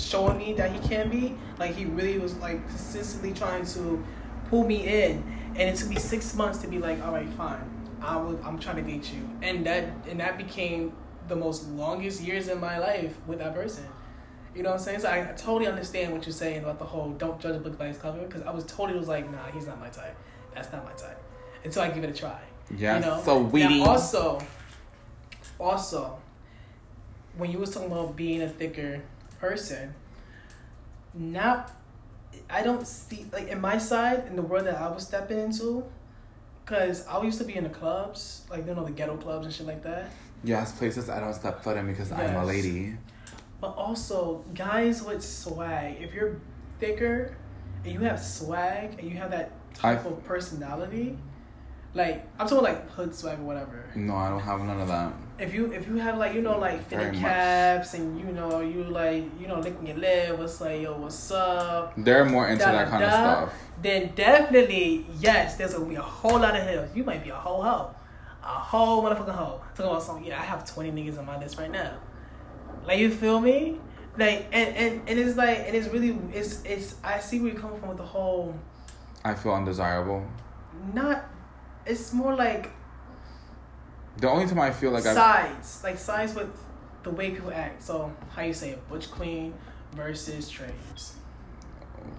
showing 0.00 0.38
me 0.38 0.52
that 0.54 0.72
he 0.72 0.88
can 0.88 1.10
be. 1.10 1.36
Like 1.58 1.74
he 1.74 1.84
really 1.84 2.18
was 2.18 2.36
like 2.36 2.66
consistently 2.68 3.32
trying 3.32 3.64
to 3.66 4.04
pull 4.48 4.64
me 4.64 4.86
in. 4.86 5.24
And 5.50 5.68
it 5.68 5.76
took 5.76 5.88
me 5.88 5.96
six 5.96 6.34
months 6.34 6.58
to 6.58 6.68
be 6.68 6.78
like 6.78 7.04
all 7.04 7.12
right 7.12 7.28
fine. 7.30 7.68
I 8.00 8.16
will 8.16 8.38
I'm 8.44 8.58
trying 8.58 8.76
to 8.76 8.82
date 8.82 9.12
you. 9.12 9.28
And 9.42 9.66
that 9.66 9.84
and 10.08 10.20
that 10.20 10.38
became 10.38 10.92
the 11.28 11.36
most 11.36 11.68
longest 11.68 12.22
years 12.22 12.48
in 12.48 12.58
my 12.60 12.78
life 12.78 13.16
with 13.26 13.38
that 13.38 13.54
person 13.54 13.86
you 14.54 14.62
know 14.62 14.70
what 14.70 14.78
I'm 14.78 14.84
saying? 14.84 15.00
So 15.00 15.10
I 15.10 15.32
totally 15.36 15.66
understand 15.66 16.12
what 16.12 16.26
you're 16.26 16.32
saying 16.32 16.62
about 16.62 16.78
the 16.78 16.84
whole 16.84 17.10
don't 17.10 17.40
judge 17.40 17.56
a 17.56 17.58
book 17.58 17.78
by 17.78 17.88
its 17.88 17.98
cover 17.98 18.18
because 18.18 18.42
I 18.42 18.50
was 18.50 18.64
totally 18.64 18.98
was 18.98 19.08
like, 19.08 19.30
nah, 19.30 19.46
he's 19.52 19.66
not 19.66 19.78
my 19.78 19.88
type. 19.88 20.16
That's 20.54 20.72
not 20.72 20.84
my 20.84 20.92
type. 20.92 21.20
Until 21.64 21.82
I 21.82 21.90
give 21.90 22.04
it 22.04 22.10
a 22.10 22.12
try. 22.12 22.40
Yeah. 22.76 22.96
you 22.96 23.00
know? 23.06 23.22
so. 23.24 23.48
Now 23.48 23.84
also, 23.84 24.40
also, 25.58 26.18
when 27.36 27.50
you 27.50 27.58
was 27.58 27.70
talking 27.70 27.90
about 27.90 28.16
being 28.16 28.42
a 28.42 28.48
thicker 28.48 29.02
person, 29.38 29.94
now 31.14 31.66
I 32.48 32.62
don't 32.62 32.86
see 32.86 33.26
like 33.32 33.48
in 33.48 33.60
my 33.60 33.78
side 33.78 34.24
in 34.28 34.36
the 34.36 34.42
world 34.42 34.66
that 34.66 34.76
I 34.76 34.88
was 34.88 35.06
stepping 35.06 35.38
into, 35.38 35.84
because 36.64 37.06
I 37.06 37.22
used 37.22 37.38
to 37.38 37.44
be 37.44 37.56
in 37.56 37.64
the 37.64 37.70
clubs, 37.70 38.42
like 38.50 38.66
you 38.66 38.74
know 38.74 38.84
the 38.84 38.92
ghetto 38.92 39.16
clubs 39.16 39.46
and 39.46 39.54
shit 39.54 39.66
like 39.66 39.82
that. 39.82 40.10
Yes, 40.42 40.72
places 40.72 41.10
I 41.10 41.20
don't 41.20 41.34
step 41.34 41.62
foot 41.62 41.76
in 41.76 41.86
because 41.86 42.10
I'm 42.12 42.36
a 42.36 42.44
lady. 42.44 42.96
But 43.60 43.74
also, 43.76 44.44
guys 44.54 45.02
with 45.02 45.22
swag. 45.22 46.00
If 46.00 46.14
you're 46.14 46.40
thicker 46.78 47.36
and 47.84 47.92
you 47.92 48.00
have 48.00 48.20
swag 48.20 48.98
and 48.98 49.10
you 49.10 49.16
have 49.18 49.30
that 49.30 49.52
type 49.74 50.04
I- 50.04 50.08
of 50.08 50.24
personality, 50.24 51.18
like 51.92 52.26
I'm 52.38 52.46
talking 52.46 52.64
like 52.64 52.88
hood 52.90 53.14
swag 53.14 53.38
or 53.40 53.42
whatever. 53.42 53.84
No, 53.94 54.14
I 54.14 54.28
don't 54.28 54.40
have 54.40 54.60
none 54.60 54.80
of 54.80 54.88
that. 54.88 55.12
If 55.38 55.52
you 55.54 55.72
if 55.72 55.88
you 55.88 55.96
have 55.96 56.18
like 56.18 56.34
you 56.34 56.42
know 56.42 56.58
like 56.58 56.90
much. 56.92 57.14
caps 57.16 57.94
and 57.94 58.18
you 58.20 58.26
know 58.26 58.60
you 58.60 58.84
like 58.84 59.24
you 59.40 59.48
know 59.48 59.58
licking 59.58 59.86
your 59.86 59.96
lip, 59.96 60.38
what's 60.38 60.60
like 60.60 60.82
yo 60.82 60.96
what's 60.98 61.30
up? 61.30 61.94
They're 61.96 62.24
more 62.24 62.46
into 62.48 62.64
Da, 62.64 62.72
that 62.72 62.84
da, 62.84 62.90
kind 62.90 63.04
of 63.04 63.10
stuff. 63.10 63.54
Then 63.82 64.12
definitely 64.14 65.06
yes, 65.18 65.56
there's 65.56 65.74
gonna 65.74 65.86
be 65.86 65.96
a 65.96 66.02
whole 66.02 66.38
lot 66.38 66.54
of 66.56 66.62
hills. 66.62 66.90
You 66.94 67.04
might 67.04 67.24
be 67.24 67.30
a 67.30 67.34
whole 67.34 67.62
hoe, 67.62 67.90
a 68.42 68.46
whole 68.46 69.02
motherfucking 69.02 69.34
hoe. 69.34 69.60
Talking 69.74 69.90
about 69.90 70.02
something. 70.02 70.24
Yeah, 70.26 70.38
I 70.40 70.44
have 70.44 70.64
twenty 70.64 70.92
niggas 70.92 71.18
on 71.18 71.26
my 71.26 71.38
list 71.40 71.58
right 71.58 71.70
now. 71.72 71.96
Like 72.86 72.98
you 72.98 73.10
feel 73.10 73.40
me? 73.40 73.78
Like 74.16 74.46
and 74.52 74.76
and, 74.76 75.08
and 75.08 75.18
it's 75.18 75.36
like 75.36 75.58
and 75.66 75.74
it's 75.76 75.88
really 75.88 76.18
it's 76.32 76.62
it's 76.64 76.96
I 77.04 77.20
see 77.20 77.40
where 77.40 77.52
you're 77.52 77.60
coming 77.60 77.78
from 77.78 77.90
with 77.90 77.98
the 77.98 78.04
whole 78.04 78.54
I 79.24 79.34
feel 79.34 79.52
undesirable. 79.52 80.26
not. 80.94 81.24
It's 81.86 82.12
more 82.12 82.34
like 82.34 82.70
The 84.18 84.28
only 84.28 84.46
time 84.46 84.60
I 84.60 84.70
feel 84.70 84.90
like 84.90 85.06
I 85.06 85.14
sides, 85.14 85.80
like 85.84 85.98
sides 85.98 86.34
with 86.34 86.50
the 87.02 87.10
way 87.10 87.30
people 87.30 87.52
act. 87.52 87.82
So 87.82 88.12
how 88.34 88.42
you 88.42 88.52
say 88.52 88.70
it, 88.70 88.88
butch 88.88 89.10
queen 89.10 89.54
versus 89.92 90.48
trades. 90.50 91.14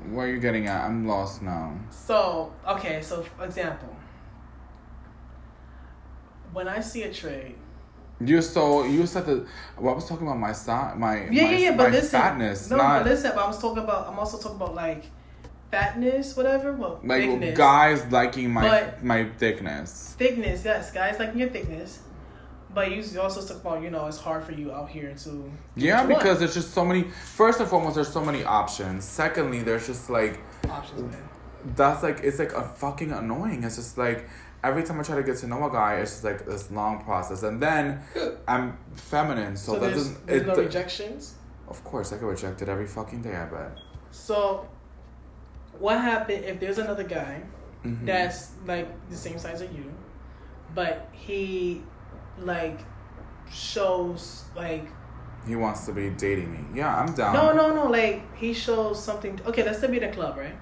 where 0.10 0.26
are 0.28 0.30
you 0.30 0.40
getting 0.40 0.68
at? 0.68 0.86
I'm 0.86 1.08
lost 1.08 1.42
now. 1.42 1.78
So 1.90 2.54
okay, 2.68 3.02
so 3.02 3.22
for 3.24 3.46
example, 3.46 3.96
when 6.54 6.68
I 6.68 6.80
see 6.82 7.04
a 7.04 7.14
trade, 7.14 7.56
You're 8.26 8.42
so 8.42 8.84
you 8.84 9.06
said 9.08 9.26
that. 9.26 9.46
Well, 9.78 9.94
I 9.94 9.96
was 9.96 10.08
talking 10.08 10.28
about 10.28 10.40
my 10.40 10.52
size, 10.54 10.98
my 10.98 11.16
yeah, 11.16 11.28
my, 11.30 11.34
yeah, 11.52 11.58
yeah, 11.58 11.76
but 11.78 11.92
listen, 11.92 12.20
fatness, 12.20 12.70
no, 12.70 12.78
not 12.78 13.04
but 13.04 13.12
listen, 13.12 13.32
but 13.36 13.44
I 13.44 13.48
was 13.48 13.60
talking 13.62 13.84
about. 13.84 14.08
I'm 14.08 14.20
also 14.20 14.38
talking 14.38 14.58
about 14.58 14.76
like 14.76 15.06
fatness, 15.72 16.36
whatever. 16.36 16.74
Well, 16.74 17.00
like 17.04 17.22
thickness. 17.24 17.58
guys 17.58 18.06
liking 18.12 18.52
my 18.52 18.62
But- 18.62 19.04
my 19.04 19.26
thickness. 19.38 20.16
thickness, 20.18 20.64
yes, 20.66 20.92
guys 20.92 21.20
liking 21.20 21.40
your 21.40 21.50
thickness. 21.50 22.00
But 22.74 22.90
you 22.92 23.04
also 23.20 23.42
talk 23.46 23.62
about, 23.62 23.82
you 23.84 23.90
know, 23.90 24.08
it's 24.08 24.18
hard 24.18 24.46
for 24.46 24.54
you 24.54 24.72
out 24.72 24.88
here 24.90 25.14
to. 25.24 25.52
Yeah, 25.76 26.04
you 26.04 26.08
want. 26.10 26.20
because 26.24 26.40
there's 26.40 26.54
just 26.54 26.74
so 26.74 26.86
many. 26.86 27.04
First 27.04 27.60
and 27.60 27.68
foremost, 27.68 27.96
there's 27.96 28.08
so 28.14 28.24
many 28.24 28.46
options. 28.46 29.04
Secondly, 29.04 29.62
there's 29.62 29.88
just 29.88 30.10
like 30.10 30.40
options, 30.70 31.02
man. 31.12 31.22
that's 31.76 32.02
like 32.02 32.22
it's 32.24 32.40
like 32.40 32.54
a 32.54 32.64
fucking 32.64 33.12
annoying. 33.12 33.66
It's 33.66 33.76
just 33.76 33.98
like 33.98 34.30
every 34.64 34.84
time 34.84 35.00
I 35.00 35.04
try 35.04 35.16
to 35.16 35.24
get 35.24 35.38
to 35.38 35.48
know 35.48 35.66
a 35.68 35.72
guy, 35.72 35.96
it's 35.96 36.12
just 36.12 36.24
like 36.24 36.46
this 36.46 36.70
long 36.72 37.04
process. 37.04 37.44
And 37.44 37.62
then 37.62 38.02
I'm 38.48 38.78
feminine, 38.96 39.56
so, 39.58 39.74
So, 39.74 39.80
that 39.80 39.86
there's, 39.88 39.96
doesn't. 40.10 40.28
there's 40.28 40.42
it, 40.44 40.48
no 40.48 40.56
rejections. 40.56 41.36
Of 41.68 41.84
course, 41.84 42.12
I 42.14 42.18
get 42.18 42.26
rejected 42.26 42.70
every 42.70 42.88
fucking 42.88 43.22
day. 43.22 43.36
I 43.36 43.46
bet. 43.46 43.72
So, 44.12 44.68
what 45.80 46.00
happened 46.02 46.44
if 46.46 46.60
there's 46.60 46.78
another 46.78 47.04
guy 47.04 47.42
Mhm. 47.86 48.06
that's 48.06 48.52
like 48.68 48.88
the 49.10 49.16
same 49.16 49.40
size 49.40 49.62
as 49.62 49.72
you, 49.72 49.92
but 50.76 51.08
he 51.12 51.82
like 52.40 52.80
shows 53.52 54.44
like 54.56 54.86
he 55.48 55.56
wants 55.56 55.86
to 55.88 55.92
be 55.94 56.10
dating 56.12 56.52
me. 56.52 56.60
Yeah, 56.80 56.96
I'm 56.96 57.14
down. 57.14 57.34
no 57.34 57.54
no 57.54 57.74
no 57.74 57.86
like 57.90 58.36
he 58.38 58.54
shows 58.54 59.04
something. 59.04 59.40
Okay, 59.46 59.64
let's 59.64 59.80
say 59.80 59.88
be 59.88 59.98
in 59.98 60.04
a 60.04 60.12
club, 60.14 60.38
right? 60.38 60.56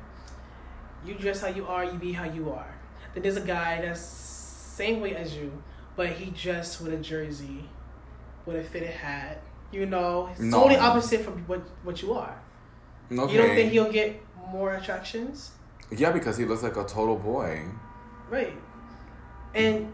You 1.05 1.15
dress 1.15 1.41
how 1.41 1.47
you 1.49 1.65
are, 1.67 1.83
you 1.83 1.97
be 1.99 2.13
how 2.13 2.25
you 2.25 2.51
are. 2.51 2.73
Then 3.13 3.23
there's 3.23 3.37
a 3.37 3.41
guy 3.41 3.81
that's 3.81 3.99
same 4.01 5.01
way 5.01 5.15
as 5.15 5.35
you, 5.35 5.51
but 5.95 6.09
he 6.09 6.31
dressed 6.31 6.81
with 6.81 6.93
a 6.93 6.97
jersey, 6.97 7.67
with 8.45 8.55
a 8.57 8.63
fitted 8.63 8.89
hat. 8.91 9.41
You 9.71 9.85
know, 9.85 10.29
it's 10.31 10.39
No. 10.39 10.61
totally 10.61 10.77
opposite 10.79 11.21
from 11.21 11.39
what 11.47 11.61
what 11.83 12.01
you 12.01 12.13
are. 12.13 12.35
Okay. 13.11 13.31
You 13.33 13.37
don't 13.41 13.55
think 13.55 13.71
he'll 13.71 13.91
get 13.91 14.21
more 14.51 14.73
attractions? 14.73 15.51
Yeah, 15.91 16.11
because 16.11 16.37
he 16.37 16.45
looks 16.45 16.63
like 16.63 16.77
a 16.77 16.83
total 16.85 17.15
boy. 17.17 17.65
Right. 18.29 18.53
And 19.55 19.93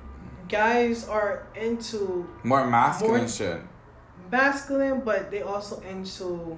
guys 0.50 1.08
are 1.08 1.48
into 1.56 2.28
More 2.44 2.66
masculine 2.68 3.22
More- 3.22 3.28
shit. 3.30 3.62
masculine, 4.32 5.02
but 5.02 5.32
they 5.32 5.42
also 5.42 5.80
into 5.82 6.58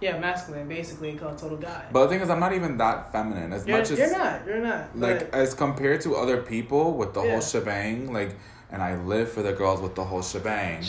yeah, 0.00 0.18
masculine, 0.18 0.68
basically 0.68 1.14
called 1.14 1.36
total 1.38 1.58
guy. 1.58 1.86
But 1.92 2.04
the 2.04 2.08
thing 2.10 2.20
is, 2.20 2.30
I'm 2.30 2.40
not 2.40 2.52
even 2.52 2.76
that 2.78 3.10
feminine. 3.12 3.52
As 3.52 3.66
you're, 3.66 3.78
much 3.78 3.90
as 3.90 3.98
you're 3.98 4.16
not. 4.16 4.46
You're 4.46 4.60
not. 4.60 4.96
like 4.96 5.30
but, 5.30 5.34
as 5.38 5.54
compared 5.54 6.00
to 6.02 6.14
other 6.14 6.42
people 6.42 6.94
with 6.96 7.14
the 7.14 7.22
Yeah. 7.22 7.32
whole 7.32 7.40
shebang 7.40 8.12
like 8.12 8.36
and 8.70 8.82
i 8.82 8.94
live 8.96 9.32
for 9.32 9.42
the 9.42 9.52
girls 9.52 9.80
with 9.80 9.94
the 9.94 10.04
whole 10.04 10.20
shebang 10.22 10.84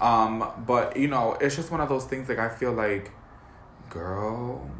um 0.00 0.46
but 0.66 0.96
you 0.96 1.08
know 1.08 1.36
it's 1.40 1.56
just 1.56 1.70
one 1.70 1.80
of 1.80 1.88
those 1.88 2.04
things 2.04 2.28
like 2.28 2.38
i 2.38 2.48
feel 2.48 2.72
like 2.72 3.10
girl 3.90 4.70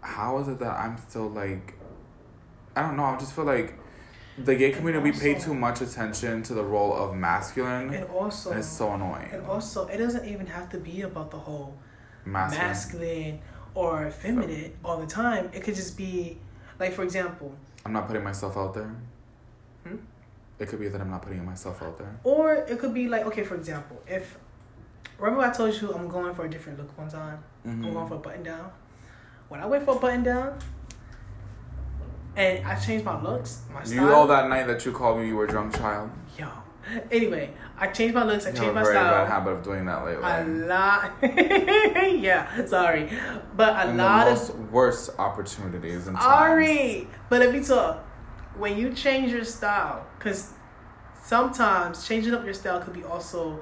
how 0.00 0.38
is 0.38 0.48
it 0.48 0.58
that 0.58 0.72
i'm 0.72 0.98
still 1.08 1.28
like 1.28 1.74
i 2.74 2.82
don't 2.82 2.96
know 2.96 3.04
i 3.04 3.16
just 3.18 3.32
feel 3.32 3.44
like 3.44 3.78
the 4.44 4.54
gay 4.54 4.70
community 4.70 5.10
we 5.10 5.12
pay 5.18 5.34
too 5.38 5.54
much 5.54 5.80
attention 5.80 6.42
to 6.42 6.54
the 6.54 6.62
role 6.62 6.92
of 6.94 7.14
masculine 7.14 7.92
and 7.94 8.04
also 8.10 8.50
and 8.50 8.58
it's 8.60 8.68
so 8.68 8.92
annoying 8.92 9.28
and 9.32 9.44
also 9.46 9.86
it 9.88 9.98
doesn't 9.98 10.26
even 10.26 10.46
have 10.46 10.68
to 10.70 10.78
be 10.78 11.02
about 11.02 11.30
the 11.30 11.38
whole 11.38 11.74
masculine, 12.24 12.66
masculine 12.68 13.40
or 13.74 14.10
feminine 14.10 14.72
all 14.84 14.98
the 14.98 15.06
time. 15.06 15.48
It 15.52 15.62
could 15.62 15.74
just 15.74 15.96
be 15.96 16.38
like 16.78 16.92
for 16.92 17.02
example, 17.02 17.54
i'm 17.84 17.92
not 17.92 18.06
putting 18.06 18.24
myself 18.24 18.56
out 18.56 18.74
there 18.74 18.94
Hmm? 19.84 19.96
it 20.58 20.68
could 20.68 20.78
be 20.80 20.88
that 20.88 21.00
i'm 21.00 21.10
not 21.10 21.22
putting 21.22 21.44
myself 21.44 21.82
out 21.82 21.96
there 21.98 22.14
or 22.24 22.54
it 22.54 22.78
could 22.78 22.92
be 22.94 23.08
like 23.08 23.24
okay, 23.26 23.44
for 23.44 23.54
example, 23.54 24.02
if 24.06 24.36
remember 25.18 25.44
I 25.44 25.50
told 25.52 25.74
you 25.80 25.92
I'm 25.92 26.08
going 26.08 26.34
for 26.34 26.44
a 26.46 26.50
different 26.50 26.78
look 26.78 26.96
one 26.98 27.08
time. 27.08 27.38
I'm 27.64 27.82
Mhm. 27.82 27.92
going 27.94 28.08
for 28.08 28.14
a 28.14 28.18
button 28.18 28.42
down. 28.42 28.70
When 29.50 29.60
I 29.60 29.66
went 29.66 29.84
for 29.84 29.96
a 29.96 29.98
button 29.98 30.22
down, 30.22 30.58
and 32.36 32.66
I 32.66 32.74
changed 32.76 33.04
my 33.04 33.20
looks, 33.20 33.62
my 33.74 33.82
style. 33.84 33.94
you 33.94 34.00
know 34.02 34.26
that 34.26 34.48
night 34.48 34.66
that 34.68 34.84
you 34.86 34.92
called 34.92 35.18
me 35.18 35.26
you 35.28 35.36
were 35.36 35.44
a 35.44 35.48
drunk 35.48 35.76
child 35.76 36.10
Yo, 36.38 36.48
Anyway, 37.10 37.52
I 37.78 37.88
changed 37.88 38.14
my 38.14 38.24
looks. 38.24 38.46
I 38.46 38.50
You 38.50 38.56
changed 38.56 38.66
have 38.66 38.76
a 38.76 38.78
my 38.80 38.82
very 38.82 38.94
bad 38.94 39.10
style. 39.10 39.26
habit 39.26 39.50
of 39.50 39.62
doing 39.62 39.84
that 39.86 40.04
lately. 40.04 40.24
A 40.24 40.44
lot. 40.66 41.12
yeah, 42.20 42.64
sorry, 42.66 43.10
but 43.56 43.74
a 43.74 43.88
And 43.88 43.98
lot 43.98 44.24
the 44.24 44.32
of 44.32 44.38
most 44.38 44.54
worst 44.72 45.10
opportunities 45.18 46.06
and 46.06 46.16
times. 46.16 46.24
Sorry, 46.24 47.08
but 47.28 47.40
let 47.40 47.52
me 47.52 47.62
talk. 47.62 48.04
When 48.56 48.76
you 48.78 48.92
change 48.94 49.30
your 49.32 49.44
style, 49.44 50.06
because 50.18 50.52
sometimes 51.22 52.06
changing 52.08 52.34
up 52.34 52.44
your 52.44 52.54
style 52.54 52.80
could 52.80 52.94
be 52.94 53.04
also 53.04 53.60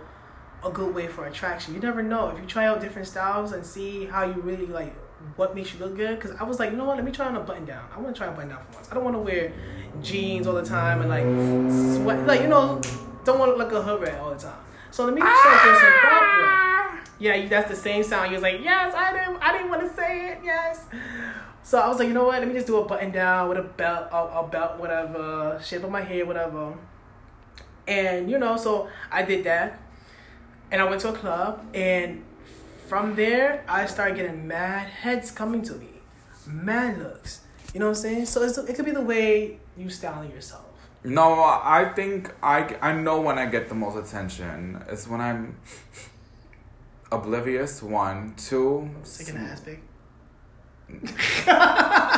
a 0.65 0.71
good 0.71 0.95
way 0.95 1.07
for 1.09 1.27
attraction. 1.27 1.75
You 1.75 1.81
never 1.81 2.03
know 2.03 2.29
if 2.31 2.39
you 2.41 2.47
try 2.47 2.67
out 2.67 2.81
different 2.81 3.09
styles 3.09 3.53
and 3.53 3.65
see 3.65 4.07
how 4.07 4.25
you 4.25 4.41
really 4.41 4.67
like 4.67 4.95
what 5.37 5.55
makes 5.55 5.73
you 5.73 5.81
look 5.81 5.97
good. 5.97 6.19
Because 6.19 6.37
I 6.39 6.45
was 6.45 6.59
like, 6.59 6.71
you 6.71 6.77
know 6.77 6.85
what? 6.85 6.97
Let 6.97 7.05
me 7.05 7.13
try 7.13 7.27
on 7.27 7.37
a 7.37 7.41
button 7.41 7.65
down. 7.65 7.85
I 7.95 8.01
want 8.01 8.15
to 8.15 8.19
try 8.19 8.29
a 8.29 8.33
button 8.33 8.51
down 8.51 8.63
for 8.65 8.77
once. 8.77 8.89
I 8.91 8.95
don't 8.95 9.05
want 9.05 9.17
to 9.17 9.21
wear 9.21 9.53
jeans 10.03 10.47
all 10.47 10.55
the 10.55 10.65
time 10.65 11.01
and 11.01 11.09
like 11.09 11.25
sweat. 11.97 12.27
Like 12.27 12.43
you 12.43 12.49
know, 12.49 12.81
don't 13.25 13.39
want 13.39 13.53
to 13.53 13.57
look 13.57 13.73
a 13.73 13.83
hood 13.83 14.01
rat 14.01 14.21
all 14.21 14.31
the 14.31 14.39
time. 14.39 14.59
So 14.91 15.05
let 15.05 15.15
me 15.15 15.21
start 15.21 15.65
doing 15.65 15.77
some 15.77 15.85
ah! 15.85 15.99
crop 16.01 17.01
work. 17.01 17.09
Yeah, 17.21 17.49
that's 17.49 17.69
the 17.69 17.77
same 17.77 18.03
sound. 18.03 18.31
You 18.31 18.35
was 18.35 18.43
like, 18.43 18.61
yes, 18.63 18.95
I 18.95 19.13
didn't, 19.13 19.43
I 19.43 19.53
didn't 19.53 19.71
want 19.71 19.83
to 19.83 19.95
say 19.95 20.31
it. 20.31 20.39
Yes. 20.45 20.87
So 21.63 21.79
I 21.79 21.89
was 21.89 21.99
like, 21.99 22.09
you 22.09 22.15
know 22.15 22.25
what? 22.25 22.39
Let 22.39 22.49
me 22.49 22.55
just 22.55 22.67
do 22.67 22.79
a 22.79 22.85
button 22.87 23.11
down 23.11 23.49
with 23.49 23.59
a 23.59 23.63
belt, 23.63 24.09
a, 24.11 24.17
a 24.17 24.49
belt, 24.49 24.79
whatever, 24.79 25.61
shape 25.63 25.85
of 25.85 25.91
my 25.91 26.01
hair, 26.01 26.25
whatever. 26.25 26.75
And 27.87 28.31
you 28.31 28.39
know, 28.39 28.57
so 28.57 28.89
I 29.11 29.23
did 29.23 29.45
that, 29.45 29.81
and 30.71 30.81
I 30.81 30.85
went 30.85 31.01
to 31.03 31.11
a 31.11 31.13
club, 31.13 31.67
and 31.75 32.25
from 32.89 33.15
there 33.15 33.65
I 33.69 33.87
started 33.87 34.17
getting 34.17 34.49
mad 34.49 34.89
heads 34.89 35.31
coming 35.31 35.63
to 35.63 35.75
me, 35.75 35.89
mad 36.47 36.99
looks. 36.99 37.43
You 37.75 37.81
know 37.81 37.87
what 37.87 37.97
I'm 37.99 38.03
saying? 38.03 38.27
So 38.27 38.43
it's, 38.43 38.57
it 38.57 38.75
could 38.75 38.87
be 38.87 38.93
the 38.93 39.03
way 39.03 39.59
you 39.77 39.91
styling 39.91 40.31
yourself. 40.31 40.65
No, 41.05 41.35
I 41.35 41.93
think 41.95 42.35
I, 42.43 42.77
I 42.81 42.93
know 42.93 43.21
when 43.21 43.39
I 43.39 43.47
get 43.47 43.69
the 43.69 43.75
most 43.75 43.97
attention. 43.97 44.83
It's 44.89 45.07
when 45.07 45.21
I'm 45.21 45.57
oblivious, 47.13 47.83
one. 47.83 48.35
Two. 48.37 48.91
Sick 49.03 49.35
and 49.35 49.47
ass 49.47 49.61
big. 49.61 49.81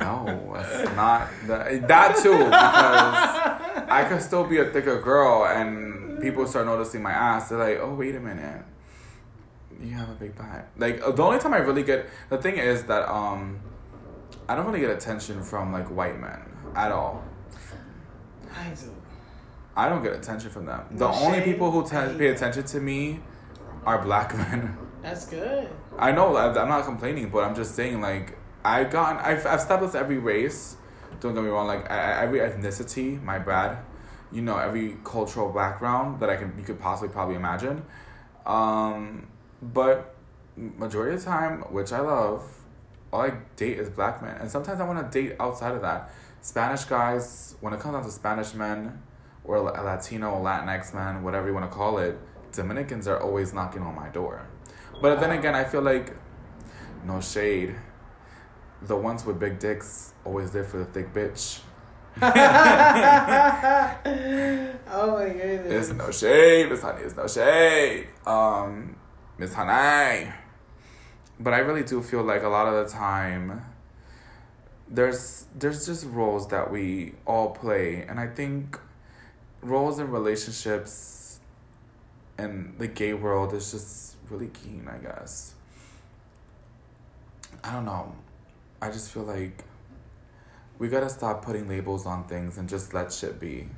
No, 0.00 0.56
it's 0.58 0.96
not. 0.96 1.28
That, 1.46 1.88
that 1.88 2.16
too, 2.16 2.36
because 2.36 3.88
I 3.88 4.04
could 4.08 4.20
still 4.20 4.44
be 4.44 4.58
a 4.58 4.66
thicker 4.66 5.00
girl 5.00 5.46
and 5.46 6.03
people 6.24 6.46
start 6.46 6.66
noticing 6.66 7.02
my 7.02 7.12
ass. 7.12 7.48
They're 7.48 7.58
like, 7.58 7.78
oh, 7.80 7.94
wait 7.94 8.14
a 8.14 8.20
minute. 8.20 8.62
You 9.80 9.90
have 9.92 10.08
a 10.08 10.14
big 10.14 10.34
butt. 10.36 10.66
Like, 10.78 11.00
the 11.00 11.22
only 11.22 11.38
time 11.38 11.52
I 11.52 11.58
really 11.58 11.82
get. 11.82 12.08
The 12.30 12.38
thing 12.38 12.56
is 12.56 12.84
that 12.84 13.08
um, 13.10 13.60
I 14.48 14.54
don't 14.54 14.66
really 14.66 14.80
get 14.80 14.90
attention 14.90 15.42
from, 15.42 15.72
like, 15.72 15.88
white 15.88 16.18
men 16.18 16.40
at 16.74 16.90
all. 16.92 17.22
I 18.56 18.68
do. 18.70 18.94
I 19.76 19.88
don't 19.88 20.02
get 20.02 20.12
attention 20.14 20.50
from 20.50 20.66
them. 20.66 20.82
The 20.92 21.08
No 21.08 21.12
only 21.14 21.38
shade. 21.38 21.44
people 21.46 21.70
who 21.72 21.82
pay 22.18 22.28
attention 22.28 22.62
to 22.64 22.80
me 22.80 23.20
are 23.84 24.00
black 24.02 24.34
men. 24.42 24.76
That's 25.02 25.26
good. 25.26 25.68
I 25.98 26.12
know 26.12 26.36
I'm 26.36 26.68
not 26.68 26.84
complaining, 26.84 27.28
but 27.28 27.44
I'm 27.44 27.54
just 27.54 27.74
saying 27.74 28.00
like 28.00 28.38
I've 28.64 28.90
gotten 28.90 29.18
I've 29.18 29.44
I've 29.46 29.80
with 29.82 29.94
every 29.96 30.18
race. 30.18 30.76
Don't 31.20 31.34
get 31.34 31.42
me 31.42 31.50
wrong, 31.50 31.66
like 31.66 31.90
I, 31.90 31.96
I- 31.96 32.22
every 32.22 32.38
ethnicity, 32.38 33.20
my 33.22 33.38
bad. 33.38 33.78
You 34.34 34.42
know 34.42 34.58
every 34.58 34.96
cultural 35.04 35.50
background 35.50 36.20
that 36.20 36.28
I 36.28 36.36
can 36.36 36.52
you 36.58 36.64
could 36.64 36.80
possibly 36.80 37.08
probably 37.08 37.36
imagine. 37.36 37.82
Um, 38.44 39.28
but 39.62 40.14
majority 40.56 41.14
of 41.14 41.20
the 41.20 41.26
time, 41.26 41.60
which 41.72 41.92
I 41.92 42.00
love, 42.00 42.42
all 43.12 43.22
I 43.22 43.32
date 43.56 43.78
is 43.78 43.88
black 43.88 44.20
men, 44.22 44.36
and 44.36 44.50
sometimes 44.50 44.80
I 44.80 44.84
want 44.84 45.10
to 45.10 45.22
date 45.22 45.36
outside 45.40 45.74
of 45.74 45.82
that. 45.82 46.10
Spanish 46.42 46.84
guys, 46.84 47.56
when 47.60 47.72
it 47.72 47.80
comes 47.80 47.94
down 47.94 48.04
to 48.04 48.10
Spanish 48.10 48.52
men, 48.52 49.00
or 49.44 49.60
La- 49.60 49.80
Latino 49.80 50.42
Latinx 50.42 50.94
men, 50.94 51.22
whatever 51.22 51.48
you 51.48 51.54
want 51.54 51.70
to 51.70 51.74
call 51.74 51.98
it, 51.98 52.18
Dominicans 52.52 53.06
are 53.06 53.20
always 53.20 53.52
knocking 53.52 53.82
on 53.82 53.94
my 53.94 54.08
door. 54.08 54.46
But 55.00 55.20
then 55.20 55.30
again, 55.30 55.54
I 55.54 55.64
feel 55.64 55.82
like 55.82 56.16
no 57.04 57.20
shade. 57.20 57.74
The 58.82 58.96
ones 58.96 59.24
with 59.24 59.38
big 59.38 59.58
dicks 59.58 60.12
always 60.24 60.52
there 60.52 60.64
for 60.64 60.78
the 60.78 60.84
thick 60.84 61.12
bitch. 61.12 61.60
oh 62.22 62.28
my 65.18 65.28
goodness. 65.30 65.90
It's 65.90 65.98
no 65.98 66.12
shade, 66.12 66.70
Miss 66.70 66.80
Honey. 66.80 67.02
It's 67.02 67.16
no 67.16 67.26
shade. 67.26 68.06
Um, 68.24 68.94
Miss 69.36 69.52
Honey. 69.52 70.30
But 71.40 71.54
I 71.54 71.58
really 71.58 71.82
do 71.82 72.00
feel 72.00 72.22
like 72.22 72.44
a 72.44 72.48
lot 72.48 72.68
of 72.68 72.86
the 72.86 72.92
time, 72.92 73.64
there's 74.88 75.46
there's 75.58 75.86
just 75.86 76.06
roles 76.06 76.46
that 76.48 76.70
we 76.70 77.14
all 77.26 77.50
play, 77.50 78.04
and 78.08 78.20
I 78.20 78.28
think 78.28 78.78
roles 79.60 79.98
in 79.98 80.10
relationships 80.10 81.40
and 82.38 82.74
the 82.78 82.86
gay 82.86 83.14
world 83.14 83.54
is 83.54 83.72
just 83.72 84.16
really 84.30 84.48
keen. 84.48 84.88
I 84.88 84.98
guess. 84.98 85.54
I 87.64 87.72
don't 87.72 87.86
know. 87.86 88.14
I 88.80 88.90
just 88.90 89.10
feel 89.10 89.24
like 89.24 89.64
we 90.78 90.88
gotta 90.88 91.08
stop 91.08 91.44
putting 91.44 91.68
labels 91.68 92.06
on 92.06 92.24
things 92.24 92.58
and 92.58 92.68
just 92.68 92.92
let 92.94 93.12
shit 93.12 93.38
be 93.40 93.68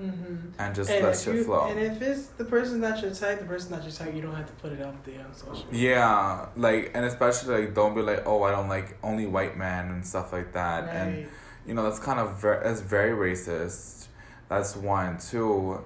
Mm-hmm. 0.00 0.48
and 0.58 0.74
just 0.74 0.90
And 0.90 1.04
let 1.04 1.14
if, 1.14 1.22
shit 1.22 1.34
you, 1.36 1.44
flow. 1.44 1.68
and 1.68 1.78
if 1.78 2.02
it's 2.02 2.26
the 2.26 2.44
person's 2.44 2.80
not 2.80 3.00
your 3.00 3.14
type, 3.14 3.38
the 3.38 3.44
person's 3.44 3.70
not 3.70 3.82
your 3.84 3.92
type, 3.92 4.12
you 4.12 4.22
don't 4.22 4.34
have 4.34 4.46
to 4.46 4.52
put 4.54 4.72
it 4.72 4.82
out 4.82 5.04
there 5.04 5.24
on 5.24 5.32
social 5.32 5.64
media. 5.70 5.90
Yeah, 5.90 6.46
like 6.56 6.90
and 6.94 7.04
especially 7.04 7.66
like 7.66 7.74
don't 7.76 7.94
be 7.94 8.02
like, 8.02 8.24
oh, 8.26 8.42
I 8.42 8.50
don't 8.50 8.68
like 8.68 8.98
only 9.04 9.26
white 9.26 9.56
men 9.56 9.90
and 9.92 10.04
stuff 10.04 10.32
like 10.32 10.52
that, 10.54 10.88
and 10.88 11.28
you 11.64 11.74
know 11.74 11.84
that's 11.84 12.00
kind 12.00 12.18
of 12.18 12.40
very 12.40 12.64
that's 12.64 12.80
very 12.80 13.12
racist. 13.12 14.08
That's 14.48 14.74
one. 14.74 15.18
Two, 15.18 15.84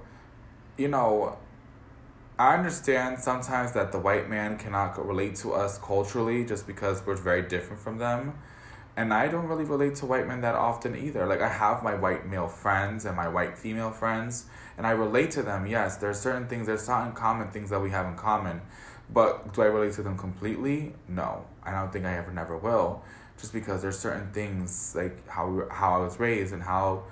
you 0.79 0.89
know, 0.89 1.37
I 2.39 2.55
understand 2.55 3.19
sometimes 3.19 3.73
that 3.73 3.93
the 3.93 3.99
white 3.99 4.31
man 4.31 4.57
cannot 4.57 5.05
relate 5.07 5.35
to 5.37 5.53
us 5.53 5.77
culturally 5.77 6.47
just 6.47 6.67
because 6.67 7.05
we're 7.05 7.15
very 7.15 7.43
different 7.43 7.83
from 7.83 7.99
them. 7.99 8.39
And 8.99 9.15
I 9.15 9.29
don't 9.29 9.47
really 9.47 9.65
relate 9.65 9.95
to 10.01 10.07
white 10.07 10.27
men 10.27 10.41
that 10.41 10.57
often 10.57 10.97
either. 10.97 11.25
Like 11.25 11.41
I 11.41 11.49
have 11.49 11.85
my 11.85 11.95
white 11.95 12.27
male 12.27 12.49
friends 12.49 13.05
and 13.05 13.15
my 13.17 13.29
white 13.29 13.57
female 13.57 13.93
friends, 13.93 14.47
and 14.77 14.85
I 14.85 14.91
relate 14.91 15.31
to 15.33 15.43
them. 15.43 15.69
Yes, 15.69 15.97
there's 15.99 16.19
certain 16.19 16.49
things, 16.49 16.67
there's 16.67 16.83
certain 16.83 17.13
common 17.13 17.49
things 17.55 17.71
that 17.71 17.81
we 17.81 17.91
have 17.91 18.07
in 18.07 18.17
common. 18.17 18.61
But 19.09 19.55
do 19.55 19.63
I 19.63 19.67
relate 19.67 19.93
to 19.95 20.03
them 20.03 20.19
completely? 20.19 20.95
No. 21.07 21.45
I 21.63 21.71
don't 21.71 21.93
think 21.93 22.07
I 22.07 22.15
ever 22.17 22.33
never 22.33 22.57
will. 22.57 23.05
Just 23.41 23.53
because 23.53 23.83
there's 23.83 24.01
certain 24.09 24.33
things 24.33 24.95
like 24.97 25.17
how 25.29 25.69
how 25.71 25.91
I 25.95 25.99
was 25.99 26.19
raised 26.19 26.53
and 26.53 26.63
how 26.63 27.05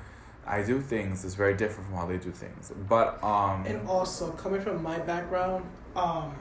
I 0.44 0.64
do 0.64 0.80
things 0.80 1.24
is 1.24 1.36
very 1.36 1.54
different 1.54 1.84
from 1.88 1.98
how 1.98 2.06
they 2.06 2.18
do 2.18 2.32
things. 2.32 2.72
But 2.88 3.22
um 3.22 3.64
And 3.64 3.86
also 3.86 4.32
coming 4.32 4.60
from 4.60 4.82
my 4.82 4.98
background, 4.98 5.64
um, 5.94 6.34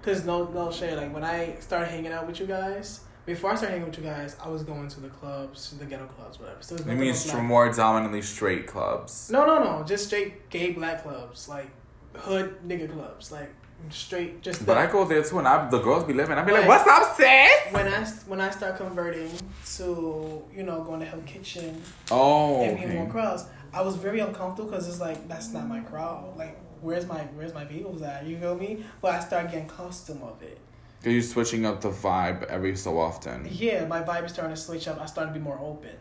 cause 0.00 0.24
no 0.24 0.36
no 0.46 0.72
shade. 0.72 0.96
Like 0.96 1.12
when 1.12 1.24
I 1.36 1.56
started 1.60 1.88
hanging 1.94 2.12
out 2.12 2.26
with 2.26 2.40
you 2.40 2.46
guys, 2.46 3.00
before 3.26 3.52
I 3.52 3.54
started 3.54 3.74
hanging 3.74 3.88
with 3.90 3.98
you 3.98 4.04
guys, 4.04 4.36
I 4.42 4.48
was 4.48 4.62
going 4.62 4.88
to 4.88 5.00
the 5.00 5.08
clubs, 5.08 5.70
the 5.78 5.84
ghetto 5.84 6.06
clubs, 6.06 6.38
whatever. 6.40 6.58
So 6.62 6.76
means 6.84 7.24
but 7.26 7.32
black- 7.34 7.44
more 7.44 7.72
dominantly 7.72 8.22
straight 8.22 8.66
clubs. 8.66 9.30
No, 9.30 9.44
no, 9.46 9.62
no. 9.62 9.84
Just 9.84 10.06
straight 10.06 10.48
gay 10.50 10.72
black 10.72 11.02
clubs, 11.02 11.48
like 11.48 11.70
hood 12.16 12.56
nigga 12.66 12.90
clubs, 12.92 13.30
like 13.30 13.50
straight. 13.90 14.42
Just. 14.42 14.66
But 14.66 14.74
that. 14.74 14.88
I 14.88 14.92
go 14.92 15.04
there 15.04 15.22
too, 15.22 15.38
and 15.38 15.46
I, 15.48 15.68
the 15.68 15.80
girls 15.80 16.04
be 16.04 16.12
living. 16.12 16.36
I 16.38 16.42
be 16.44 16.52
like, 16.52 16.66
Right. 16.66 16.68
"What's 16.68 16.88
up, 16.88 17.16
sis?" 17.16 17.72
when 17.72 17.86
I 17.88 18.04
when 18.26 18.40
I 18.40 18.50
start 18.50 18.76
converting 18.76 19.30
to 19.76 20.42
you 20.54 20.62
know 20.64 20.82
going 20.82 21.00
to 21.00 21.06
Hell 21.06 21.22
Kitchen 21.26 21.80
Oh, 22.10 22.62
and 22.62 22.76
being 22.76 22.94
more 22.94 23.02
okay. 23.04 23.12
crowds, 23.12 23.44
I 23.72 23.82
was 23.82 23.96
very 23.96 24.20
uncomfortable 24.20 24.70
because 24.70 24.88
it's 24.88 25.00
like 25.00 25.28
that's 25.28 25.50
not 25.52 25.68
my 25.68 25.80
crowd. 25.80 26.36
Like 26.36 26.58
where's 26.80 27.06
my 27.06 27.18
where's 27.36 27.54
my 27.54 27.64
people's 27.64 28.02
at? 28.02 28.26
You 28.26 28.38
feel 28.38 28.56
me? 28.56 28.84
But 29.00 29.14
I 29.14 29.20
start 29.20 29.50
getting 29.50 29.68
custom 29.68 30.22
of 30.22 30.42
it. 30.42 30.58
Are 31.04 31.10
you 31.10 31.22
switching 31.22 31.64
up 31.64 31.80
the 31.80 31.90
vibe 31.90 32.44
every 32.44 32.76
so 32.76 32.98
often? 32.98 33.48
Yeah, 33.50 33.86
my 33.86 34.02
vibe 34.02 34.26
is 34.26 34.32
starting 34.32 34.54
to 34.54 34.60
switch 34.60 34.86
up. 34.86 35.00
I 35.00 35.06
started 35.06 35.32
to 35.32 35.38
be 35.38 35.42
more 35.42 35.58
open. 35.58 35.96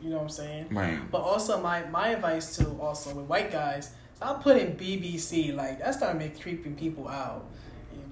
You 0.00 0.10
know 0.10 0.16
what 0.16 0.22
I'm 0.22 0.28
saying? 0.30 0.66
Right. 0.70 0.98
But 1.12 1.20
also 1.20 1.62
my 1.62 1.84
my 1.86 2.08
advice 2.08 2.56
too, 2.56 2.76
also 2.80 3.14
with 3.14 3.26
white 3.26 3.52
guys, 3.52 3.92
stop 4.14 4.42
putting 4.42 4.74
BBC 4.76 5.54
like 5.54 5.78
that's 5.78 5.98
starting 5.98 6.20
to 6.20 6.26
make 6.26 6.40
creeping 6.40 6.74
people 6.74 7.06
out. 7.06 7.46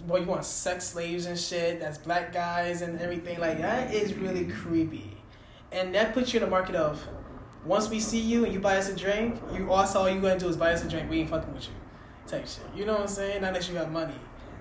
Well, 0.06 0.22
you 0.22 0.28
want 0.28 0.44
sex 0.44 0.86
slaves 0.86 1.26
and 1.26 1.38
shit. 1.38 1.80
That's 1.80 1.98
black 1.98 2.32
guys 2.32 2.82
and 2.82 3.00
everything 3.00 3.40
like 3.40 3.58
that 3.58 3.92
is 3.92 4.14
really 4.14 4.44
creepy, 4.44 5.16
and 5.72 5.92
that 5.96 6.14
puts 6.14 6.32
you 6.32 6.38
in 6.38 6.44
the 6.44 6.50
market 6.50 6.76
of 6.76 7.04
once 7.64 7.90
we 7.90 7.98
see 7.98 8.20
you 8.20 8.44
and 8.44 8.54
you 8.54 8.60
buy 8.60 8.76
us 8.76 8.88
a 8.88 8.94
drink, 8.94 9.36
you 9.52 9.72
also 9.72 9.98
all 9.98 10.08
you 10.08 10.20
gonna 10.20 10.38
do 10.38 10.48
is 10.48 10.56
buy 10.56 10.72
us 10.72 10.84
a 10.84 10.88
drink. 10.88 11.10
We 11.10 11.20
ain't 11.20 11.30
fucking 11.30 11.52
with 11.52 11.66
you, 11.66 11.74
type 12.28 12.46
shit. 12.46 12.62
You 12.76 12.84
know 12.86 12.92
what 12.92 13.02
I'm 13.02 13.08
saying? 13.08 13.42
Not 13.42 13.54
that 13.54 13.68
you 13.68 13.74
got 13.74 13.90
money. 13.90 14.14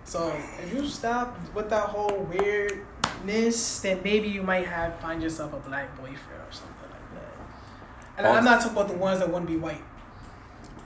So 0.09 0.35
if 0.63 0.73
you 0.73 0.87
stop 0.87 1.37
with 1.53 1.69
that 1.69 1.83
whole 1.83 2.23
weirdness, 2.23 3.81
then 3.81 4.01
maybe 4.03 4.27
you 4.27 4.41
might 4.41 4.65
have 4.65 4.95
find 4.95 5.21
yourself 5.21 5.53
a 5.53 5.57
black 5.57 5.95
boyfriend 5.97 6.41
or 6.47 6.51
something 6.51 6.89
like 6.89 7.13
that. 7.13 8.17
And 8.17 8.25
I'm 8.25 8.43
not 8.43 8.59
talking 8.59 8.75
about 8.75 8.87
the 8.87 8.97
ones 8.97 9.19
that 9.19 9.29
want 9.29 9.45
to 9.45 9.53
be 9.53 9.59
white. 9.59 9.83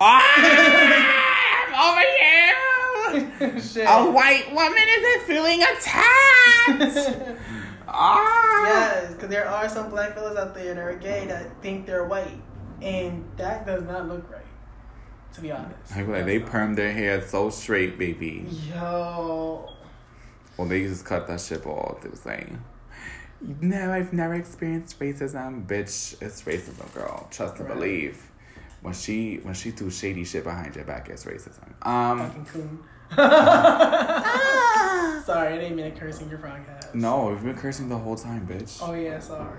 Ah, 0.01 0.19
over 1.88 2.01
here. 2.19 3.61
Shit. 3.61 3.86
A 3.88 4.11
white 4.11 4.53
woman 4.53 4.84
isn't 4.89 5.21
feeling 5.26 5.63
attacked. 5.63 7.39
ah. 7.88 8.65
Yes, 8.65 9.13
because 9.13 9.30
there 9.30 9.47
are 9.47 9.69
some 9.69 9.89
black 9.89 10.15
fellas 10.15 10.38
out 10.38 10.53
there 10.53 10.76
that 10.76 10.78
are 10.78 10.97
gay 10.97 11.28
that 11.28 11.61
think 11.61 11.86
they're 11.86 12.03
white, 12.03 12.41
and 12.82 13.24
that 13.38 13.65
does 13.65 13.84
not 13.84 14.09
look 14.09 14.30
right. 14.30 14.43
To 15.34 15.41
be 15.41 15.51
honest. 15.51 15.91
I 15.91 15.95
feel 16.03 16.07
like 16.09 16.25
they 16.25 16.38
That's 16.38 16.51
perm 16.51 16.75
their 16.75 16.91
hair 16.93 17.21
so 17.27 17.49
straight, 17.49 17.97
baby. 17.97 18.45
Yo. 18.69 19.69
Well, 20.57 20.67
they 20.67 20.84
just 20.84 21.05
cut 21.05 21.27
that 21.27 21.41
shit 21.41 21.65
off. 21.65 22.05
It 22.05 22.11
was 22.11 22.25
like, 22.25 22.47
no, 23.41 23.91
I've 23.91 24.13
never 24.13 24.36
experienced 24.36 24.99
racism, 24.99 25.65
bitch. 25.65 26.21
It's 26.21 26.43
racism, 26.43 26.93
girl. 26.93 27.27
Trust 27.31 27.57
and 27.59 27.67
Right. 27.67 27.75
believe. 27.77 28.29
When 28.81 28.93
she 28.93 29.38
when 29.43 29.53
she 29.53 29.71
do 29.71 29.89
shady 29.89 30.23
shit 30.25 30.43
behind 30.43 30.75
your 30.75 30.84
back, 30.86 31.09
it's 31.09 31.25
racism. 31.25 31.73
Um, 31.88 32.19
Fucking 32.19 32.45
coon. 32.45 32.84
sorry, 35.23 35.53
I 35.53 35.57
didn't 35.57 35.75
mean 35.77 35.91
to 35.91 35.97
curse 35.99 36.19
in 36.21 36.29
your 36.29 36.39
podcast. 36.39 36.93
no, 36.93 37.27
we've 37.29 37.41
been 37.43 37.55
cursing 37.55 37.88
the 37.89 37.97
whole 37.97 38.15
time, 38.15 38.45
bitch. 38.45 38.79
Oh 38.81 38.93
yeah, 38.93 39.19
sorry. 39.19 39.57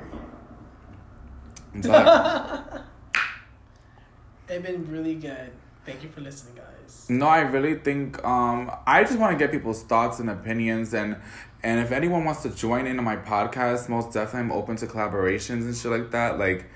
But 1.75 2.85
It's 4.49 4.63
been 4.67 4.91
really 4.91 5.15
good. 5.17 5.51
Thank 5.85 6.03
you 6.03 6.09
for 6.09 6.21
listening, 6.21 6.55
guys. 6.55 7.07
no, 7.11 7.27
I 7.27 7.41
really 7.41 7.75
think 7.75 8.25
um, 8.25 8.71
I 8.87 9.05
just 9.05 9.19
want 9.19 9.33
to 9.33 9.39
get 9.39 9.53
people's 9.53 9.83
thoughts 9.83 10.19
and 10.19 10.31
opinions, 10.31 10.95
and 10.95 11.17
and 11.63 11.81
if 11.81 11.93
anyone 11.93 12.25
wants 12.25 12.43
to 12.43 12.51
join 12.51 12.87
in 12.87 12.99
on 12.99 13.05
my 13.05 13.17
podcast, 13.17 13.89
most 13.89 14.13
definitely 14.13 14.41
I'm 14.41 14.53
open 14.53 14.77
to 14.77 14.87
collaborations 14.87 15.63
and 15.63 15.77
shit 15.77 15.91
like 15.91 16.11
that. 16.13 16.39
Like, 16.39 16.67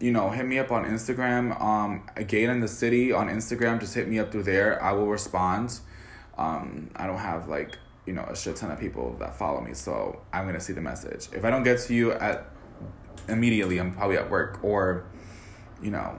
you 0.00 0.12
know, 0.12 0.30
hit 0.30 0.46
me 0.46 0.58
up 0.58 0.70
on 0.70 0.84
Instagram. 0.84 1.60
Um, 1.60 2.06
Gate 2.26 2.48
in 2.48 2.60
the 2.60 2.68
City 2.68 3.12
on 3.12 3.28
Instagram. 3.28 3.80
Just 3.80 3.94
hit 3.94 4.08
me 4.08 4.18
up 4.18 4.32
through 4.32 4.44
there. 4.44 4.82
I 4.82 4.92
will 4.92 5.08
respond. 5.08 5.80
Um, 6.36 6.90
I 6.96 7.06
don't 7.06 7.18
have 7.18 7.48
like 7.48 7.76
you 8.06 8.14
know 8.14 8.22
a 8.22 8.36
shit 8.36 8.56
ton 8.56 8.70
of 8.70 8.80
people 8.80 9.14
that 9.18 9.36
follow 9.36 9.60
me, 9.60 9.74
so 9.74 10.22
I'm 10.32 10.46
gonna 10.46 10.60
see 10.60 10.72
the 10.72 10.80
message. 10.80 11.28
If 11.32 11.44
I 11.44 11.50
don't 11.50 11.64
get 11.64 11.80
to 11.80 11.94
you 11.94 12.12
at 12.12 12.50
immediately, 13.28 13.78
I'm 13.78 13.92
probably 13.92 14.16
at 14.16 14.30
work 14.30 14.62
or, 14.62 15.04
you 15.82 15.90
know, 15.90 16.18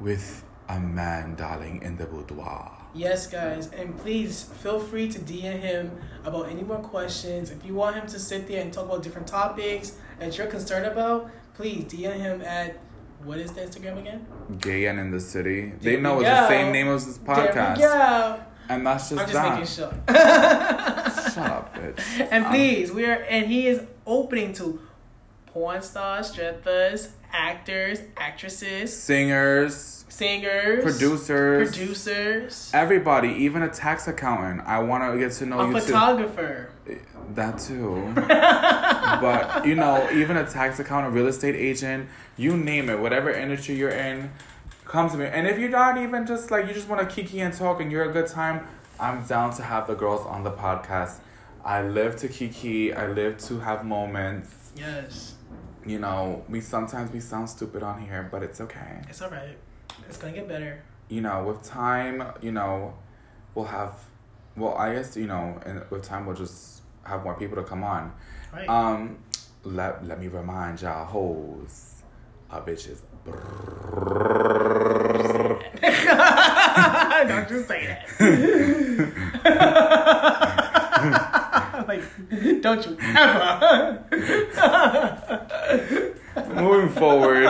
with 0.00 0.44
a 0.68 0.78
man, 0.78 1.34
darling, 1.34 1.82
in 1.82 1.96
the 1.96 2.04
boudoir. 2.06 2.72
Yes, 2.94 3.26
guys, 3.26 3.70
and 3.72 3.96
please 3.98 4.44
feel 4.44 4.80
free 4.80 5.08
to 5.08 5.18
DM 5.18 5.60
him 5.60 5.98
about 6.24 6.48
any 6.48 6.62
more 6.62 6.78
questions. 6.78 7.50
If 7.50 7.64
you 7.64 7.74
want 7.74 7.96
him 7.96 8.06
to 8.08 8.18
sit 8.18 8.48
there 8.48 8.60
and 8.62 8.72
talk 8.72 8.86
about 8.86 9.02
different 9.02 9.26
topics 9.26 9.92
that 10.18 10.36
you're 10.36 10.46
concerned 10.46 10.86
about, 10.86 11.30
please 11.54 11.84
DM 11.84 12.16
him 12.18 12.40
at 12.42 12.78
what 13.24 13.38
is 13.38 13.52
the 13.52 13.60
Instagram 13.62 13.98
again? 13.98 14.26
Gay 14.60 14.86
and 14.86 14.98
in 15.00 15.10
the 15.10 15.20
city. 15.20 15.72
There 15.80 15.96
they 15.96 16.00
know 16.00 16.20
it's 16.20 16.28
the 16.28 16.48
same 16.48 16.72
name 16.72 16.88
as 16.88 17.06
this 17.06 17.18
podcast. 17.18 17.78
Go. 17.78 18.40
And 18.70 18.86
that's 18.86 19.08
just 19.10 19.20
I'm 19.22 19.28
just 19.28 19.32
that. 19.32 19.52
making 19.52 19.66
sure. 19.66 21.32
Shut 21.32 21.50
up, 21.50 21.74
bitch. 21.76 22.28
And 22.30 22.44
Um, 22.46 22.52
please, 22.52 22.92
we 22.92 23.04
are, 23.06 23.24
and 23.28 23.46
he 23.46 23.66
is 23.66 23.82
opening 24.06 24.52
to 24.54 24.80
porn 25.46 25.82
stars, 25.82 26.28
strippers, 26.30 27.10
actors, 27.32 28.00
actresses, 28.16 28.94
Singers, 28.96 29.97
singers, 30.08 30.82
producers, 30.82 31.70
producers, 31.70 32.70
everybody, 32.74 33.28
even 33.30 33.62
a 33.62 33.68
tax 33.68 34.08
accountant. 34.08 34.62
I 34.66 34.78
want 34.80 35.12
to 35.12 35.18
get 35.18 35.32
to 35.32 35.46
know 35.46 35.60
a 35.60 35.68
you 35.68 35.74
too. 35.74 35.80
photographer. 35.80 36.70
That 37.34 37.58
too. 37.58 38.12
but 38.16 39.66
you 39.66 39.74
know, 39.74 40.08
even 40.12 40.36
a 40.36 40.46
tax 40.46 40.78
accountant, 40.78 41.14
real 41.14 41.26
estate 41.26 41.54
agent, 41.54 42.08
you 42.36 42.56
name 42.56 42.88
it, 42.88 42.98
whatever 42.98 43.30
industry 43.30 43.74
you're 43.76 43.90
in, 43.90 44.30
come 44.84 45.10
to 45.10 45.16
me. 45.16 45.26
And 45.26 45.46
if 45.46 45.58
you're 45.58 45.68
not 45.68 45.98
even 45.98 46.26
just 46.26 46.50
like 46.50 46.66
you 46.66 46.74
just 46.74 46.88
want 46.88 47.06
to 47.08 47.14
kiki 47.14 47.40
and 47.40 47.52
talk 47.52 47.80
and 47.80 47.92
you're 47.92 48.08
a 48.08 48.12
good 48.12 48.26
time, 48.28 48.66
I'm 48.98 49.24
down 49.24 49.54
to 49.56 49.62
have 49.62 49.86
the 49.86 49.94
girls 49.94 50.24
on 50.26 50.42
the 50.42 50.50
podcast. 50.50 51.18
I 51.64 51.82
live 51.82 52.16
to 52.16 52.28
kiki. 52.28 52.92
I 52.94 53.06
live 53.08 53.38
to 53.48 53.60
have 53.60 53.84
moments. 53.84 54.72
Yes, 54.76 55.34
You 55.84 55.98
know, 55.98 56.44
we 56.48 56.60
sometimes 56.60 57.10
we 57.12 57.20
sound 57.20 57.50
stupid 57.50 57.82
on 57.82 58.00
here, 58.00 58.28
but 58.30 58.42
it's 58.42 58.60
okay. 58.60 59.02
it's 59.08 59.20
all 59.20 59.30
right. 59.30 59.56
It's 60.06 60.16
gonna 60.16 60.32
get 60.32 60.48
better. 60.48 60.82
You 61.08 61.20
know, 61.22 61.44
with 61.44 61.62
time, 61.62 62.22
you 62.40 62.52
know, 62.52 62.94
we'll 63.54 63.66
have. 63.66 63.92
Well, 64.56 64.74
I 64.74 64.94
guess 64.94 65.16
you 65.16 65.26
know, 65.26 65.60
and 65.64 65.82
with 65.90 66.02
time 66.02 66.26
we'll 66.26 66.36
just 66.36 66.82
have 67.04 67.24
more 67.24 67.34
people 67.34 67.56
to 67.56 67.64
come 67.64 67.84
on. 67.84 68.12
Right. 68.52 68.68
Um, 68.68 69.18
let 69.64 70.06
let 70.06 70.20
me 70.20 70.28
remind 70.28 70.82
y'all, 70.82 71.04
hoes, 71.04 72.02
our 72.50 72.62
bitches. 72.62 73.00
Don't 77.28 77.48
just 77.48 77.68
say 77.68 77.86
that. 77.86 78.08
like, 81.88 82.02
don't 82.62 82.86
you 82.86 82.96
ever. 83.00 84.04
Moving 86.54 86.88
forward, 86.90 87.44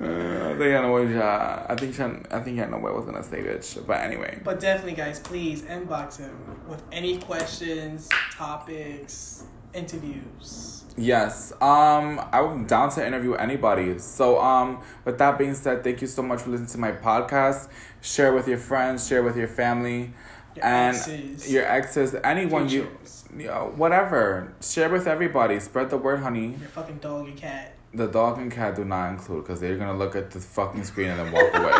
uh, 0.00 0.04
I 0.04 0.56
think 0.58 0.74
I 0.74 0.80
know 0.82 0.92
what 0.92 1.08
y'all. 1.08 1.66
I 1.68 1.74
think 1.76 2.00
I 2.32 2.40
think 2.40 2.60
I 2.60 2.64
know 2.66 2.78
what 2.78 2.92
I 2.92 2.94
was 2.96 3.04
gonna 3.04 3.22
say, 3.22 3.42
bitch. 3.42 3.86
But 3.86 4.00
anyway, 4.00 4.40
But 4.42 4.58
definitely, 4.60 4.94
guys, 4.94 5.18
please 5.20 5.62
inbox 5.62 6.18
him 6.18 6.34
with 6.68 6.82
any 6.90 7.18
questions, 7.18 8.08
topics, 8.32 9.44
interviews. 9.74 10.84
yes. 10.96 11.52
Um, 11.60 12.20
I'm 12.32 12.66
down 12.66 12.90
to 12.92 13.06
interview 13.06 13.34
anybody. 13.34 13.98
So 13.98 14.40
um, 14.40 14.80
with 15.04 15.18
that 15.18 15.38
being 15.38 15.54
said, 15.54 15.84
thank 15.84 16.00
you 16.00 16.06
so 16.06 16.22
much 16.22 16.42
for 16.42 16.50
listening 16.50 16.70
to 16.70 16.78
my 16.78 16.92
podcast. 16.92 17.68
Share 18.00 18.32
with 18.32 18.48
your 18.48 18.58
friends. 18.58 19.06
Share 19.06 19.22
with 19.22 19.36
your 19.36 19.48
family. 19.48 20.12
Your 20.56 20.64
and 20.64 20.96
exes, 20.96 21.52
your 21.52 21.64
exes, 21.64 22.16
anyone 22.24 22.68
futures, 22.68 23.24
you, 23.32 23.42
you 23.42 23.46
know, 23.46 23.72
whatever. 23.76 24.52
Share 24.60 24.88
with 24.88 25.06
everybody. 25.06 25.60
Spread 25.60 25.90
the 25.90 25.96
word, 25.96 26.20
honey. 26.20 26.56
your 26.58 26.68
fucking 26.70 26.98
dog, 26.98 27.28
your 27.28 27.36
cat. 27.36 27.76
The 27.92 28.06
dog 28.06 28.38
and 28.38 28.52
cat 28.52 28.76
do 28.76 28.84
not 28.84 29.10
include 29.10 29.44
because 29.44 29.60
they're 29.60 29.76
gonna 29.76 29.98
look 29.98 30.14
at 30.14 30.30
the 30.30 30.40
fucking 30.40 30.84
screen 30.84 31.08
and 31.08 31.18
then 31.18 31.32
walk 31.32 31.54
away. 31.54 31.72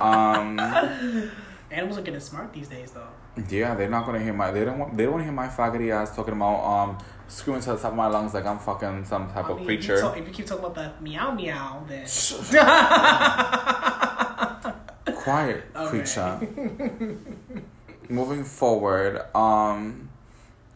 um, 0.00 1.30
Animals 1.70 1.98
are 1.98 2.02
getting 2.02 2.18
smart 2.20 2.52
these 2.52 2.66
days, 2.68 2.90
though. 2.90 3.06
yeah, 3.48 3.76
they're 3.76 3.88
not 3.88 4.04
gonna 4.04 4.18
hear 4.18 4.32
my. 4.32 4.50
They 4.50 4.64
don't 4.64 4.78
want. 4.78 4.96
They 4.96 5.04
don't 5.04 5.12
want 5.12 5.20
to 5.20 5.24
hear 5.26 5.32
my 5.32 5.46
faggoty 5.46 5.92
ass 5.92 6.16
talking 6.16 6.34
about 6.34 6.64
um 6.64 6.98
screaming 7.28 7.62
to 7.62 7.70
the 7.70 7.76
top 7.76 7.92
of 7.92 7.96
my 7.96 8.08
lungs 8.08 8.34
like 8.34 8.44
I'm 8.44 8.58
fucking 8.58 9.04
some 9.04 9.30
type 9.30 9.44
I 9.44 9.50
of 9.52 9.64
creature. 9.64 9.94
If 9.94 9.98
you, 9.98 10.02
talk, 10.02 10.16
if 10.18 10.26
you 10.26 10.32
keep 10.32 10.46
talking 10.46 10.64
about 10.64 10.74
the 10.74 10.92
meow 11.00 11.30
meow, 11.30 11.84
then. 11.86 12.04
Quiet 15.14 15.72
creature. 15.86 16.40
Moving 18.08 18.42
forward, 18.42 19.22
um, 19.36 20.10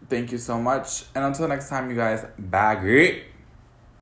thank 0.08 0.30
you 0.30 0.38
so 0.38 0.60
much, 0.60 1.06
and 1.16 1.24
until 1.24 1.48
next 1.48 1.68
time, 1.68 1.90
you 1.90 1.96
guys, 1.96 2.24
bag 2.38 2.84
it. 2.84 3.24